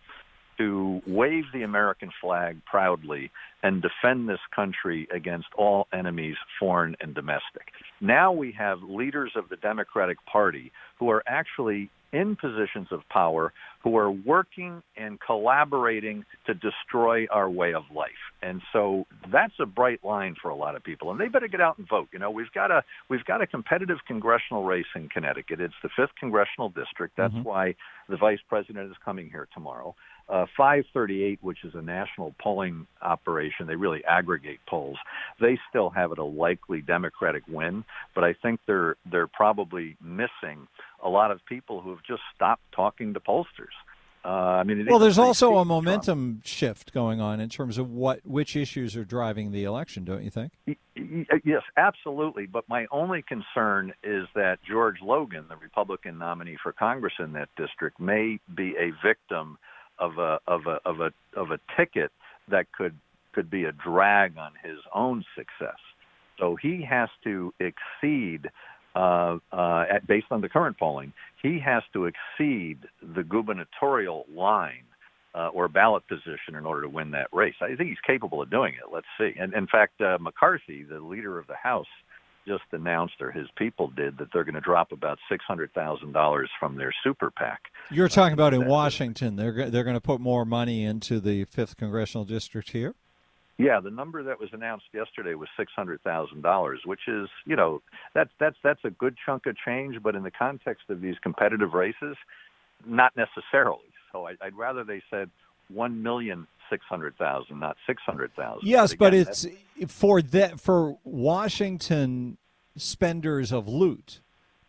to 0.59 1.01
wave 1.07 1.45
the 1.53 1.63
American 1.63 2.11
flag 2.21 2.61
proudly 2.65 3.31
and 3.63 3.83
defend 3.83 4.29
this 4.29 4.41
country 4.55 5.09
against 5.13 5.49
all 5.57 5.87
enemies, 5.93 6.37
foreign 6.61 6.97
and 7.01 7.15
domestic. 7.15 7.73
Now 8.01 8.33
we 8.33 8.53
have 8.53 8.83
leaders 8.83 9.33
of 9.35 9.49
the 9.49 9.57
Democratic 9.57 10.19
Party 10.27 10.71
who 10.99 11.11
are 11.11 11.23
actually 11.27 11.91
in 12.13 12.37
positions 12.37 12.89
of 12.91 13.01
power 13.11 13.53
who 13.85 13.97
are 13.97 14.11
working 14.11 14.83
and 14.97 15.19
collaborating 15.21 16.25
to 16.47 16.55
destroy 16.55 17.27
our 17.31 17.49
way 17.49 17.75
of 17.75 17.85
life. 17.95 18.11
And 18.43 18.63
so 18.73 19.07
that's 19.31 19.53
a 19.61 19.67
bright 19.67 20.05
line 20.05 20.35
for 20.41 20.49
a 20.49 20.55
lot 20.55 20.75
of 20.75 20.83
people. 20.83 21.11
And 21.11 21.21
they 21.21 21.29
better 21.29 21.49
get 21.49 21.61
out 21.61 21.79
and 21.79 21.89
vote. 21.89 22.09
You 22.13 22.19
know, 22.19 22.31
we've 22.31 22.53
got 22.53 22.71
a 22.71 22.83
we've 23.09 23.25
got 23.25 23.43
a 23.43 23.47
competitive 23.47 23.99
congressional 24.07 24.65
race 24.65 24.87
in 24.95 25.09
Connecticut. 25.09 25.61
It's 25.61 25.75
the 25.83 25.91
fifth 25.97 26.15
congressional 26.19 26.71
district. 26.71 27.17
That's 27.17 27.35
mm-hmm. 27.35 27.43
why 27.43 27.75
the 28.09 28.17
vice 28.17 28.41
president 28.49 28.91
is 28.91 28.97
coming 29.05 29.29
here 29.31 29.49
tomorrow. 29.55 29.95
Uh, 30.29 30.45
538, 30.59 31.39
which 31.41 31.65
is 31.65 31.75
a 31.75 31.81
national 31.81 32.35
polling 32.39 32.87
operation, 33.01 33.67
they 33.67 33.77
really 33.77 34.05
aggregate 34.05 34.61
polls. 34.69 34.99
They 35.41 35.59
still 35.71 35.89
have 35.89 36.13
it 36.13 36.19
a 36.19 36.25
likely 36.25 36.83
Democratic 36.83 37.45
win, 37.49 37.83
but 38.15 38.25
I 38.25 38.35
think 38.35 38.61
they're 38.67 38.97
they're 39.11 39.27
probably 39.27 39.97
missing 40.03 40.69
a 41.03 41.09
lot 41.09 41.31
of 41.31 41.41
people 41.47 41.81
who 41.81 41.91
have 41.91 42.03
just 42.07 42.21
stopped 42.35 42.63
talking 42.73 43.15
to 43.15 43.21
pollsters. 43.21 43.73
Uh, 44.25 44.29
I 44.29 44.65
mean, 44.65 44.85
well, 44.87 44.99
there's 44.99 45.19
also 45.19 45.57
a 45.57 45.65
momentum 45.65 46.43
Trump. 46.43 46.47
shift 46.47 46.93
going 46.93 47.21
on 47.21 47.41
in 47.41 47.49
terms 47.49 47.79
of 47.79 47.91
what 47.91 48.21
which 48.27 48.57
issues 48.57 48.97
are 48.97 49.05
driving 49.05 49.53
the 49.53 49.65
election, 49.65 50.05
don't 50.05 50.23
you 50.25 50.31
think? 50.31 50.53
Yes, 50.95 51.63
absolutely. 51.79 52.47
But 52.47 52.69
my 52.69 52.87
only 52.91 53.23
concern 53.23 53.95
is 54.03 54.27
that 54.35 54.59
George 54.69 55.01
Logan, 55.01 55.47
the 55.49 55.57
Republican 55.57 56.19
nominee 56.19 56.59
for 56.63 56.73
Congress 56.73 57.15
in 57.19 57.33
that 57.33 57.49
district, 57.57 58.01
may 58.01 58.41
be 58.55 58.75
a 58.77 58.91
victim 59.03 59.57
of 59.99 60.19
a 60.19 60.39
of 60.47 60.67
a 60.67 60.79
of 60.85 61.01
a 61.01 61.13
of 61.39 61.51
a 61.51 61.59
ticket 61.77 62.11
that 62.51 62.67
could 62.73 62.97
could 63.33 63.51
be 63.51 63.65
a 63.65 63.73
drag 63.73 64.37
on 64.39 64.53
his 64.63 64.79
own 64.95 65.25
success. 65.37 65.79
So 66.39 66.57
he 66.61 66.83
has 66.89 67.09
to 67.25 67.53
exceed 67.61 68.49
uh, 68.95 69.39
uh, 69.53 69.85
at, 69.91 70.07
based 70.07 70.27
on 70.31 70.41
the 70.41 70.49
current 70.49 70.79
polling, 70.79 71.13
he 71.43 71.59
has 71.61 71.83
to 71.93 72.07
exceed 72.07 72.79
the 73.15 73.23
gubernatorial 73.23 74.25
line 74.35 74.85
uh, 75.35 75.49
or 75.49 75.69
ballot 75.69 76.03
position 76.09 76.57
in 76.57 76.67
order 76.67 76.83
to 76.83 76.89
win 76.89 77.11
that 77.13 77.29
race. 77.33 77.55
I 77.61 77.77
think 77.77 77.91
he's 77.91 77.99
capable 78.07 78.43
of 78.43 78.51
doing 78.51 78.75
it. 78.75 78.93
Let's 78.93 79.07
see. 79.19 79.35
And 79.39 79.55
in 79.55 79.67
fact, 79.67 80.01
uh, 80.01 80.19
McCarthy, 80.21 80.83
the 80.83 81.01
leader 81.01 81.39
of 81.39 81.47
the 81.47 81.55
House, 81.55 81.87
just 82.49 82.65
announced, 82.73 83.21
or 83.21 83.31
his 83.31 83.47
people 83.57 83.89
did, 83.89 84.19
that 84.19 84.29
they're 84.33 84.45
going 84.45 84.55
to 84.55 84.61
drop 84.61 84.91
about 84.91 85.19
six 85.29 85.45
hundred 85.45 85.73
thousand 85.75 86.13
dollars 86.13 86.51
from 86.59 86.77
their 86.77 86.93
super 87.05 87.31
PAC. 87.31 87.61
You're 87.91 88.09
talking 88.09 88.33
about 88.33 88.55
in 88.55 88.67
Washington. 88.67 89.37
They're 89.37 89.71
they're 89.71 89.85
going 89.85 89.95
to 89.95 90.01
put 90.01 90.21
more 90.21 90.45
money 90.45 90.85
into 90.85 91.21
the 91.21 91.45
fifth 91.45 91.77
congressional 91.77 92.25
district 92.25 92.71
here. 92.71 92.95
Yeah, 93.59 93.81
the 93.81 93.91
number 93.91 94.23
that 94.23 94.39
was 94.39 94.51
announced 94.53 94.87
yesterday 94.95 95.35
was 95.35 95.49
six 95.57 95.73
hundred 95.75 96.01
thousand 96.03 96.43
dollars, 96.43 96.81
which 96.85 97.09
is, 97.09 97.29
you 97.45 97.57
know, 97.57 97.83
that's 98.15 98.31
that's 98.39 98.57
that's 98.63 98.85
a 98.85 98.91
good 98.91 99.17
chunk 99.27 99.47
of 99.47 99.57
change, 99.57 100.01
but 100.03 100.15
in 100.15 100.23
the 100.23 100.31
context 100.31 100.85
of 100.89 101.01
these 101.01 101.17
competitive 101.23 101.75
races, 101.75 102.17
not 102.87 103.13
necessarily. 103.17 103.81
So 104.13 104.27
I, 104.27 104.35
would 104.45 104.57
rather 104.57 104.85
they 104.85 105.03
said 105.11 105.29
one 105.69 106.03
million 106.03 106.47
six 106.71 106.85
hundred 106.89 107.17
thousand, 107.17 107.61
not 107.61 107.77
six 107.87 108.03
hundred 108.03 108.35
thousand. 108.35 108.69
Yes, 108.69 108.95
but, 108.95 109.15
again, 109.15 109.25
but 109.25 109.51
it's 109.77 109.93
for 109.93 110.23
that 110.23 110.61
for 110.61 110.99
Washington 111.05 112.39
spenders 112.77 113.53
of 113.53 113.67
loot 113.69 114.21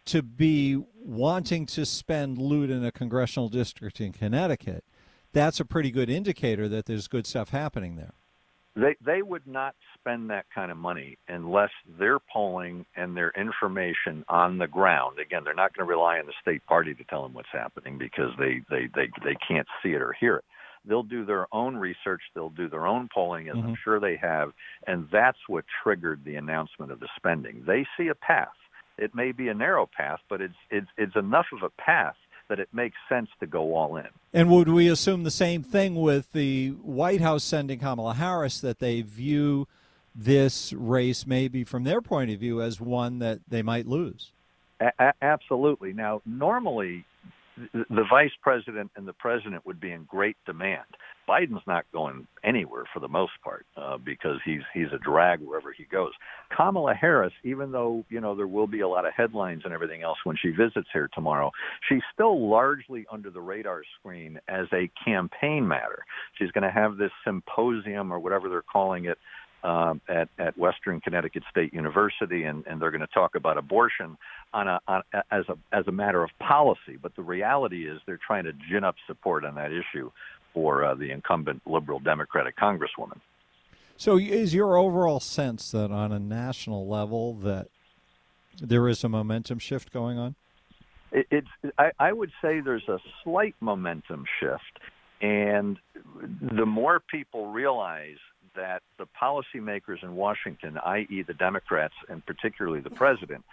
to 0.05 0.21
be 0.21 0.83
wanting 1.03 1.65
to 1.67 1.85
spend 1.85 2.37
loot 2.37 2.69
in 2.69 2.83
a 2.83 2.91
congressional 2.91 3.49
district 3.49 4.01
in 4.01 4.11
Connecticut. 4.11 4.83
That's 5.33 5.59
a 5.59 5.65
pretty 5.65 5.91
good 5.91 6.09
indicator 6.09 6.67
that 6.69 6.87
there's 6.87 7.07
good 7.07 7.27
stuff 7.27 7.49
happening 7.49 7.95
there. 7.95 8.13
They 8.75 8.95
they 9.03 9.21
would 9.21 9.45
not 9.45 9.75
spend 9.95 10.29
that 10.29 10.45
kind 10.53 10.71
of 10.71 10.77
money 10.77 11.17
unless 11.27 11.71
their 11.99 12.19
polling 12.19 12.85
and 12.95 13.15
their 13.15 13.31
information 13.31 14.23
on 14.29 14.57
the 14.57 14.67
ground. 14.67 15.19
Again, 15.19 15.43
they're 15.43 15.53
not 15.53 15.75
going 15.75 15.87
to 15.87 15.91
rely 15.91 16.19
on 16.19 16.25
the 16.25 16.33
state 16.41 16.65
party 16.65 16.93
to 16.93 17.03
tell 17.03 17.23
them 17.23 17.33
what's 17.33 17.49
happening 17.51 17.97
because 17.97 18.31
they 18.39 18.61
they 18.69 18.87
they 18.95 19.09
they 19.23 19.35
can't 19.47 19.67
see 19.83 19.89
it 19.89 20.01
or 20.01 20.13
hear 20.13 20.37
it. 20.37 20.45
They'll 20.85 21.03
do 21.03 21.25
their 21.25 21.47
own 21.53 21.75
research. 21.75 22.21
They'll 22.33 22.49
do 22.49 22.69
their 22.69 22.87
own 22.87 23.09
polling, 23.13 23.49
as 23.49 23.55
mm-hmm. 23.55 23.69
I'm 23.69 23.77
sure 23.83 23.99
they 23.99 24.17
have, 24.17 24.53
and 24.87 25.07
that's 25.11 25.37
what 25.47 25.65
triggered 25.83 26.21
the 26.25 26.35
announcement 26.35 26.91
of 26.91 26.99
the 26.99 27.09
spending. 27.15 27.63
They 27.65 27.85
see 27.97 28.07
a 28.07 28.15
path. 28.15 28.47
It 28.97 29.15
may 29.15 29.31
be 29.31 29.47
a 29.47 29.53
narrow 29.53 29.89
path, 29.95 30.19
but 30.29 30.41
it's 30.41 30.55
it's 30.69 30.87
it's 30.97 31.15
enough 31.15 31.47
of 31.53 31.63
a 31.63 31.69
path 31.81 32.15
that 32.49 32.59
it 32.59 32.67
makes 32.73 32.97
sense 33.07 33.29
to 33.39 33.47
go 33.47 33.75
all 33.75 33.95
in. 33.95 34.07
And 34.33 34.49
would 34.49 34.69
we 34.69 34.89
assume 34.89 35.23
the 35.23 35.31
same 35.31 35.63
thing 35.63 35.95
with 35.95 36.33
the 36.33 36.69
White 36.69 37.21
House 37.21 37.43
sending 37.43 37.79
Kamala 37.79 38.15
Harris 38.15 38.59
that 38.61 38.79
they 38.79 39.01
view 39.01 39.67
this 40.15 40.73
race, 40.73 41.25
maybe 41.25 41.63
from 41.63 41.83
their 41.83 42.01
point 42.01 42.31
of 42.31 42.39
view, 42.39 42.61
as 42.61 42.81
one 42.81 43.19
that 43.19 43.39
they 43.47 43.61
might 43.61 43.85
lose? 43.87 44.31
A- 44.81 45.13
absolutely. 45.21 45.93
Now, 45.93 46.21
normally, 46.25 47.05
the 47.73 48.05
vice 48.09 48.31
president 48.41 48.91
and 48.95 49.07
the 49.07 49.13
president 49.13 49.65
would 49.65 49.79
be 49.79 49.91
in 49.91 50.03
great 50.03 50.37
demand. 50.45 50.85
Biden's 51.27 51.65
not 51.67 51.85
going 51.93 52.27
anywhere 52.43 52.85
for 52.91 52.99
the 52.99 53.07
most 53.07 53.33
part 53.43 53.65
uh, 53.77 53.97
because 53.97 54.37
he's 54.43 54.61
he's 54.73 54.91
a 54.93 54.97
drag 54.97 55.41
wherever 55.41 55.71
he 55.71 55.83
goes. 55.85 56.11
Kamala 56.55 56.95
Harris, 56.95 57.33
even 57.43 57.71
though 57.71 58.03
you 58.09 58.19
know 58.19 58.35
there 58.35 58.47
will 58.47 58.67
be 58.67 58.79
a 58.79 58.87
lot 58.87 59.05
of 59.05 59.13
headlines 59.15 59.61
and 59.63 59.73
everything 59.73 60.01
else 60.01 60.17
when 60.23 60.35
she 60.41 60.49
visits 60.49 60.87
here 60.91 61.09
tomorrow, 61.13 61.51
she's 61.87 62.01
still 62.13 62.49
largely 62.49 63.05
under 63.11 63.29
the 63.29 63.41
radar 63.41 63.83
screen 63.99 64.39
as 64.47 64.65
a 64.73 64.89
campaign 65.03 65.67
matter. 65.67 66.03
She's 66.37 66.51
going 66.51 66.63
to 66.63 66.71
have 66.71 66.97
this 66.97 67.11
symposium 67.23 68.11
or 68.11 68.19
whatever 68.19 68.49
they're 68.49 68.63
calling 68.63 69.05
it 69.05 69.19
um, 69.63 70.01
at 70.07 70.29
at 70.39 70.57
Western 70.57 71.01
Connecticut 71.01 71.43
State 71.49 71.73
University, 71.73 72.43
and, 72.43 72.65
and 72.65 72.81
they're 72.81 72.91
going 72.91 73.01
to 73.01 73.07
talk 73.07 73.35
about 73.35 73.57
abortion 73.57 74.17
on 74.53 74.67
a 74.67 74.79
on, 74.87 75.01
as 75.31 75.45
a 75.49 75.57
as 75.71 75.87
a 75.87 75.91
matter 75.91 76.23
of 76.23 76.29
policy. 76.39 76.97
But 77.01 77.15
the 77.15 77.21
reality 77.21 77.87
is 77.87 77.99
they're 78.05 78.19
trying 78.25 78.45
to 78.45 78.53
gin 78.69 78.83
up 78.83 78.95
support 79.07 79.45
on 79.45 79.55
that 79.55 79.71
issue 79.71 80.11
for 80.53 80.83
uh, 80.83 80.95
the 80.95 81.11
incumbent 81.11 81.61
liberal 81.65 81.99
Democratic 81.99 82.57
congresswoman. 82.57 83.19
So, 83.97 84.17
is 84.17 84.53
your 84.53 84.77
overall 84.77 85.19
sense 85.19 85.71
that 85.71 85.91
on 85.91 86.11
a 86.11 86.19
national 86.19 86.87
level 86.87 87.33
that 87.35 87.67
there 88.61 88.87
is 88.87 89.03
a 89.03 89.09
momentum 89.09 89.59
shift 89.59 89.91
going 89.91 90.17
on? 90.17 90.35
It, 91.11 91.27
it's 91.29 91.47
I, 91.77 91.91
I 91.99 92.13
would 92.13 92.31
say 92.41 92.61
there's 92.61 92.87
a 92.87 92.99
slight 93.23 93.55
momentum 93.59 94.25
shift, 94.39 94.79
and 95.21 95.77
the 96.41 96.65
more 96.65 96.99
people 96.99 97.47
realize 97.47 98.17
that 98.55 98.81
the 98.97 99.07
policymakers 99.21 100.03
in 100.03 100.15
Washington, 100.15 100.77
i.e., 100.85 101.23
the 101.23 101.33
Democrats 101.33 101.93
and 102.09 102.25
particularly 102.25 102.79
the 102.79 102.89
president, 102.89 103.43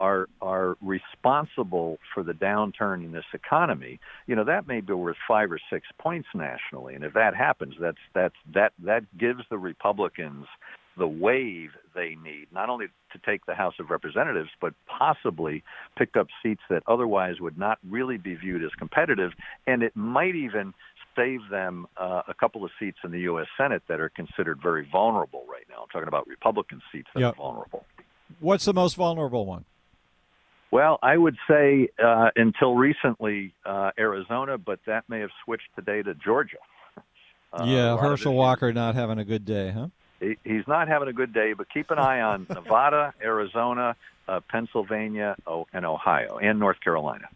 are 0.00 0.28
are 0.40 0.76
responsible 0.80 1.98
for 2.12 2.22
the 2.22 2.32
downturn 2.32 3.04
in 3.04 3.12
this 3.12 3.24
economy, 3.32 4.00
you 4.26 4.34
know 4.34 4.44
that 4.44 4.66
may 4.66 4.80
be 4.80 4.92
worth 4.92 5.16
five 5.26 5.50
or 5.50 5.60
six 5.70 5.86
points 5.98 6.28
nationally, 6.34 6.94
and 6.94 7.04
if 7.04 7.14
that 7.14 7.34
happens, 7.34 7.74
that's 7.80 7.98
that's 8.14 8.36
that 8.52 8.72
that 8.82 9.04
gives 9.18 9.42
the 9.50 9.58
Republicans 9.58 10.46
the 10.96 11.06
wave 11.08 11.70
they 11.94 12.16
need, 12.22 12.46
not 12.52 12.68
only 12.68 12.86
to 13.12 13.18
take 13.26 13.46
the 13.46 13.54
House 13.54 13.74
of 13.80 13.90
Representatives, 13.90 14.50
but 14.60 14.74
possibly 14.86 15.62
pick 15.96 16.16
up 16.16 16.28
seats 16.42 16.62
that 16.70 16.82
otherwise 16.86 17.40
would 17.40 17.58
not 17.58 17.78
really 17.88 18.16
be 18.16 18.34
viewed 18.34 18.64
as 18.64 18.70
competitive, 18.78 19.32
and 19.66 19.82
it 19.82 19.94
might 19.96 20.34
even 20.34 20.74
save 21.16 21.40
them 21.50 21.86
uh, 21.96 22.22
a 22.28 22.34
couple 22.34 22.64
of 22.64 22.70
seats 22.78 22.98
in 23.04 23.10
the 23.10 23.20
U.S. 23.20 23.46
Senate 23.56 23.82
that 23.88 24.00
are 24.00 24.08
considered 24.08 24.60
very 24.62 24.86
vulnerable 24.90 25.44
right 25.48 25.64
now. 25.68 25.82
I'm 25.82 25.88
talking 25.88 26.08
about 26.08 26.26
Republican 26.26 26.82
seats 26.92 27.08
that 27.14 27.20
yep. 27.20 27.34
are 27.34 27.36
vulnerable. 27.36 27.84
What's 28.40 28.64
the 28.64 28.74
most 28.74 28.96
vulnerable 28.96 29.46
one? 29.46 29.64
Well, 30.74 30.98
I 31.04 31.16
would 31.16 31.36
say 31.48 31.90
uh, 32.04 32.30
until 32.34 32.74
recently 32.74 33.54
uh, 33.64 33.92
Arizona, 33.96 34.58
but 34.58 34.80
that 34.88 35.08
may 35.08 35.20
have 35.20 35.30
switched 35.44 35.68
today 35.76 36.02
to 36.02 36.14
Georgia. 36.14 36.58
Uh, 37.52 37.66
yeah, 37.66 37.96
Herschel 37.96 38.34
Walker 38.34 38.72
not 38.72 38.96
having 38.96 39.20
a 39.20 39.24
good 39.24 39.44
day, 39.44 39.70
huh? 39.70 39.86
He, 40.18 40.36
he's 40.42 40.66
not 40.66 40.88
having 40.88 41.06
a 41.06 41.12
good 41.12 41.32
day, 41.32 41.52
but 41.52 41.72
keep 41.72 41.92
an 41.92 42.00
eye 42.00 42.20
on 42.20 42.48
Nevada, 42.50 43.14
Arizona, 43.22 43.94
uh, 44.26 44.40
Pennsylvania, 44.50 45.36
oh, 45.46 45.64
and 45.72 45.86
Ohio, 45.86 46.38
and 46.38 46.58
North 46.58 46.80
Carolina. 46.80 47.28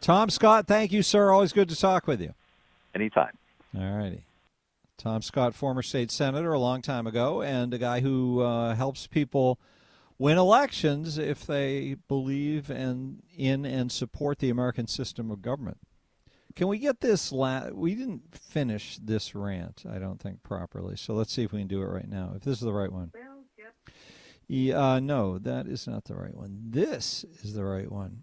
Tom 0.00 0.30
Scott, 0.30 0.68
thank 0.68 0.92
you, 0.92 1.02
sir. 1.02 1.32
Always 1.32 1.52
good 1.52 1.68
to 1.70 1.76
talk 1.76 2.06
with 2.06 2.20
you. 2.20 2.34
Anytime. 2.94 3.36
All 3.76 3.96
righty. 3.96 4.22
Tom 4.96 5.22
Scott, 5.22 5.56
former 5.56 5.82
state 5.82 6.12
senator 6.12 6.52
a 6.52 6.60
long 6.60 6.80
time 6.80 7.08
ago, 7.08 7.42
and 7.42 7.74
a 7.74 7.78
guy 7.78 7.98
who 7.98 8.42
uh, 8.42 8.76
helps 8.76 9.08
people– 9.08 9.58
win 10.18 10.38
elections 10.38 11.18
if 11.18 11.46
they 11.46 11.96
believe 12.08 12.70
and 12.70 13.22
in 13.36 13.64
and 13.64 13.90
support 13.90 14.38
the 14.38 14.50
American 14.50 14.86
system 14.86 15.30
of 15.30 15.42
government. 15.42 15.78
Can 16.54 16.68
we 16.68 16.78
get 16.78 17.00
this? 17.00 17.32
La- 17.32 17.70
we 17.72 17.94
didn't 17.94 18.34
finish 18.34 18.98
this 18.98 19.34
rant, 19.34 19.84
I 19.90 19.98
don't 19.98 20.20
think, 20.20 20.42
properly. 20.42 20.96
So 20.96 21.14
let's 21.14 21.32
see 21.32 21.42
if 21.42 21.52
we 21.52 21.60
can 21.60 21.68
do 21.68 21.82
it 21.82 21.86
right 21.86 22.08
now. 22.08 22.32
If 22.36 22.42
this 22.42 22.58
is 22.58 22.64
the 22.64 22.72
right 22.72 22.92
one. 22.92 23.10
Well, 23.12 23.42
yep. 23.58 23.74
Yeah, 24.46 24.92
uh, 24.92 25.00
no, 25.00 25.38
that 25.38 25.66
is 25.66 25.88
not 25.88 26.04
the 26.04 26.14
right 26.14 26.34
one. 26.34 26.58
This 26.70 27.24
is 27.42 27.54
the 27.54 27.64
right 27.64 27.90
one. 27.90 28.22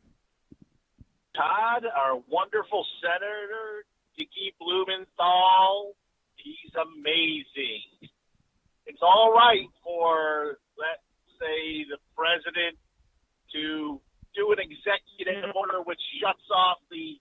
Todd, 1.35 1.85
our 1.85 2.21
wonderful 2.29 2.85
senator, 3.01 3.85
Dicky 4.17 4.53
Blumenthal, 4.59 5.95
he's 6.35 6.71
amazing. 6.75 8.09
It's 8.85 9.01
all 9.01 9.33
right 9.33 9.67
for 9.83 10.40
that 10.40 10.40
say 10.40 10.40
the 10.40 10.40
president 12.51 12.77
to 13.53 13.99
do 14.35 14.51
an 14.51 14.59
executive 14.59 15.55
order 15.55 15.81
which 15.83 15.99
shuts 16.21 16.43
off 16.55 16.77
the 16.89 17.19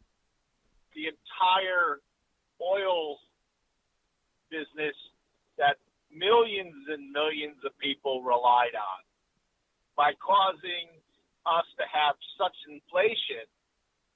the 0.94 1.06
entire 1.06 2.00
oil 2.60 3.18
business 4.50 4.94
that 5.58 5.76
millions 6.10 6.74
and 6.88 7.10
millions 7.12 7.56
of 7.64 7.70
people 7.78 8.22
relied 8.22 8.74
on 8.74 9.00
by 9.96 10.12
causing 10.18 10.90
us 11.46 11.66
to 11.78 11.84
have 11.86 12.14
such 12.34 12.54
inflation. 12.66 13.46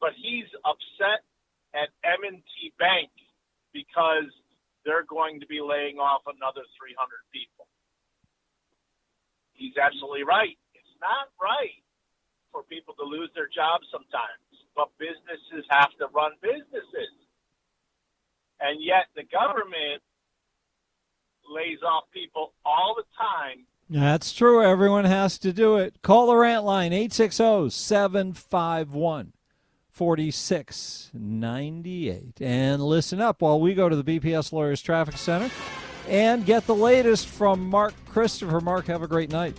But 0.01 0.19
he's 0.19 0.51
upset 0.67 1.23
at 1.75 1.95
M&T 2.03 2.75
Bank 2.79 3.11
because 3.73 4.31
they're 4.85 5.07
going 5.07 5.39
to 5.41 5.47
be 5.47 5.63
laying 5.63 5.99
off 5.99 6.27
another 6.27 6.67
300 6.75 6.99
people. 7.31 7.71
He's 9.55 9.79
absolutely 9.79 10.25
right. 10.27 10.59
It's 10.75 10.97
not 11.01 11.31
right 11.41 11.79
for 12.55 12.63
people 12.63 12.95
to 12.95 13.05
lose 13.05 13.31
their 13.35 13.51
jobs 13.51 13.87
sometimes, 13.91 14.47
but 14.79 14.89
businesses 14.99 15.67
have 15.69 15.91
to 15.99 16.07
run 16.15 16.33
businesses. 16.41 17.15
And 18.61 18.79
yet 18.83 19.11
the 19.19 19.25
government 19.27 20.01
lays 21.51 21.83
off 21.83 22.05
people 22.15 22.55
all 22.65 22.95
the 22.97 23.05
time. 23.19 23.67
That's 24.25 24.33
true. 24.33 24.65
Everyone 24.65 25.05
has 25.05 25.37
to 25.41 25.53
do 25.53 25.77
it. 25.77 26.01
Call 26.01 26.29
the 26.29 26.37
rant 26.37 26.65
line 26.65 26.95
860 26.95 27.69
751 27.69 29.35
4698. 29.91 32.41
And 32.41 32.83
listen 32.83 33.21
up 33.21 33.43
while 33.43 33.61
we 33.61 33.75
go 33.75 33.91
to 33.91 33.95
the 33.95 34.19
BPS 34.19 34.51
Lawyers 34.51 34.81
Traffic 34.81 35.19
Center 35.19 35.51
and 36.09 36.47
get 36.47 36.67
the 36.67 36.75
latest 36.75 37.29
from 37.29 37.69
Mark 37.69 37.93
Christopher. 38.07 38.63
Mark, 38.63 38.87
have 38.87 39.03
a 39.03 39.07
great 39.07 39.31
night. 39.31 39.59